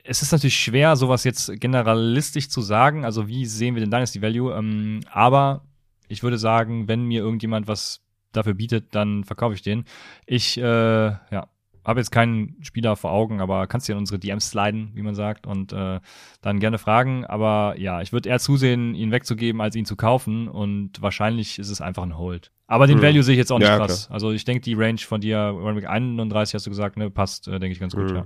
[0.04, 3.06] es ist natürlich schwer, sowas jetzt generalistisch zu sagen.
[3.06, 4.54] Also wie sehen wir den Dynasty Value?
[4.56, 5.66] Ähm, aber
[6.08, 8.02] ich würde sagen, wenn mir irgendjemand was
[8.32, 9.86] dafür bietet, dann verkaufe ich den.
[10.28, 11.48] Ich, äh, ja,
[11.86, 15.16] habe jetzt keinen Spieler vor Augen, aber kannst dir in unsere DMs sliden, wie man
[15.16, 16.00] sagt, und äh,
[16.42, 17.26] dann gerne fragen.
[17.26, 20.48] Aber ja, ich würde eher zusehen, ihn wegzugeben, als ihn zu kaufen.
[20.48, 22.52] Und wahrscheinlich ist es einfach ein Hold.
[22.68, 23.04] Aber den hm.
[23.04, 24.08] Value sehe ich jetzt auch nicht ja, krass.
[24.08, 24.16] Klar.
[24.16, 27.48] Also ich denke, die Range von dir, Running Back 31 hast du gesagt, ne, passt,
[27.48, 28.16] äh, denke ich, ganz gut, hm.
[28.16, 28.26] ja.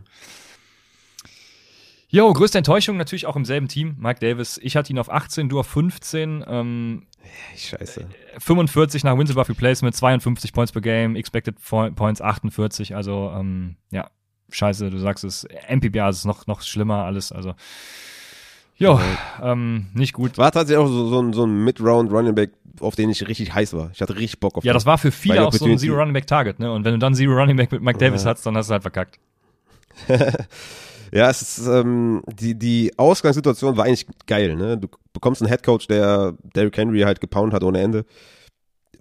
[2.12, 3.95] Jo, größte Enttäuschung natürlich auch im selben Team.
[3.99, 6.43] Mike Davis, ich hatte ihn auf 18, du auf 15.
[6.47, 7.03] Ähm,
[7.55, 8.07] Scheiße.
[8.39, 12.95] 45 nach Winslow Buffy Placement, 52 Points per Game, Expected Points 48.
[12.95, 14.10] Also, ähm, ja,
[14.49, 15.47] scheiße, du sagst es.
[15.68, 17.32] MPBA ist noch, noch schlimmer alles.
[17.32, 17.53] Also,
[18.78, 18.99] jo,
[19.43, 20.39] ähm, nicht gut.
[20.39, 23.53] War tatsächlich auch so, so ein, so ein Mid-Round Running Back, auf den ich richtig
[23.53, 23.91] heiß war.
[23.93, 26.14] Ich hatte richtig Bock auf Ja, das war für viele auch so ein Zero Running
[26.14, 26.72] Back Target, ne?
[26.72, 28.32] Und wenn du dann Zero Running Back mit Mike Davis ja.
[28.32, 29.20] hast, dann hast du halt verkackt.
[31.12, 34.78] Ja, es ist, ähm, die, die Ausgangssituation war eigentlich geil, ne?
[34.78, 38.05] Du bekommst einen Headcoach, der Derrick Henry halt gepound hat ohne Ende.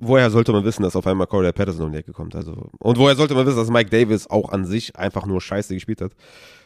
[0.01, 2.37] Woher sollte man wissen, dass auf einmal Corey Patterson um die Ecke kommt?
[2.37, 5.75] Also, und woher sollte man wissen, dass Mike Davis auch an sich einfach nur scheiße
[5.75, 6.13] gespielt hat?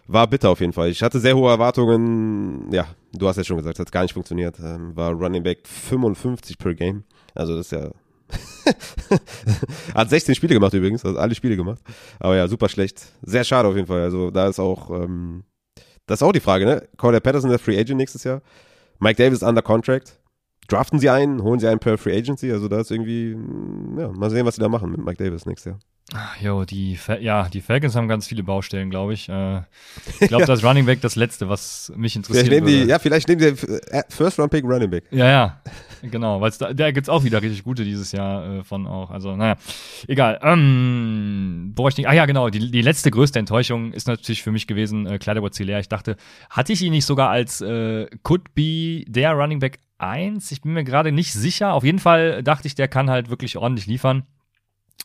[0.07, 0.91] War bitter auf jeden Fall.
[0.91, 2.71] Ich hatte sehr hohe Erwartungen.
[2.73, 4.59] Ja, du hast ja schon gesagt, hat gar nicht funktioniert.
[4.59, 7.05] Ähm, war Running Back 55 per Game.
[7.35, 7.91] Also das ist ja
[9.95, 11.81] Hat 16 Spiele gemacht übrigens, also alle Spiele gemacht.
[12.19, 13.03] Aber ja, super schlecht.
[13.23, 14.03] Sehr schade auf jeden Fall.
[14.03, 15.45] Also da ist auch, ähm,
[16.07, 16.89] das ist auch die Frage, ne?
[16.97, 18.43] Corey Patterson der Free Agent nächstes Jahr.
[18.99, 20.19] Mike Davis under contract.
[20.69, 22.53] Draften sie einen, holen sie einen per Free Agency.
[22.53, 25.45] Also da ist irgendwie, mm, ja, mal sehen, was sie da machen mit Mike Davis
[25.45, 25.79] nächstes Jahr.
[26.41, 29.29] Jo, die, ja, die Falcons haben ganz viele Baustellen, glaube ich.
[29.29, 29.61] Äh,
[30.21, 30.47] ich glaube, ja.
[30.47, 32.49] das Running Back das Letzte, was mich interessiert.
[32.49, 35.05] Vielleicht nehmen die, ja, vielleicht nehmen die äh, First Round Pick Running Back.
[35.11, 35.63] Ja, ja,
[36.03, 39.11] genau, weil da, da gibt's auch wieder richtig gute dieses Jahr äh, von auch.
[39.11, 39.57] Also, naja,
[40.07, 40.39] egal.
[40.43, 44.53] Ähm, wo ich denke, ah ja, genau, die, die letzte größte Enttäuschung ist natürlich für
[44.53, 46.17] mich gewesen, äh, Kleider Ich dachte,
[46.51, 50.51] hatte ich ihn nicht sogar als äh, could be der Running Back 1?
[50.51, 51.73] Ich bin mir gerade nicht sicher.
[51.73, 54.25] Auf jeden Fall dachte ich, der kann halt wirklich ordentlich liefern.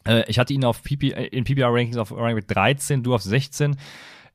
[0.06, 3.22] Äh, ich hatte ihn auf PP, äh, in PPR-Rankings auf Running Back 13, du auf
[3.22, 3.78] 16.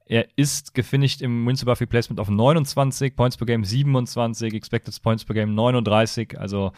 [0.07, 5.25] Er ist gefinisht im Wins Buffy Placement auf 29, Points per Game 27, Expected Points
[5.25, 6.39] per Game 39.
[6.39, 6.73] Also,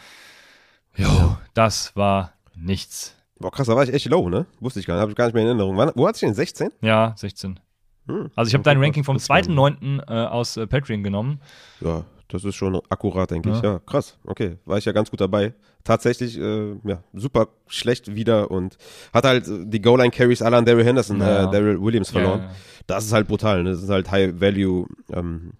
[0.95, 3.15] jo, das war nichts.
[3.37, 4.45] Boah, krass, da war ich echt low, ne?
[4.61, 5.75] Wusste ich gar nicht, habe ich gar nicht mehr in Erinnerung.
[5.75, 6.69] Wann, wo hat sich denn 16?
[6.81, 7.59] Ja, 16.
[8.07, 10.07] Hm, also ich habe dein Ranking vom 2.9.
[10.07, 11.41] Äh, aus äh, Patreon genommen.
[11.81, 13.55] Ja, das ist schon akkurat, denke ja.
[13.55, 13.61] ich.
[13.61, 14.17] Ja, krass.
[14.25, 15.53] Okay, war ich ja ganz gut dabei.
[15.83, 18.77] Tatsächlich, äh, ja, super schlecht wieder und
[19.13, 21.47] hat halt die Goal-Line-Carries alle an Daryl Henderson, ja.
[21.47, 22.41] äh, Daryl Williams verloren.
[22.41, 22.51] Ja,
[22.87, 23.63] das ist halt brutal.
[23.63, 23.71] Ne?
[23.71, 25.53] Das ist halt High-Value ähm,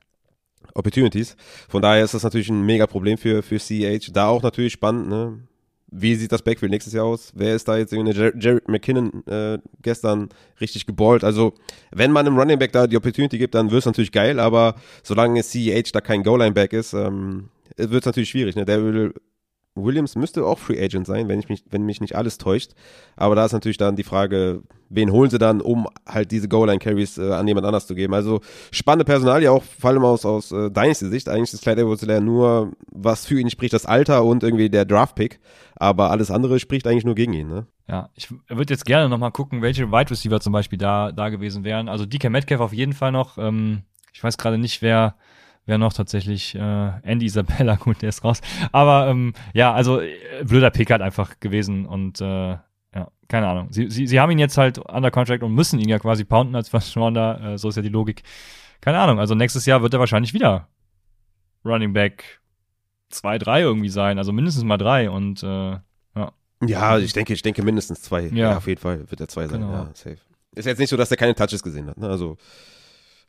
[0.74, 1.38] Opportunities.
[1.70, 4.12] Von daher ist das natürlich ein mega Problem für, für CH.
[4.12, 5.40] Da auch natürlich spannend, ne?
[5.98, 7.32] Wie sieht das Backfield nächstes Jahr aus?
[7.36, 10.30] Wer ist da jetzt irgendwie Jared McKinnon äh, gestern
[10.60, 11.24] richtig geballt?
[11.24, 11.54] Also,
[11.92, 14.76] wenn man einem Running Back da die Opportunity gibt, dann wird es natürlich geil, aber
[15.04, 18.56] solange CEH da kein Goal-Line-Back ist, ähm, wird es natürlich schwierig.
[18.56, 18.66] Ne?
[18.66, 19.14] Der will
[19.76, 22.72] Williams müsste auch Free Agent sein, wenn ich mich, wenn mich nicht alles täuscht.
[23.18, 27.18] Aber da ist natürlich dann die Frage, wen holen sie dann, um halt diese Goal-Line-Carries
[27.18, 28.14] äh, an jemand anders zu geben.
[28.14, 28.40] Also
[28.72, 31.28] spannende Personal, ja auch vor allem aus, aus äh, Dynasty-Sicht.
[31.28, 35.40] Eigentlich ist Clyde edwards nur, was für ihn spricht, das Alter und irgendwie der Draft-Pick.
[35.76, 37.68] Aber alles andere spricht eigentlich nur gegen ihn, ne?
[37.88, 41.64] Ja, ich würde jetzt gerne nochmal gucken, welche Wide Receiver zum Beispiel da, da gewesen
[41.64, 41.88] wären.
[41.88, 43.38] Also DK Metcalf auf jeden Fall noch.
[43.38, 45.16] Ähm, ich weiß gerade nicht, wer
[45.66, 48.42] wäre noch tatsächlich äh, Andy Isabella, gut, der ist raus.
[48.72, 53.68] Aber ähm, ja, also äh, blöder Pick halt einfach gewesen und äh, ja, keine Ahnung.
[53.72, 56.56] Sie, sie, sie haben ihn jetzt halt under contract und müssen ihn ja quasi pounden
[56.56, 58.24] als First Rounder, äh, so ist ja die Logik.
[58.82, 60.68] Keine Ahnung, also nächstes Jahr wird er wahrscheinlich wieder
[61.64, 62.42] Running Back
[63.10, 65.80] 2, 3 irgendwie sein, also mindestens mal drei und äh,
[66.16, 66.32] ja.
[66.66, 68.28] Ja, ich denke, ich denke mindestens zwei.
[68.28, 69.74] Ja, ja auf jeden Fall wird er zwei sein, genau.
[69.74, 70.18] ja, safe.
[70.56, 72.08] Ist jetzt nicht so, dass er keine Touches gesehen hat, ne?
[72.08, 72.38] Also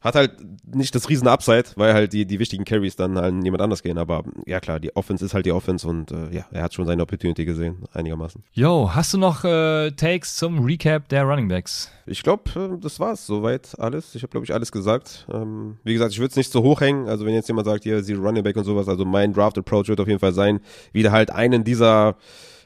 [0.00, 0.32] hat halt
[0.64, 3.98] nicht das riesen Upside, weil halt die, die wichtigen Carries dann an jemand anders gehen.
[3.98, 6.86] Aber ja klar, die Offense ist halt die Offense und äh, ja, er hat schon
[6.86, 8.42] seine Opportunity gesehen, einigermaßen.
[8.52, 11.90] Yo, hast du noch äh, Takes zum Recap der Running Backs?
[12.06, 14.14] Ich glaube, äh, das war's soweit alles.
[14.14, 15.26] Ich habe, glaube ich, alles gesagt.
[15.32, 17.08] Ähm, wie gesagt, ich würde es nicht so hoch hängen.
[17.08, 20.00] Also wenn jetzt jemand sagt, hier, sie Running Back und sowas, also mein Draft-Approach wird
[20.00, 20.60] auf jeden Fall sein,
[20.92, 22.16] wieder halt einen dieser,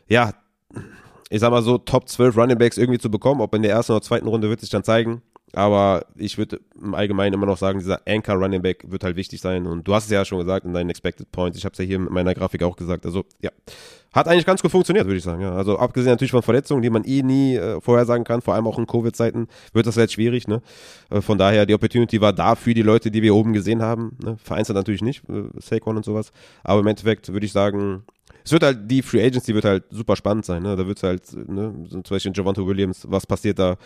[0.09, 0.33] ja,
[1.31, 3.41] ich sag mal so, Top 12 Running Backs irgendwie zu bekommen.
[3.41, 5.23] Ob in der ersten oder zweiten Runde wird sich dann zeigen.
[5.53, 9.41] Aber ich würde im Allgemeinen immer noch sagen, dieser Anchor Running Back wird halt wichtig
[9.41, 9.67] sein.
[9.67, 11.59] Und du hast es ja schon gesagt in deinen Expected Points.
[11.59, 13.05] Ich habe es ja hier in meiner Grafik auch gesagt.
[13.05, 13.51] Also ja,
[14.13, 15.43] hat eigentlich ganz gut funktioniert, würde ich sagen.
[15.43, 15.53] Ja.
[15.53, 18.79] Also abgesehen natürlich von Verletzungen, die man eh nie äh, vorhersagen kann, vor allem auch
[18.79, 20.49] in Covid-Zeiten, wird das jetzt schwierig.
[20.49, 20.63] Ne?
[21.11, 24.17] Äh, von daher, die Opportunity war da für die Leute, die wir oben gesehen haben.
[24.23, 24.37] Ne?
[24.43, 26.33] Vereinzelt natürlich nicht, äh, Saquon und sowas.
[26.63, 28.05] Aber im Endeffekt würde ich sagen,
[28.45, 30.63] es wird halt, die Free Agency wird halt super spannend sein.
[30.63, 30.77] Ne?
[30.77, 33.77] Da wird es halt, ne, zum Beispiel Javante Williams, was passiert da?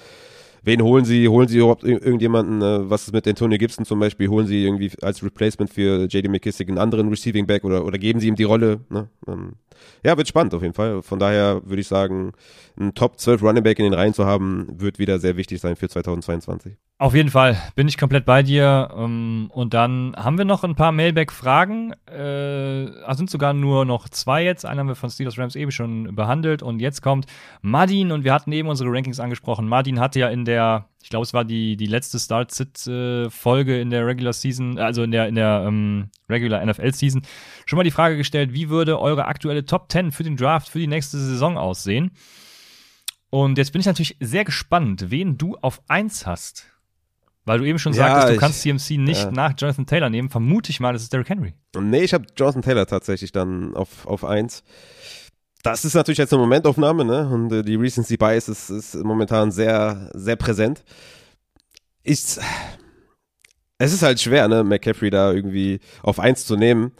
[0.64, 1.28] Wen holen sie?
[1.28, 2.62] Holen sie überhaupt irgendjemanden?
[2.62, 4.28] Äh, was ist mit Antonio Gibson zum Beispiel?
[4.28, 8.20] Holen sie irgendwie als Replacement für JD McKissick einen anderen Receiving Back oder, oder geben
[8.20, 8.80] sie ihm die Rolle?
[8.90, 9.08] Ne?
[9.28, 9.52] Ähm,
[10.04, 11.02] ja, wird spannend auf jeden Fall.
[11.02, 12.32] Von daher würde ich sagen,
[12.78, 15.76] ein Top 12 Running Back in den Reihen zu haben, wird wieder sehr wichtig sein
[15.76, 16.76] für 2022.
[16.98, 18.88] Auf jeden Fall bin ich komplett bei dir.
[18.96, 21.92] Ähm, und dann haben wir noch ein paar Mailback-Fragen.
[22.06, 24.64] Äh, sind sogar nur noch zwei jetzt.
[24.64, 26.62] Einen haben wir von Steelers Rams eben schon behandelt.
[26.62, 27.26] Und jetzt kommt
[27.62, 28.12] Madin.
[28.12, 29.68] Und wir hatten eben unsere Rankings angesprochen.
[29.68, 30.53] Madin hatte ja in der,
[31.02, 35.28] ich glaube, es war die, die letzte Start-Sit-Folge in der Regular Season, also in der,
[35.28, 37.22] in der ähm, Regular NFL-Season,
[37.66, 40.78] schon mal die Frage gestellt, wie würde eure aktuelle Top 10 für den Draft für
[40.78, 42.12] die nächste Saison aussehen?
[43.28, 46.66] Und jetzt bin ich natürlich sehr gespannt, wen du auf 1 hast.
[47.44, 49.30] Weil du eben schon ja, sagtest, du ich, kannst CMC nicht ja.
[49.30, 50.30] nach Jonathan Taylor nehmen.
[50.30, 51.54] Vermute ich mal, das ist Derrick Henry.
[51.78, 54.64] Nee, ich habe Jonathan Taylor tatsächlich dann auf, auf eins.
[55.64, 57.26] Das ist natürlich jetzt eine Momentaufnahme, ne?
[57.26, 60.84] Und äh, die Recency Bias ist, ist momentan sehr, sehr präsent.
[62.02, 62.22] Ich,
[63.78, 66.92] es ist halt schwer, ne, McCaffrey da irgendwie auf eins zu nehmen.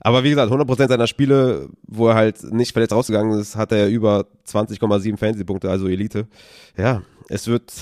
[0.00, 3.88] Aber wie gesagt, 100% seiner Spiele, wo er halt nicht verletzt rausgegangen ist, hat er
[3.88, 6.26] über 20,7 Fantasy-Punkte, also Elite.
[6.76, 7.00] Ja,
[7.30, 7.72] es wird,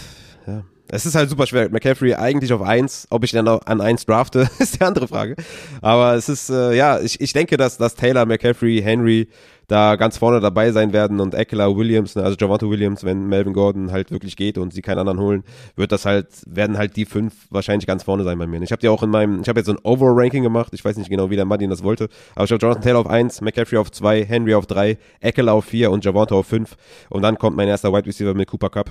[0.46, 0.62] ja,
[0.92, 1.70] es ist halt super schwer.
[1.70, 3.06] McCaffrey eigentlich auf eins.
[3.10, 5.34] Ob ich dann an eins drafte, ist die andere Frage.
[5.80, 9.28] Aber es ist, äh, ja, ich, ich denke, dass, dass Taylor, McCaffrey, Henry
[9.70, 13.52] da ganz vorne dabei sein werden und Eckler, Williams, ne, also Javante Williams, wenn Melvin
[13.52, 15.44] Gordon halt wirklich geht und sie keinen anderen holen,
[15.76, 18.60] wird das halt, werden halt die fünf wahrscheinlich ganz vorne sein bei mir.
[18.62, 20.72] Ich habe die auch in meinem, ich habe jetzt so ein Overall-Ranking gemacht.
[20.74, 22.08] Ich weiß nicht genau, wie der Martin das wollte.
[22.34, 25.66] Aber ich habe Jonathan Taylor auf eins, McCaffrey auf zwei, Henry auf drei, Eckler auf
[25.66, 26.76] vier und Javante auf fünf.
[27.08, 28.90] Und dann kommt mein erster Wide Receiver mit Cooper Cup.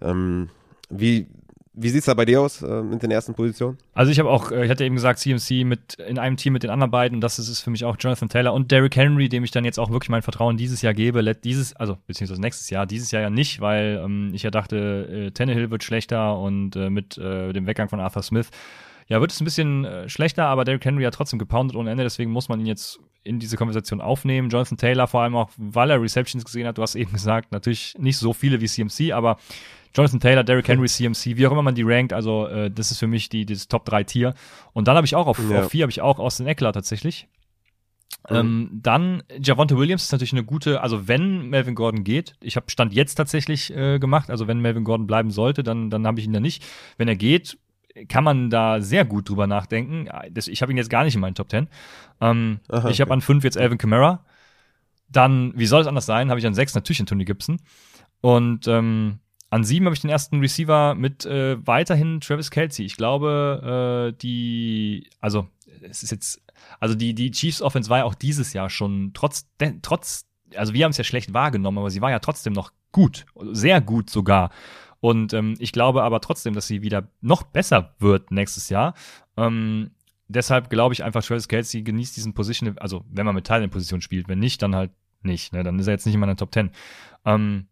[0.00, 0.48] Ähm,
[0.88, 1.26] wie,
[1.76, 3.78] wie sieht's da bei dir aus äh, mit den ersten Positionen?
[3.92, 6.62] Also ich habe auch, äh, ich hatte eben gesagt, CMC mit in einem Team mit
[6.62, 9.44] den anderen beiden das ist es für mich auch Jonathan Taylor und Derrick Henry, dem
[9.44, 11.22] ich dann jetzt auch wirklich mein Vertrauen dieses Jahr gebe.
[11.34, 15.30] Dieses, also beziehungsweise nächstes Jahr, dieses Jahr ja nicht, weil ähm, ich ja dachte, äh,
[15.32, 18.50] Tannehill wird schlechter und äh, mit äh, dem Weggang von Arthur Smith
[19.08, 22.04] ja, wird es ein bisschen äh, schlechter, aber Derrick Henry hat trotzdem gepoundet ohne Ende,
[22.04, 24.50] deswegen muss man ihn jetzt in diese Konversation aufnehmen.
[24.50, 27.94] Jonathan Taylor vor allem auch, weil er Receptions gesehen hat, du hast eben gesagt, natürlich
[27.98, 29.38] nicht so viele wie CMC, aber
[29.94, 32.98] Jonathan Taylor, Derrick Henry, CMC, wie auch immer man die rankt, also äh, das ist
[32.98, 34.34] für mich die, dieses Top 3 Tier.
[34.72, 35.62] Und dann habe ich auch auf, ja.
[35.62, 37.28] auf 4 habe ich auch Austin Eckler tatsächlich.
[38.28, 38.36] Mhm.
[38.36, 42.70] Ähm, dann Javonte Williams ist natürlich eine gute, also wenn Melvin Gordon geht, ich habe
[42.70, 46.26] Stand jetzt tatsächlich äh, gemacht, also wenn Melvin Gordon bleiben sollte, dann, dann habe ich
[46.26, 46.64] ihn da nicht.
[46.96, 47.58] Wenn er geht,
[48.08, 50.08] kann man da sehr gut drüber nachdenken.
[50.30, 51.68] Das, ich habe ihn jetzt gar nicht in meinen Top 10.
[52.20, 53.18] Ähm, Aha, ich habe okay.
[53.18, 54.24] an 5 jetzt Alvin Kamara.
[55.08, 57.60] Dann, wie soll es anders sein, habe ich an 6 natürlich Tony Gibson.
[58.20, 59.20] Und ähm,
[59.54, 62.84] an sieben habe ich den ersten Receiver mit äh, weiterhin Travis Kelsey.
[62.84, 65.46] Ich glaube, äh, die, also
[65.80, 66.42] es ist jetzt,
[66.80, 69.46] also die, die Chiefs Offense war ja auch dieses Jahr schon trotz,
[69.82, 70.26] trotz,
[70.56, 73.80] also wir haben es ja schlecht wahrgenommen, aber sie war ja trotzdem noch gut, sehr
[73.80, 74.50] gut sogar.
[74.98, 78.94] Und ähm, ich glaube aber trotzdem, dass sie wieder noch besser wird nächstes Jahr.
[79.36, 79.92] Ähm,
[80.26, 83.70] deshalb glaube ich einfach, Travis Kelsey genießt diesen Position, also wenn man mit Teilen in
[83.70, 84.90] Position spielt, wenn nicht, dann halt
[85.22, 85.52] nicht.
[85.52, 85.62] Ne?
[85.62, 86.72] Dann ist er jetzt nicht in meiner Top 10.
[87.24, 87.68] Ähm,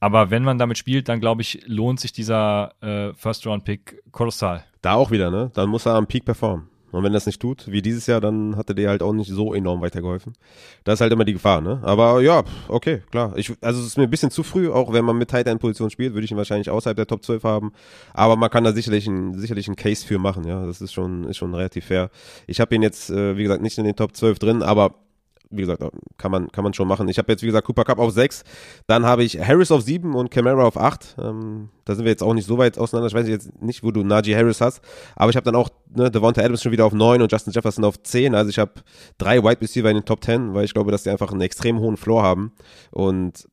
[0.00, 4.64] aber wenn man damit spielt, dann glaube ich, lohnt sich dieser äh, First-Round-Pick kolossal.
[4.82, 5.50] Da auch wieder, ne?
[5.54, 6.70] Dann muss er am Peak performen.
[6.92, 9.30] Und wenn das nicht tut, wie dieses Jahr, dann hat er dir halt auch nicht
[9.30, 10.32] so enorm weitergeholfen.
[10.82, 11.80] Das ist halt immer die Gefahr, ne?
[11.84, 13.32] Aber ja, okay, klar.
[13.36, 15.60] Ich, also es ist mir ein bisschen zu früh, auch wenn man mit Tight End
[15.60, 17.72] Position spielt, würde ich ihn wahrscheinlich außerhalb der Top 12 haben.
[18.12, 20.66] Aber man kann da sicherlich einen, sicherlich einen Case für machen, ja.
[20.66, 22.10] Das ist schon, ist schon relativ fair.
[22.46, 24.94] Ich habe ihn jetzt, äh, wie gesagt, nicht in den Top 12 drin, aber
[25.50, 25.82] wie gesagt,
[26.16, 27.08] kann man, kann man schon machen.
[27.08, 28.44] Ich habe jetzt, wie gesagt, Cooper Cup auf 6,
[28.86, 31.16] dann habe ich Harris auf 7 und Camara auf 8.
[31.20, 33.08] Ähm, da sind wir jetzt auch nicht so weit auseinander.
[33.08, 34.80] Ich weiß jetzt nicht, wo du Najee Harris hast,
[35.16, 37.84] aber ich habe dann auch ne, Devonta Adams schon wieder auf 9 und Justin Jefferson
[37.84, 38.34] auf 10.
[38.34, 38.72] Also ich habe
[39.18, 41.80] drei Wide Receiver in den Top 10, weil ich glaube, dass die einfach einen extrem
[41.80, 42.52] hohen Floor haben.
[42.92, 43.48] Und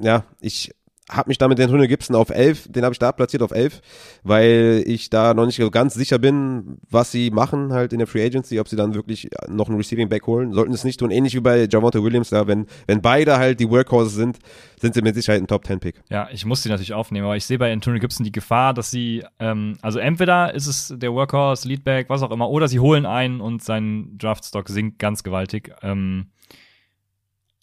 [0.00, 0.72] ja, ich
[1.10, 3.80] habe mich da mit Antonio Gibson auf 11, den habe ich da platziert auf 11,
[4.24, 8.24] weil ich da noch nicht ganz sicher bin, was sie machen halt in der Free
[8.24, 10.52] Agency, ob sie dann wirklich noch einen Receiving Back holen.
[10.52, 13.70] Sollten es nicht tun, ähnlich wie bei Javante Williams, da, wenn, wenn beide halt die
[13.70, 14.38] Workhorses sind,
[14.80, 16.02] sind sie mit Sicherheit ein Top 10 Pick.
[16.10, 18.90] Ja, ich muss sie natürlich aufnehmen, aber ich sehe bei Antonio Gibson die Gefahr, dass
[18.90, 23.06] sie, ähm, also entweder ist es der Workhorse, Leadback, was auch immer, oder sie holen
[23.06, 25.72] einen und sein Draftstock sinkt ganz gewaltig.
[25.82, 26.26] Ähm,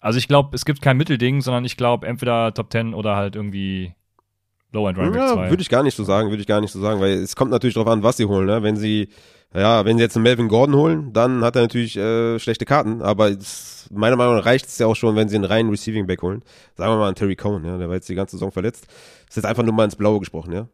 [0.05, 3.35] also ich glaube, es gibt kein Mittelding, sondern ich glaube entweder Top 10 oder halt
[3.35, 3.95] irgendwie
[4.71, 5.49] Low End Running ja, 2.
[5.49, 7.49] Würde ich gar nicht so sagen, würde ich gar nicht so sagen, weil es kommt
[7.49, 8.45] natürlich darauf an, was sie holen.
[8.45, 8.61] Ne?
[8.61, 9.09] Wenn sie,
[9.51, 13.01] ja, wenn sie jetzt einen Melvin Gordon holen, dann hat er natürlich äh, schlechte Karten,
[13.01, 16.05] aber es, meiner Meinung nach reicht es ja auch schon, wenn sie einen reinen Receiving
[16.05, 16.43] Back holen.
[16.75, 18.85] Sagen wir mal einen Terry Cohen, ja, der war jetzt die ganze Saison verletzt.
[19.27, 20.67] Ist jetzt einfach nur mal ins Blaue gesprochen, ja.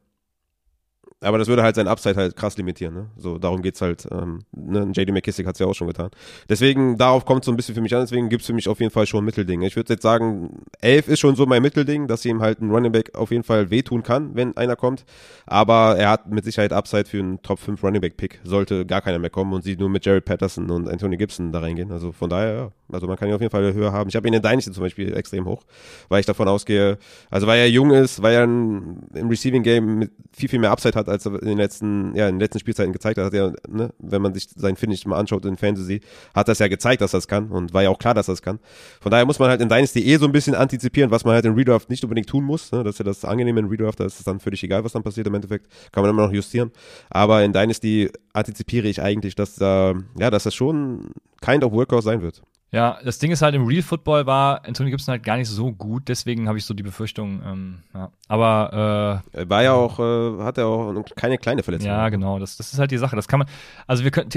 [1.24, 2.96] Aber das würde halt sein Upside halt krass limitieren.
[2.96, 3.06] Ne?
[3.16, 4.08] So, darum geht's halt.
[4.12, 4.92] Ähm, ne?
[4.92, 6.10] JD McKissick hat's ja auch schon getan.
[6.50, 8.02] Deswegen, darauf kommt so ein bisschen für mich an.
[8.02, 9.62] Deswegen gibt's für mich auf jeden Fall schon ein Mittelding.
[9.62, 12.92] Ich würde jetzt sagen, 11 ist schon so mein Mittelding, dass ihm halt ein Running
[12.92, 15.06] Back auf jeden Fall wehtun kann, wenn einer kommt.
[15.46, 18.40] Aber er hat mit Sicherheit Upside für einen Top 5 Running Back Pick.
[18.44, 21.60] Sollte gar keiner mehr kommen und sie nur mit Jared Patterson und Anthony Gibson da
[21.60, 21.92] reingehen.
[21.92, 22.72] Also von daher, ja.
[22.94, 24.10] Also man kann ihn auf jeden Fall höher haben.
[24.10, 25.64] Ich habe ihn in Dynasty zum Beispiel extrem hoch,
[26.10, 26.98] weil ich davon ausgehe,
[27.30, 31.10] also weil er jung ist, weil er im Receiving Game viel, viel mehr Upside hat,
[31.10, 33.26] als er in den letzten, ja, in den letzten Spielzeiten gezeigt hat.
[33.26, 36.02] hat er, ne, wenn man sich sein Finish mal anschaut in Fantasy,
[36.34, 38.60] hat das ja gezeigt, dass es kann und war ja auch klar, dass es kann.
[39.00, 41.46] Von daher muss man halt in Dynasty eh so ein bisschen antizipieren, was man halt
[41.46, 42.72] in Redraft nicht unbedingt tun muss.
[42.72, 42.84] Ne?
[42.84, 45.04] Das ist ja das Angenehme in Redraft, da ist es dann völlig egal, was dann
[45.04, 45.68] passiert im Endeffekt.
[45.92, 46.72] Kann man immer noch justieren.
[47.10, 51.12] Aber in Dynasty antizipiere ich eigentlich, dass da, ja, dass das schon
[51.42, 52.42] kind of Workout sein wird.
[52.74, 55.74] Ja, das Ding ist halt, im Real Football war Anthony Gibson halt gar nicht so
[55.74, 58.12] gut, deswegen habe ich so die Befürchtung, ähm, ja.
[58.30, 61.90] Aber äh, war ja auch, äh, hat er auch keine kleine Verletzung.
[61.90, 63.18] Ja, genau, das, das ist halt die Sache.
[63.18, 63.50] Das kann man,
[63.88, 64.30] also wir können,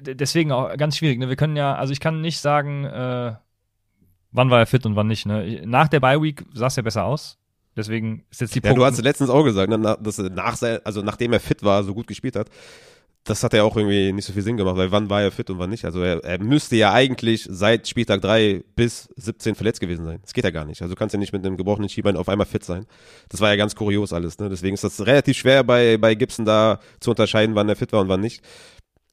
[0.00, 1.28] deswegen auch ganz schwierig, ne?
[1.28, 3.34] Wir können ja, also ich kann nicht sagen, äh,
[4.32, 5.62] wann war er fit und wann nicht, ne?
[5.66, 7.38] Nach der Bye Week sah es ja besser aus.
[7.76, 11.02] Deswegen ist jetzt die Ja, du hast letztens auch gesagt, ne, dass er nach, also
[11.02, 12.48] nachdem er fit war, so gut gespielt hat
[13.24, 15.48] das hat ja auch irgendwie nicht so viel Sinn gemacht, weil wann war er fit
[15.48, 15.86] und wann nicht?
[15.86, 20.18] Also er, er müsste ja eigentlich seit Spieltag 3 bis 17 verletzt gewesen sein.
[20.20, 20.82] Das geht ja gar nicht.
[20.82, 22.84] Also du kannst ja nicht mit einem gebrochenen Schienbein auf einmal fit sein.
[23.30, 24.38] Das war ja ganz kurios alles.
[24.38, 24.50] Ne?
[24.50, 28.02] Deswegen ist das relativ schwer bei, bei Gibson da zu unterscheiden, wann er fit war
[28.02, 28.42] und wann nicht.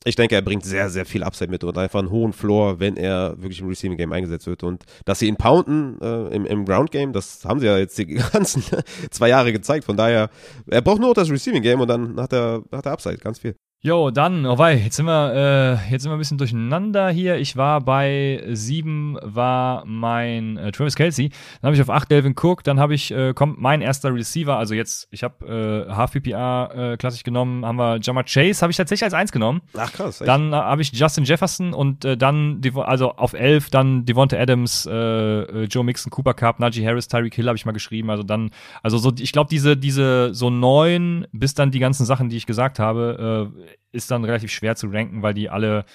[0.03, 2.97] Ich denke, er bringt sehr, sehr viel Upside mit und einfach einen hohen Floor, wenn
[2.97, 4.63] er wirklich im Receiving Game eingesetzt wird.
[4.63, 7.97] Und dass sie ihn pounden äh, im, im Ground Game, das haben sie ja jetzt
[7.97, 8.63] die ganzen
[9.09, 9.85] zwei Jahre gezeigt.
[9.85, 10.29] Von daher,
[10.67, 13.55] er braucht nur das Receiving Game und dann hat er, hat er Upside, ganz viel.
[13.83, 17.37] Jo, dann, oh wei, jetzt sind wir, äh, jetzt sind wir ein bisschen durcheinander hier.
[17.37, 21.29] Ich war bei sieben, war mein äh, Travis Kelsey.
[21.29, 22.63] Dann habe ich auf acht Delvin Cook.
[22.63, 24.55] Dann habe ich, äh, kommt mein erster Receiver.
[24.55, 27.65] Also jetzt, ich habe äh, Half PPA äh, klassisch genommen.
[27.65, 29.61] Haben wir Jammer Chase, habe ich tatsächlich als eins genommen.
[29.75, 30.21] Ach krass.
[30.21, 30.27] Echt?
[30.27, 34.85] Dann äh, habe ich Justin Jefferson und äh, dann, also auf elf, dann Devonta Adams,
[34.85, 38.11] äh, äh, Joe Mixon, Cooper Cup, Najee Harris, Tyreek Hill habe ich mal geschrieben.
[38.11, 38.51] Also dann,
[38.83, 42.45] also so, ich glaube diese, diese so neun bis dann die ganzen Sachen, die ich
[42.45, 43.49] gesagt habe.
[43.57, 45.85] Äh, ist dann relativ schwer zu ranken, weil die alle,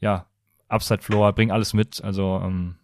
[0.00, 0.26] ja,
[0.68, 2.02] Upside Floor, bringen alles mit.
[2.02, 2.76] Also, ähm,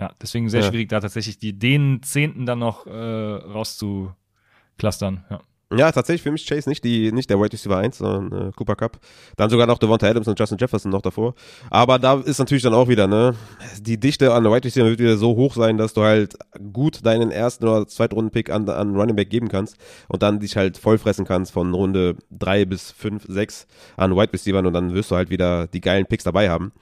[0.00, 0.68] ja, deswegen sehr ja.
[0.68, 5.40] schwierig, da tatsächlich die, den Zehnten dann noch äh, rauszuklustern, ja.
[5.70, 8.74] Ja, tatsächlich für mich Chase nicht die nicht der Wide Receiver 1, sondern äh, Cooper
[8.74, 8.98] Cup.
[9.36, 11.34] Dann sogar noch Devonta Adams und Justin Jefferson noch davor.
[11.68, 13.34] Aber da ist natürlich dann auch wieder, ne,
[13.78, 16.38] die Dichte an der Wide Receiver wird wieder so hoch sein, dass du halt
[16.72, 19.76] gut deinen ersten oder zweiten Runden Pick an, an Running Back geben kannst
[20.08, 23.66] und dann dich halt vollfressen kannst von Runde 3 bis 5, 6
[23.98, 26.72] an Wide Receivers und dann wirst du halt wieder die geilen Picks dabei haben.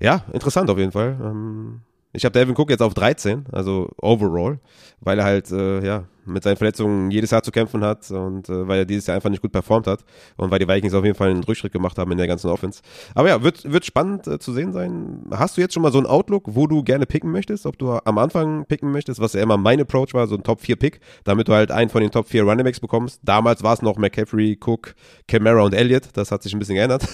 [0.00, 1.16] Ja, interessant auf jeden Fall.
[1.22, 1.82] Ähm,
[2.12, 4.58] ich habe Devin Cook jetzt auf 13, also overall,
[5.00, 8.68] weil er halt, äh, ja, mit seinen Verletzungen jedes Jahr zu kämpfen hat und äh,
[8.68, 10.04] weil er dieses Jahr einfach nicht gut performt hat
[10.36, 12.80] und weil die Vikings auf jeden Fall einen Rückschritt gemacht haben in der ganzen Offense.
[13.14, 15.24] Aber ja, wird, wird spannend äh, zu sehen sein.
[15.30, 17.66] Hast du jetzt schon mal so einen Outlook, wo du gerne picken möchtest?
[17.66, 20.60] Ob du am Anfang picken möchtest, was ja immer mein Approach war, so ein Top
[20.60, 23.20] 4 Pick, damit du halt einen von den Top 4 Running Backs bekommst.
[23.22, 24.94] Damals war es noch McCaffrey, Cook,
[25.28, 26.08] Camara und Elliott.
[26.14, 27.06] Das hat sich ein bisschen geändert.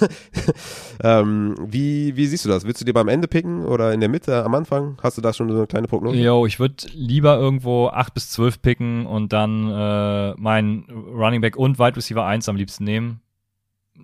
[1.02, 2.64] ähm, wie, wie siehst du das?
[2.64, 4.98] Willst du dir beim Ende picken oder in der Mitte, am Anfang?
[5.02, 6.16] Hast du da schon so eine kleine Prognose?
[6.16, 11.56] Jo, ich würde lieber irgendwo 8 bis 12 picken und dann äh, meinen Running Back
[11.56, 13.20] und Wide Receiver 1 am liebsten nehmen.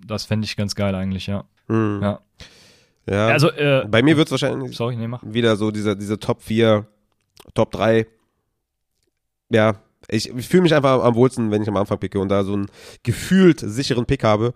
[0.05, 1.45] Das fände ich ganz geil eigentlich, ja.
[1.67, 1.99] Hm.
[2.01, 2.19] Ja.
[3.07, 3.27] ja.
[3.27, 6.85] Also, äh, Bei mir wird es wahrscheinlich sorry, nee, wieder so diese, diese Top 4,
[7.53, 8.07] Top 3.
[9.49, 9.75] Ja,
[10.07, 12.53] ich, ich fühle mich einfach am wohlsten, wenn ich am Anfang picke und da so
[12.53, 12.67] einen
[13.03, 14.53] gefühlt sicheren Pick habe.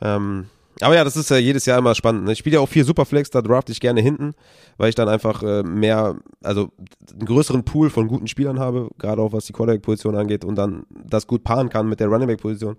[0.00, 0.46] Ähm,
[0.80, 2.24] aber ja, das ist ja jedes Jahr immer spannend.
[2.24, 2.32] Ne?
[2.32, 4.34] Ich spiele ja auch viel Superflex, da draft ich gerne hinten,
[4.76, 6.70] weil ich dann einfach äh, mehr, also
[7.12, 10.84] einen größeren Pool von guten Spielern habe, gerade auch was die Quarterback-Position angeht und dann
[10.90, 12.76] das gut paaren kann mit der Running Back-Position.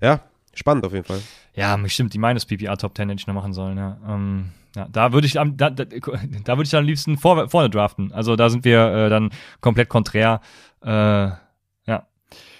[0.00, 0.20] Ja,
[0.54, 1.20] spannend auf jeden Fall.
[1.54, 3.98] Ja, bestimmt die minus PPR Top 10 hätte ich noch machen sollen, ja.
[4.06, 8.12] Ähm, ja da würde ich da, da, da würde ich am liebsten vor, vorne draften.
[8.12, 9.30] Also da sind wir äh, dann
[9.60, 10.40] komplett konträr.
[10.82, 11.30] Äh,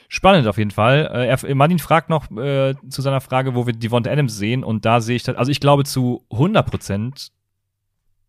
[0.09, 1.11] Spannend auf jeden Fall.
[1.13, 4.65] Äh, er, Martin fragt noch äh, zu seiner Frage, wo wir Devonta Adams sehen.
[4.65, 7.29] Und da sehe ich, also ich glaube zu 100 Prozent,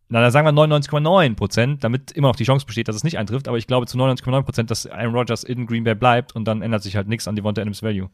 [0.08, 3.16] na, da sagen wir 99,9 Prozent, damit immer noch die Chance besteht, dass es nicht
[3.16, 3.48] eintrifft.
[3.48, 6.60] Aber ich glaube zu 99,9 Prozent, dass Aaron Rodgers in Green Bay bleibt und dann
[6.62, 8.10] ändert sich halt nichts an Devonta Adams Value.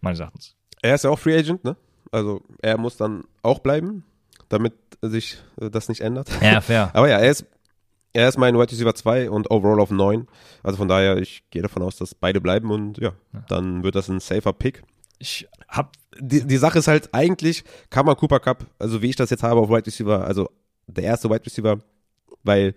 [0.00, 0.54] Meines Erachtens.
[0.80, 1.76] Er ist ja auch Free Agent, ne?
[2.12, 4.04] Also er muss dann auch bleiben,
[4.48, 6.30] damit sich äh, das nicht ändert.
[6.40, 6.90] Ja, fair.
[6.94, 7.46] Aber ja, er ist
[8.18, 10.26] er ist mein Wide Receiver 2 und overall auf 9.
[10.64, 13.44] Also von daher, ich gehe davon aus, dass beide bleiben und ja, ja.
[13.48, 14.82] dann wird das ein safer Pick.
[15.20, 15.92] Ich hab.
[16.18, 19.44] Die, die Sache ist halt eigentlich, kann man Cooper Cup, also wie ich das jetzt
[19.44, 20.50] habe auf Wide Receiver, also
[20.88, 21.78] der erste Wide Receiver,
[22.42, 22.74] weil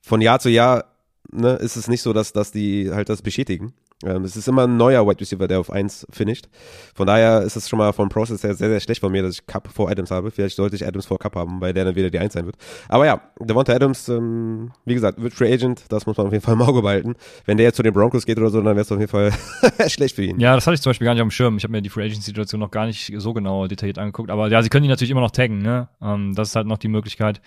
[0.00, 0.84] von Jahr zu Jahr
[1.32, 3.74] ne, ist es nicht so, dass, dass die halt das bestätigen.
[4.04, 6.48] Ähm, es ist immer ein neuer Wide Receiver, der auf 1 finisht.
[6.94, 9.34] Von daher ist es schon mal vom Process her sehr, sehr schlecht von mir, dass
[9.34, 10.30] ich Cup vor Adams habe.
[10.30, 12.56] Vielleicht sollte ich Adams vor Cup haben, weil der dann wieder die 1 sein wird.
[12.88, 16.44] Aber ja, Devonta Adams, ähm, wie gesagt, wird Free Agent, das muss man auf jeden
[16.44, 17.16] Fall im Auge behalten.
[17.44, 19.32] Wenn der jetzt zu den Broncos geht oder so, dann wäre es auf jeden Fall
[19.88, 20.38] schlecht für ihn.
[20.38, 21.56] Ja, das hatte ich zum Beispiel gar nicht auf dem Schirm.
[21.56, 24.30] Ich habe mir die Free Agent-Situation noch gar nicht so genau detailliert angeguckt.
[24.30, 25.88] Aber ja, sie können ihn natürlich immer noch taggen, ne?
[26.00, 27.40] Ähm, das ist halt noch die Möglichkeit.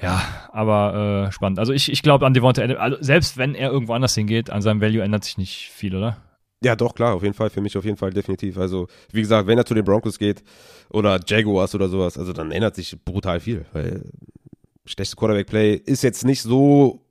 [0.00, 0.22] Ja,
[0.52, 1.58] aber äh, spannend.
[1.58, 4.60] Also ich, ich glaube an Devonta Adams, also selbst wenn er irgendwo anders hingeht, an
[4.60, 6.16] seinem Value ändert sich nicht viel, oder?
[6.62, 8.56] Ja, doch, klar, auf jeden Fall, für mich auf jeden Fall definitiv.
[8.56, 10.42] Also, wie gesagt, wenn er zu den Broncos geht
[10.90, 14.02] oder Jaguars oder sowas, also dann ändert sich brutal viel, weil
[14.86, 17.03] schlechtes Quarterback-Play ist jetzt nicht so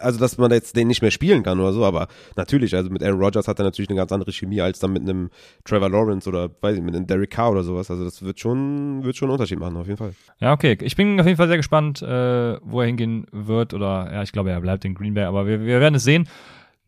[0.00, 3.02] also dass man jetzt den nicht mehr spielen kann oder so, aber natürlich, also mit
[3.02, 5.30] Aaron Rodgers hat er natürlich eine ganz andere Chemie als dann mit einem
[5.64, 7.90] Trevor Lawrence oder weiß ich, mit einem Derek Carr oder sowas.
[7.90, 10.12] Also das wird schon, wird schon einen Unterschied machen, auf jeden Fall.
[10.40, 10.76] Ja, okay.
[10.82, 13.74] Ich bin auf jeden Fall sehr gespannt, äh, wo er hingehen wird.
[13.74, 16.28] Oder ja, ich glaube, er bleibt in Green Bay, aber wir, wir werden es sehen.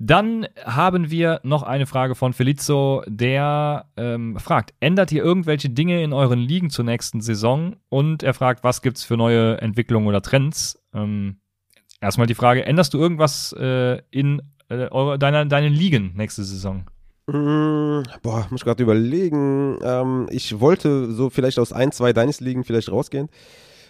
[0.02, 6.02] Dann haben wir noch eine Frage von Felizzo, der ähm, fragt, ändert ihr irgendwelche Dinge
[6.02, 7.76] in euren Ligen zur nächsten Saison?
[7.90, 10.82] Und er fragt, was gibt's für neue Entwicklungen oder Trends?
[10.94, 11.39] Ähm,
[12.00, 16.86] Erstmal die Frage, änderst du irgendwas äh, in äh, eure, deiner, deinen Ligen nächste Saison?
[17.26, 19.78] Mm, boah, muss gerade überlegen.
[19.82, 23.28] Ähm, ich wollte so vielleicht aus ein, zwei deines Ligen vielleicht rausgehen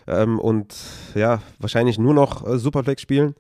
[0.09, 0.74] ähm, und
[1.15, 3.37] ja, wahrscheinlich nur noch äh, Superflex spielen.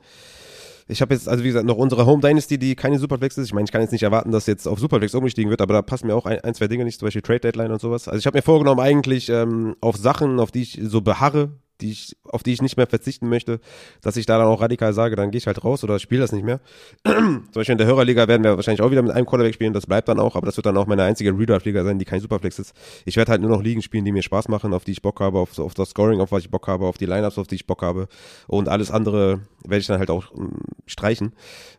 [0.86, 3.46] Ich habe jetzt, also wie gesagt, noch unsere Home Dynasty, die keine Superflex ist.
[3.46, 5.82] Ich meine, ich kann jetzt nicht erwarten, dass jetzt auf Superflex umgestiegen wird, aber da
[5.82, 8.08] passen mir auch ein, ein zwei Dinge nicht, zum Beispiel Trade Deadline und sowas.
[8.08, 11.92] Also ich habe mir vorgenommen, eigentlich ähm, auf Sachen, auf die ich so beharre, die
[11.92, 13.60] ich, auf die ich nicht mehr verzichten möchte,
[14.02, 16.32] dass ich da dann auch radikal sage, dann gehe ich halt raus oder spiele das
[16.32, 16.60] nicht mehr.
[17.04, 19.86] Zum Beispiel in der Hörerliga werden wir wahrscheinlich auch wieder mit einem Quarterback spielen, das
[19.86, 22.58] bleibt dann auch, aber das wird dann auch meine einzige Redraft-Liga sein, die kein Superflex
[22.58, 22.74] ist.
[23.04, 25.20] Ich werde halt nur noch Ligen spielen, die mir Spaß machen, auf die ich Bock
[25.20, 27.56] habe, auf, auf das Scoring, auf was ich Bock habe, auf die Lineups, auf die
[27.56, 28.08] ich Bock habe
[28.46, 31.32] und alles andere werde ich dann halt auch ähm, streichen.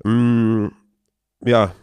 [0.04, 0.68] Mm,
[1.44, 1.74] ja,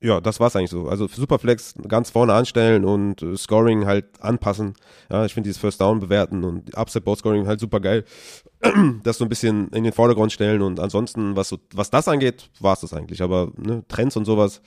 [0.00, 0.88] ja, das war's eigentlich so.
[0.88, 4.74] Also Superflex ganz vorne anstellen und äh, Scoring halt anpassen.
[5.10, 8.04] Ja, ich finde dieses First Down bewerten und Upset Board Scoring halt super geil.
[9.02, 12.50] das so ein bisschen in den Vordergrund stellen und ansonsten, was so, was das angeht,
[12.60, 13.22] war's das eigentlich.
[13.22, 14.60] Aber ne, Trends und sowas,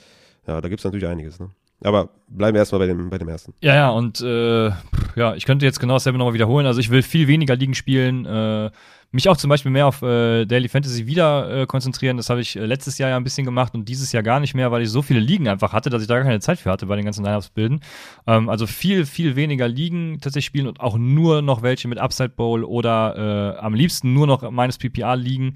[0.48, 1.40] ja, da gibt's natürlich einiges.
[1.40, 1.52] Ne?
[1.82, 3.54] Aber bleiben wir erstmal bei dem, bei dem ersten.
[3.62, 4.70] Ja, ja, und äh,
[5.16, 6.66] ja, ich könnte jetzt genau dasselbe nochmal wiederholen.
[6.66, 8.26] Also ich will viel weniger Ligen spielen.
[8.26, 8.72] Äh,
[9.12, 12.18] mich auch zum Beispiel mehr auf äh, Daily Fantasy wieder äh, konzentrieren.
[12.18, 14.54] Das habe ich äh, letztes Jahr ja ein bisschen gemacht und dieses Jahr gar nicht
[14.54, 16.70] mehr, weil ich so viele Ligen einfach hatte, dass ich da gar keine Zeit für
[16.70, 17.80] hatte bei den ganzen Lineups bilden.
[18.28, 22.30] Ähm, also viel, viel weniger Ligen tatsächlich spielen und auch nur noch welche mit Upside
[22.30, 25.56] Bowl oder äh, am liebsten nur noch meines PPA ligen.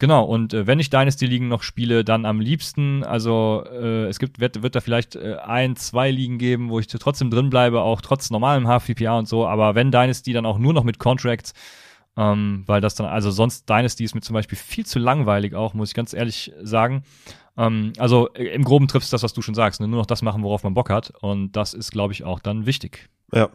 [0.00, 4.40] Genau, und äh, wenn ich Dynasty-Ligen noch spiele, dann am liebsten, also äh, es gibt,
[4.40, 8.00] wird, wird da vielleicht äh, ein, zwei Ligen geben, wo ich trotzdem drin bleibe, auch
[8.00, 11.54] trotz normalem HFPPA und so, aber wenn Dynasty dann auch nur noch mit Contracts,
[12.16, 15.74] ähm, weil das dann, also sonst Dynasty ist mir zum Beispiel viel zu langweilig auch,
[15.74, 17.04] muss ich ganz ehrlich sagen.
[17.56, 19.86] Ähm, also äh, im Groben triffst das, was du schon sagst, ne?
[19.86, 21.12] nur noch das machen, worauf man Bock hat.
[21.20, 23.08] Und das ist, glaube ich, auch dann wichtig.
[23.32, 23.48] Ja,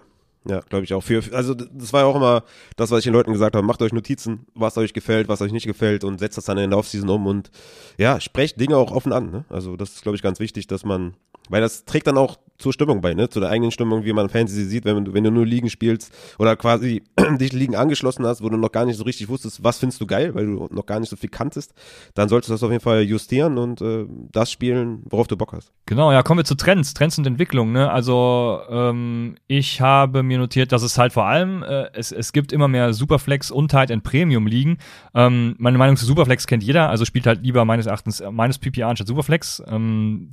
[0.46, 1.04] ja, glaube ich auch.
[1.04, 2.44] Für, also das war ja auch immer
[2.76, 3.66] das, was ich den Leuten gesagt habe.
[3.66, 6.70] Macht euch Notizen, was euch gefällt, was euch nicht gefällt und setzt das dann in
[6.70, 7.52] der Offseason um und
[7.98, 9.32] ja, sprecht Dinge auch offen an.
[9.32, 9.46] Ne?
[9.50, 11.16] Also das ist, glaube ich, ganz wichtig, dass man
[11.50, 13.30] weil das trägt dann auch zur Stimmung bei, ne?
[13.30, 16.14] Zu der eigenen Stimmung, wie man Fantasy sieht, wenn du, wenn du nur Ligen spielst
[16.38, 17.02] oder quasi
[17.40, 20.06] dich Ligen angeschlossen hast, wo du noch gar nicht so richtig wusstest, was findest du
[20.06, 21.74] geil, weil du noch gar nicht so viel kanntest,
[22.14, 25.54] dann solltest du das auf jeden Fall justieren und äh, das spielen, worauf du Bock
[25.54, 25.72] hast.
[25.86, 27.90] Genau, ja, kommen wir zu Trends, Trends und Entwicklung, ne?
[27.90, 32.52] Also ähm, ich habe mir notiert, dass es halt vor allem, äh, es, es gibt
[32.52, 34.80] immer mehr Superflex und Tight End Premium Ligen.
[35.16, 38.90] Ähm, meine Meinung zu Superflex kennt jeder, also spielt halt lieber meines Erachtens meines PPA
[38.90, 39.64] anstatt Superflex.
[39.68, 40.30] Ähm,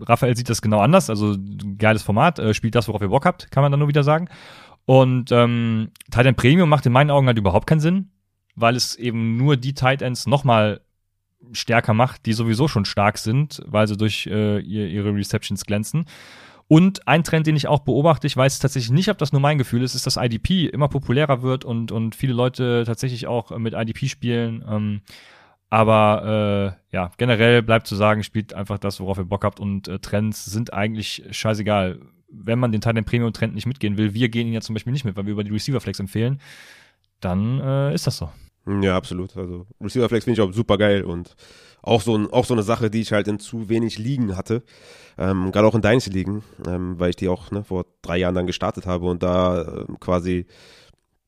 [0.00, 1.36] Raphael sieht das genau anders, also
[1.78, 4.28] geiles Format, äh, spielt das, worauf ihr Bock habt, kann man dann nur wieder sagen.
[4.84, 8.10] Und ähm, Tight End Premium macht in meinen Augen halt überhaupt keinen Sinn,
[8.54, 10.80] weil es eben nur die Tight Ends nochmal
[11.52, 16.06] stärker macht, die sowieso schon stark sind, weil sie durch äh, ihre Receptions glänzen.
[16.68, 19.56] Und ein Trend, den ich auch beobachte, ich weiß tatsächlich nicht, ob das nur mein
[19.56, 23.72] Gefühl ist, ist, dass IDP immer populärer wird und, und viele Leute tatsächlich auch mit
[23.72, 24.62] IDP spielen.
[24.68, 25.00] Ähm,
[25.70, 29.88] aber äh, ja, generell bleibt zu sagen, spielt einfach das, worauf ihr Bock habt und
[29.88, 32.00] äh, Trends sind eigentlich scheißegal.
[32.30, 34.92] Wenn man den Teil Premium Trend nicht mitgehen will, wir gehen ihn ja zum Beispiel
[34.92, 36.40] nicht mit, weil wir über die Receiver Flex empfehlen,
[37.20, 38.30] dann äh, ist das so.
[38.82, 39.36] Ja, absolut.
[39.36, 41.36] Also Receiver Flex finde ich auch super geil und
[41.82, 44.62] auch so, auch so eine Sache, die ich halt in zu wenig Ligen hatte.
[45.16, 48.34] Ähm, Gerade auch in Dynasty Ligen, ähm, weil ich die auch ne, vor drei Jahren
[48.34, 50.46] dann gestartet habe und da äh, quasi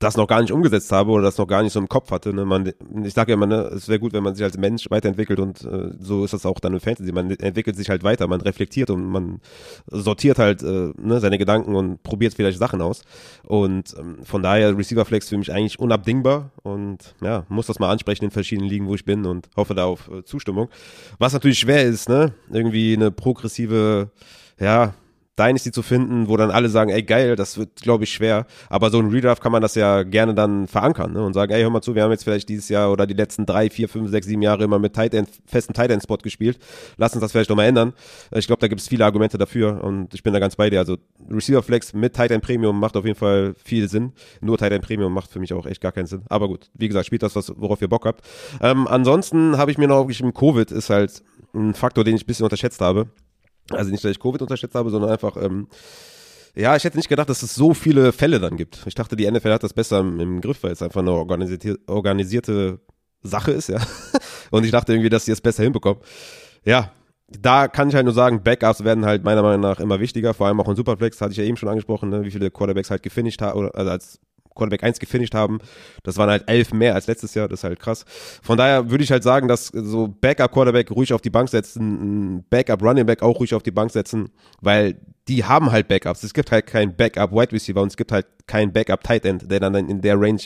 [0.00, 2.32] das noch gar nicht umgesetzt habe oder das noch gar nicht so im Kopf hatte.
[2.32, 2.46] Ne?
[2.46, 2.72] Man,
[3.04, 5.62] ich sage ja immer, ne, es wäre gut, wenn man sich als Mensch weiterentwickelt und
[5.62, 7.12] äh, so ist das auch dann im Fantasy.
[7.12, 9.40] Man entwickelt sich halt weiter, man reflektiert und man
[9.86, 13.02] sortiert halt äh, ne, seine Gedanken und probiert vielleicht Sachen aus.
[13.44, 17.90] Und ähm, von daher Receiver Flex für mich eigentlich unabdingbar und ja, muss das mal
[17.90, 20.70] ansprechen in verschiedenen Ligen, wo ich bin und hoffe da auf äh, Zustimmung.
[21.18, 22.32] Was natürlich schwer ist, ne?
[22.50, 24.10] Irgendwie eine progressive,
[24.58, 24.94] ja,
[25.40, 28.46] Dynasty zu finden, wo dann alle sagen, ey geil, das wird, glaube ich, schwer.
[28.68, 31.22] Aber so ein Redraft kann man das ja gerne dann verankern ne?
[31.24, 33.46] und sagen, ey, hör mal zu, wir haben jetzt vielleicht dieses Jahr oder die letzten
[33.46, 36.58] drei, vier, fünf, sechs, sieben Jahre immer mit Tight End, festen Tight End Spot gespielt.
[36.98, 37.94] Lass uns das vielleicht nochmal ändern.
[38.32, 40.78] Ich glaube, da gibt es viele Argumente dafür und ich bin da ganz bei dir.
[40.80, 40.98] Also
[41.30, 44.12] Receiver Flex mit Tight End Premium macht auf jeden Fall viel Sinn.
[44.40, 46.22] Nur Tight End Premium macht für mich auch echt gar keinen Sinn.
[46.28, 48.24] Aber gut, wie gesagt, spielt das, was, worauf ihr Bock habt.
[48.60, 51.22] Ähm, ansonsten habe ich mir noch aufgeschrieben, Covid ist halt
[51.54, 53.08] ein Faktor, den ich ein bisschen unterschätzt habe.
[53.72, 55.68] Also nicht, dass ich Covid unterschätzt habe, sondern einfach, ähm,
[56.54, 58.82] ja, ich hätte nicht gedacht, dass es so viele Fälle dann gibt.
[58.86, 61.78] Ich dachte, die NFL hat das besser im, im Griff, weil es einfach eine organisierte,
[61.86, 62.80] organisierte
[63.22, 63.78] Sache ist, ja.
[64.50, 66.02] Und ich dachte irgendwie, dass sie es besser hinbekommen.
[66.64, 66.90] Ja,
[67.28, 70.48] da kann ich halt nur sagen, Backups werden halt meiner Meinung nach immer wichtiger, vor
[70.48, 73.02] allem auch in Superflex, hatte ich ja eben schon angesprochen, ne, wie viele Quarterbacks halt
[73.02, 74.20] gefinisht haben, also als
[74.54, 75.58] Quarterback 1 gefinisht haben.
[76.02, 78.04] Das waren halt elf mehr als letztes Jahr, das ist halt krass.
[78.42, 82.44] Von daher würde ich halt sagen, dass so Backup Quarterback ruhig auf die Bank setzen,
[82.50, 84.96] Backup Running Back auch ruhig auf die Bank setzen, weil
[85.30, 86.24] die haben halt Backups.
[86.24, 89.48] Es gibt halt keinen Backup Wide Receiver und es gibt halt keinen Backup Tight End,
[89.48, 90.40] der dann in der Range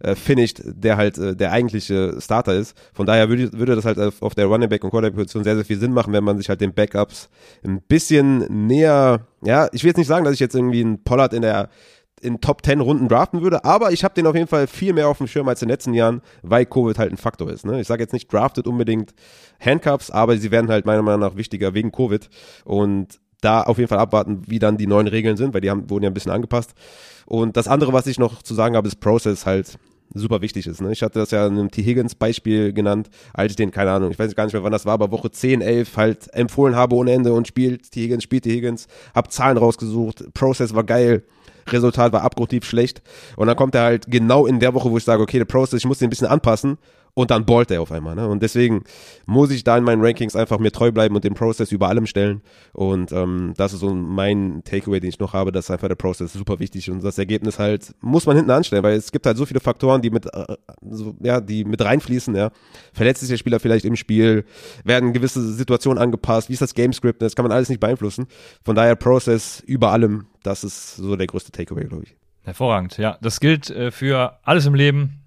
[0.00, 2.76] äh, finisht, der halt äh, der eigentliche Starter ist.
[2.92, 5.64] Von daher würde, würde das halt auf der Running Back und Quarterback Position sehr, sehr
[5.64, 7.28] viel Sinn machen, wenn man sich halt den Backups
[7.64, 11.32] ein bisschen näher, ja, ich will jetzt nicht sagen, dass ich jetzt irgendwie einen Pollard
[11.32, 11.68] in der
[12.24, 15.08] in Top 10 Runden draften würde, aber ich habe den auf jeden Fall viel mehr
[15.08, 17.66] auf dem Schirm als in den letzten Jahren, weil Covid halt ein Faktor ist.
[17.66, 17.80] Ne?
[17.80, 19.14] Ich sage jetzt nicht draftet unbedingt
[19.60, 22.28] Handcuffs, aber sie werden halt meiner Meinung nach wichtiger wegen Covid
[22.64, 25.90] und da auf jeden Fall abwarten, wie dann die neuen Regeln sind, weil die haben,
[25.90, 26.72] wurden ja ein bisschen angepasst.
[27.26, 29.78] Und das andere, was ich noch zu sagen habe, ist Process halt
[30.12, 30.80] super wichtig ist.
[30.80, 30.92] Ne?
[30.92, 31.82] Ich hatte das ja in einem T.
[31.82, 34.86] Higgins Beispiel genannt, als ich den, keine Ahnung, ich weiß gar nicht mehr, wann das
[34.86, 38.02] war, aber Woche 10, 11 halt empfohlen habe ohne Ende und spielt T.
[38.02, 38.50] Higgins, spielt T.
[38.50, 41.22] Higgins, hab Zahlen rausgesucht, Process war geil,
[41.68, 43.02] Resultat war abgrundtief schlecht.
[43.36, 45.78] Und dann kommt er halt genau in der Woche, wo ich sage, okay, der Process,
[45.78, 46.78] ich muss den ein bisschen anpassen.
[47.16, 48.16] Und dann ballt er auf einmal.
[48.16, 48.26] Ne?
[48.26, 48.82] Und deswegen
[49.24, 52.06] muss ich da in meinen Rankings einfach mir treu bleiben und den Process über allem
[52.06, 52.42] stellen.
[52.72, 56.32] Und ähm, das ist so mein Takeaway, den ich noch habe, dass einfach der Process
[56.32, 59.36] super wichtig ist und das Ergebnis halt muss man hinten anstellen, weil es gibt halt
[59.36, 60.56] so viele Faktoren, die mit äh,
[60.90, 62.34] so, ja, die mit reinfließen.
[62.34, 62.50] Ja,
[62.92, 64.44] verletzt sich der Spieler vielleicht im Spiel,
[64.82, 67.22] werden gewisse Situationen angepasst, wie ist das Gamescript?
[67.22, 68.26] Das kann man alles nicht beeinflussen.
[68.64, 70.26] Von daher Process über allem.
[70.42, 72.16] Das ist so der größte Takeaway, glaube ich.
[72.42, 73.18] Hervorragend, ja.
[73.22, 75.23] Das gilt äh, für alles im Leben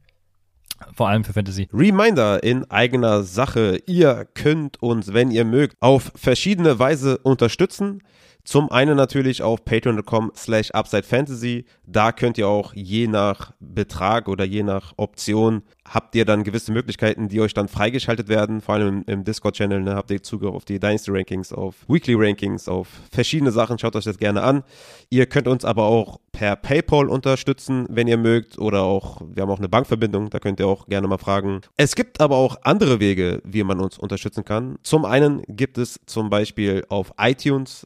[0.94, 1.68] vor allem für Fantasy.
[1.74, 3.82] Reminder in eigener Sache.
[3.86, 8.02] Ihr könnt uns, wenn ihr mögt, auf verschiedene Weise unterstützen.
[8.48, 11.66] Zum einen natürlich auf patreon.com slash upsidefantasy.
[11.86, 16.72] Da könnt ihr auch je nach Betrag oder je nach Option habt ihr dann gewisse
[16.72, 18.62] Möglichkeiten, die euch dann freigeschaltet werden.
[18.62, 22.14] Vor allem im, im Discord-Channel ne, habt ihr Zugriff auf die Dynasty Rankings, auf Weekly
[22.18, 23.80] Rankings, auf verschiedene Sachen.
[23.80, 24.64] Schaut euch das gerne an.
[25.10, 28.58] Ihr könnt uns aber auch per PayPal unterstützen, wenn ihr mögt.
[28.58, 31.60] Oder auch, wir haben auch eine Bankverbindung, da könnt ihr auch gerne mal fragen.
[31.76, 34.78] Es gibt aber auch andere Wege, wie man uns unterstützen kann.
[34.84, 37.86] Zum einen gibt es zum Beispiel auf iTunes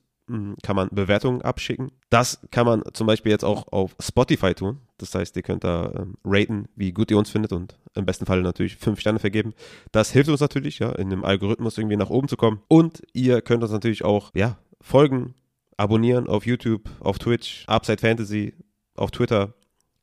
[0.64, 1.91] kann man Bewertungen abschicken.
[2.10, 4.80] Das kann man zum Beispiel jetzt auch auf Spotify tun.
[4.98, 8.26] Das heißt, ihr könnt da ähm, raten, wie gut ihr uns findet und im besten
[8.26, 9.53] Fall natürlich fünf Sterne vergeben.
[9.91, 12.62] Das hilft uns natürlich, ja, in dem Algorithmus irgendwie nach oben zu kommen.
[12.68, 15.36] Und ihr könnt uns natürlich auch, ja, folgen,
[15.78, 18.53] abonnieren auf YouTube, auf Twitch, Upside Fantasy,
[18.95, 19.53] auf Twitter,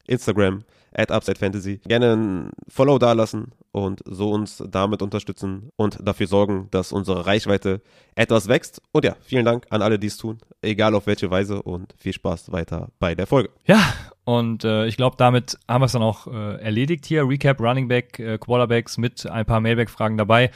[0.07, 1.81] Instagram at Upside Fantasy.
[1.87, 7.81] Gerne ein Follow dalassen und so uns damit unterstützen und dafür sorgen, dass unsere Reichweite
[8.15, 8.83] etwas wächst.
[8.93, 12.13] Und ja, vielen Dank an alle, die es tun, egal auf welche Weise und viel
[12.13, 13.51] Spaß weiter bei der Folge.
[13.65, 13.81] Ja,
[14.25, 17.29] und äh, ich glaube, damit haben wir es dann auch äh, erledigt hier.
[17.29, 20.51] Recap, Running Back, äh, Quarterbacks mit ein paar Mailback-Fragen dabei.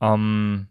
[0.00, 0.68] Ähm,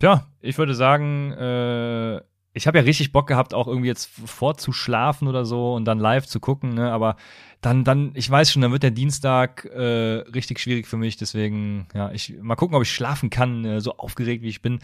[0.00, 2.20] ja, ich würde sagen, äh,
[2.54, 6.26] ich habe ja richtig Bock gehabt, auch irgendwie jetzt vorzuschlafen oder so und dann live
[6.26, 6.90] zu gucken, ne?
[6.90, 7.16] aber
[7.60, 11.16] dann, dann, ich weiß schon, dann wird der Dienstag äh, richtig schwierig für mich.
[11.16, 14.78] Deswegen, ja, ich mal gucken, ob ich schlafen kann, äh, so aufgeregt wie ich bin.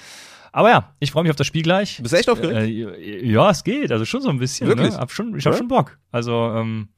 [0.51, 2.01] Aber ja, ich freue mich auf das Spiel gleich.
[2.03, 2.57] Bist du echt aufgeregt?
[2.57, 4.67] Äh, ja, es geht, also schon so ein bisschen.
[4.67, 4.91] Wirklich?
[4.91, 4.99] Ne?
[4.99, 5.59] Hab schon, ich habe ja?
[5.59, 5.99] schon Bock.
[6.11, 6.89] Also, ähm,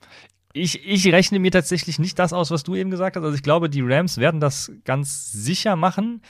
[0.55, 3.23] ich, ich rechne mir tatsächlich nicht das aus, was du eben gesagt hast.
[3.23, 6.23] Also ich glaube, die Rams werden das ganz sicher machen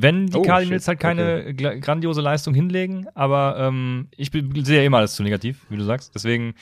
[0.00, 1.80] wenn die oh, Cardinals halt keine okay.
[1.80, 3.06] grandiose Leistung hinlegen.
[3.14, 6.14] Aber ähm, ich sehe ja immer alles zu negativ, wie du sagst.
[6.14, 6.54] Deswegen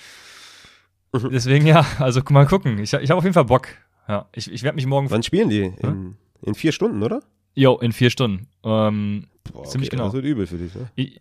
[1.23, 1.31] Mhm.
[1.33, 2.79] Deswegen ja, also mal gucken.
[2.79, 3.69] Ich, ich habe auf jeden Fall Bock.
[4.09, 5.11] Ja, ich, ich werde mich morgen.
[5.11, 5.63] Wann spielen die?
[5.63, 6.15] In, hm?
[6.43, 7.23] in vier Stunden, oder?
[7.55, 8.49] Jo, in vier Stunden.
[8.65, 10.05] Ähm, Boah, ziemlich okay, genau.
[10.07, 10.89] Das wird übel für dich, ne?
[10.97, 11.21] Ich,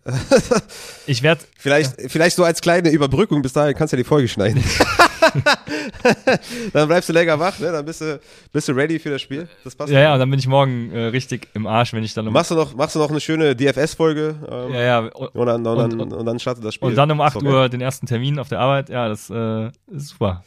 [1.06, 1.42] ich werde.
[1.56, 2.08] vielleicht, ja.
[2.08, 4.62] vielleicht so als kleine Überbrückung bis dahin kannst du ja die Folge schneiden.
[6.72, 7.72] dann bleibst du länger wach, ne?
[7.72, 8.20] Dann bist du,
[8.52, 9.48] bist du ready für das Spiel.
[9.64, 9.92] Das passt.
[9.92, 12.32] Ja, ja, und dann bin ich morgen äh, richtig im Arsch, wenn ich dann um
[12.32, 14.36] Machst du noch, machst du noch eine schöne DFS-Folge?
[14.50, 14.98] Ähm, ja, ja.
[15.00, 16.88] Und, und, dann, und, und, und, dann startet das Spiel.
[16.88, 17.46] Und dann um 8 okay.
[17.46, 18.88] Uhr den ersten Termin auf der Arbeit.
[18.88, 20.44] Ja, das äh, ist super.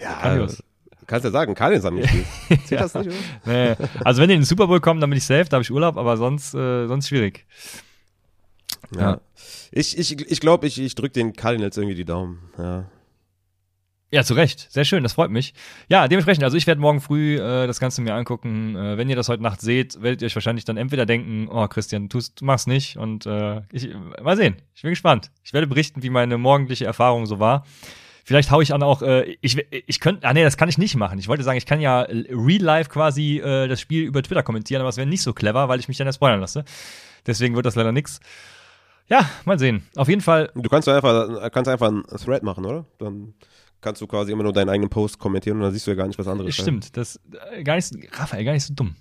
[0.00, 0.62] Ja, Grandios.
[1.06, 2.26] Kannst ja sagen, Cardinals haben gespielt.
[2.66, 3.10] Zählt das nicht?
[3.44, 3.74] Nee.
[4.04, 5.70] Also wenn die in den Super Bowl kommen, dann bin ich safe, da habe ich
[5.70, 7.44] Urlaub, aber sonst, äh, sonst schwierig.
[8.94, 9.00] Ja.
[9.00, 9.20] ja.
[9.72, 12.38] Ich, ich, ich glaube, ich, ich drücke den Cardinals irgendwie die Daumen.
[12.58, 12.84] Ja.
[14.14, 14.70] Ja, zu Recht.
[14.70, 15.54] Sehr schön, das freut mich.
[15.88, 18.76] Ja, dementsprechend, also ich werde morgen früh äh, das Ganze mir angucken.
[18.76, 21.66] Äh, wenn ihr das heute Nacht seht, werdet ihr euch wahrscheinlich dann entweder denken, oh
[21.66, 22.98] Christian, tust, mach's nicht.
[22.98, 23.88] Und äh, ich,
[24.22, 24.56] mal sehen.
[24.74, 25.30] Ich bin gespannt.
[25.42, 27.64] Ich werde berichten, wie meine morgendliche Erfahrung so war.
[28.22, 30.94] Vielleicht hau ich an auch, äh, ich, ich könnte, ah nee, das kann ich nicht
[30.94, 31.18] machen.
[31.18, 34.82] Ich wollte sagen, ich kann ja real life quasi äh, das Spiel über Twitter kommentieren,
[34.82, 36.66] aber es wäre nicht so clever, weil ich mich dann ja spoilern lasse.
[37.26, 38.20] Deswegen wird das leider nix.
[39.08, 39.88] Ja, mal sehen.
[39.96, 40.50] Auf jeden Fall.
[40.54, 42.84] Du kannst einfach, kannst einfach einen Thread machen, oder?
[42.98, 43.32] Dann
[43.82, 46.06] kannst du quasi immer nur deinen eigenen Post kommentieren und dann siehst du ja gar
[46.06, 46.54] nicht was anderes.
[46.54, 47.20] Stimmt, das
[47.52, 48.96] äh, gar nicht, Raphael, gar nicht so dumm.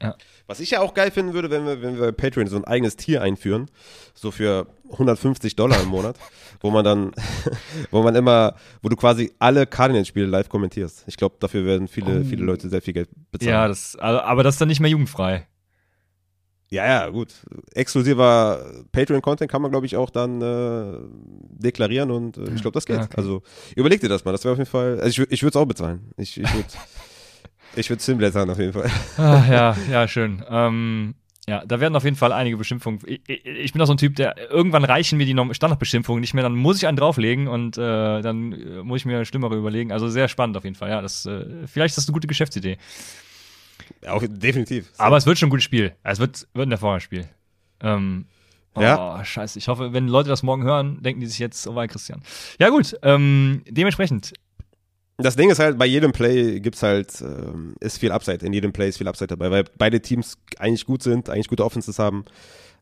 [0.00, 0.16] Ja.
[0.48, 2.64] Was ich ja auch geil finden würde, wenn wir, wenn wir bei Patreon so ein
[2.64, 3.70] eigenes Tier einführen,
[4.14, 6.16] so für 150 Dollar im Monat,
[6.60, 7.12] wo man dann,
[7.90, 11.04] wo man immer, wo du quasi alle Cardinals-Spiele live kommentierst.
[11.06, 12.24] Ich glaube, dafür werden viele, oh.
[12.24, 13.52] viele Leute sehr viel Geld bezahlen.
[13.52, 15.46] Ja, das, aber das ist dann nicht mehr jugendfrei.
[16.72, 17.34] Ja, ja, gut.
[17.74, 20.98] Exklusiver Patreon-Content kann man, glaube ich, auch dann äh,
[21.50, 22.96] deklarieren und äh, ich glaube, das geht.
[22.96, 23.14] Ja, okay.
[23.18, 23.42] Also
[23.76, 24.32] überleg dir das mal.
[24.32, 24.98] Das wäre auf jeden Fall.
[24.98, 26.12] Also ich, ich würde es auch bezahlen.
[26.16, 26.68] Ich, ich würde
[27.76, 28.90] ich würd Simblättern auf jeden Fall.
[29.18, 30.42] Ah, ja, ja, schön.
[30.48, 31.14] Ähm,
[31.46, 33.00] ja, da werden auf jeden Fall einige Beschimpfungen.
[33.04, 36.32] Ich, ich, ich, bin auch so ein Typ, der irgendwann reichen mir die Standardbeschimpfungen nicht
[36.32, 39.92] mehr, dann muss ich einen drauflegen und äh, dann äh, muss ich mir schlimmere überlegen.
[39.92, 40.88] Also sehr spannend auf jeden Fall.
[40.88, 42.78] Ja, das äh, vielleicht ist das eine gute Geschäftsidee.
[44.06, 44.90] Auch, definitiv.
[44.98, 45.94] Aber es wird schon ein gutes Spiel.
[46.02, 47.26] Es wird, wird ein Hervorragendes
[47.80, 48.26] Ähm,
[48.74, 49.24] oh, ja.
[49.24, 49.58] scheiße.
[49.58, 52.22] Ich hoffe, wenn Leute das morgen hören, denken die sich jetzt, oh, weil Christian.
[52.58, 52.96] Ja, gut.
[53.02, 54.32] Ähm, dementsprechend.
[55.18, 58.44] Das Ding ist halt, bei jedem Play gibt's halt, ähm, ist viel Upside.
[58.44, 61.64] In jedem Play ist viel Upside dabei, weil beide Teams eigentlich gut sind, eigentlich gute
[61.64, 62.24] Offenses haben.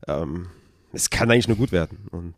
[0.07, 0.47] Ähm,
[0.93, 2.09] es kann eigentlich nur gut werden.
[2.11, 2.35] Und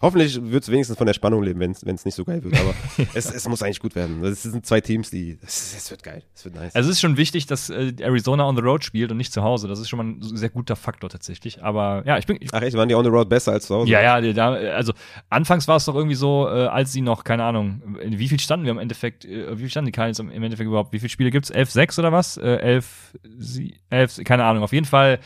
[0.00, 2.56] Hoffentlich wird es wenigstens von der Spannung leben, wenn es nicht so geil wird.
[2.58, 2.74] Aber
[3.14, 4.22] es, es muss eigentlich gut werden.
[4.24, 5.38] Es sind zwei Teams, die.
[5.42, 6.22] Es, wird geil.
[6.34, 6.74] Es wird nice.
[6.74, 9.42] Also es ist schon wichtig, dass äh, Arizona on the road spielt und nicht zu
[9.42, 9.66] Hause.
[9.66, 11.62] Das ist schon mal ein sehr guter Faktor tatsächlich.
[11.62, 12.38] Aber ja, ich bin.
[12.40, 13.90] Ich, Ach echt, waren die on the road besser als zu Hause?
[13.90, 14.92] Ja, ja, da, also
[15.30, 18.66] anfangs war es doch irgendwie so, äh, als sie noch, keine Ahnung, wie viel standen
[18.66, 20.92] wir im Endeffekt, äh, wie viel standen die Cardinals im Endeffekt überhaupt?
[20.92, 21.50] Wie viele Spiele gibt's?
[21.50, 22.36] Elf, sechs oder was?
[22.36, 24.62] Äh, elf, sie, elf, keine Ahnung.
[24.62, 25.18] Auf jeden Fall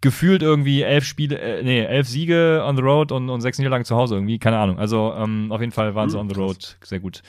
[0.00, 3.84] gefühlt irgendwie elf Spiele, äh, nee, elf Siege on the road und, und sechs Niederlagen
[3.84, 4.78] zu Hause irgendwie, keine Ahnung.
[4.78, 7.22] Also ähm, auf jeden Fall waren sie hm, on the road sehr gut.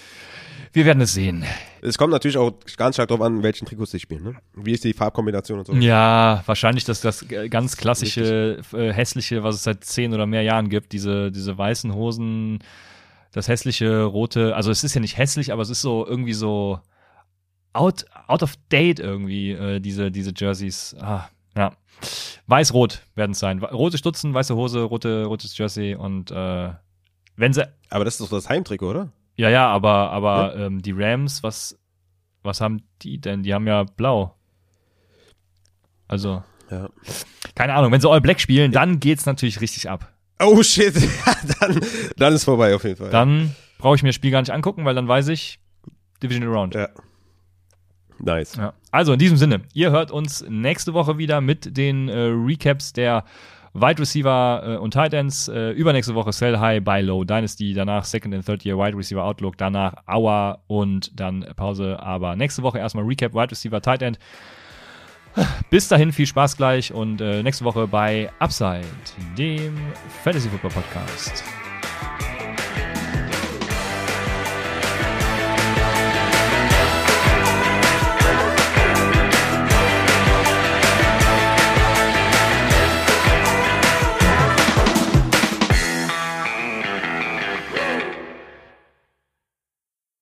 [0.76, 1.46] Wir werden es sehen.
[1.82, 4.24] Es kommt natürlich auch ganz stark darauf an, welchen Trikots sie spielen.
[4.24, 4.36] Ne?
[4.56, 5.74] Wie ist die Farbkombination und so?
[5.74, 10.68] Ja, wahrscheinlich das, das ganz klassische, äh, hässliche, was es seit zehn oder mehr Jahren
[10.68, 10.92] gibt.
[10.92, 12.60] Diese, diese weißen Hosen,
[13.32, 14.54] das hässliche rote.
[14.54, 16.80] Also es ist ja nicht hässlich, aber es ist so irgendwie so
[17.72, 20.94] out, out of date irgendwie, äh, diese, diese Jerseys.
[21.00, 21.72] Ah, ja.
[22.48, 23.64] Weiß-Rot werden es sein.
[23.64, 26.70] Rote Stutzen, weiße Hose, rote, rotes Jersey und äh,
[27.36, 27.68] wenn sie.
[27.90, 29.12] Aber das ist doch das Heimtrikot, oder?
[29.36, 30.66] Ja, ja, aber, aber ja?
[30.66, 31.78] Ähm, die Rams, was,
[32.44, 33.44] was haben die denn?
[33.44, 34.36] Die haben ja blau.
[36.08, 36.44] Also.
[36.72, 36.90] Ja.
[37.54, 40.12] Keine Ahnung, wenn sie All Black spielen, dann geht's natürlich richtig ab.
[40.40, 40.96] Oh shit,
[41.60, 41.80] dann,
[42.18, 43.10] dann ist vorbei auf jeden Fall.
[43.10, 45.60] Dann brauche ich mir das Spiel gar nicht angucken, weil dann weiß ich,
[46.22, 46.76] Division Around.
[46.76, 46.90] Ja.
[48.20, 48.56] Nice.
[48.56, 48.74] Ja.
[48.92, 53.24] Also in diesem Sinne, ihr hört uns nächste Woche wieder mit den äh, Recaps der
[53.74, 55.50] Wide Receiver äh, und Tight Ends.
[55.50, 59.24] Äh, übernächste Woche Sell High, Buy Low, Dynasty, danach Second and Third Year Wide Receiver
[59.24, 62.00] Outlook, danach Hour und dann Pause.
[62.00, 64.18] Aber nächste Woche erstmal Recap Wide Receiver Tight End.
[65.70, 68.86] Bis dahin viel Spaß gleich und äh, nächste Woche bei Upside,
[69.38, 69.76] dem
[70.24, 71.44] Fantasy Football Podcast.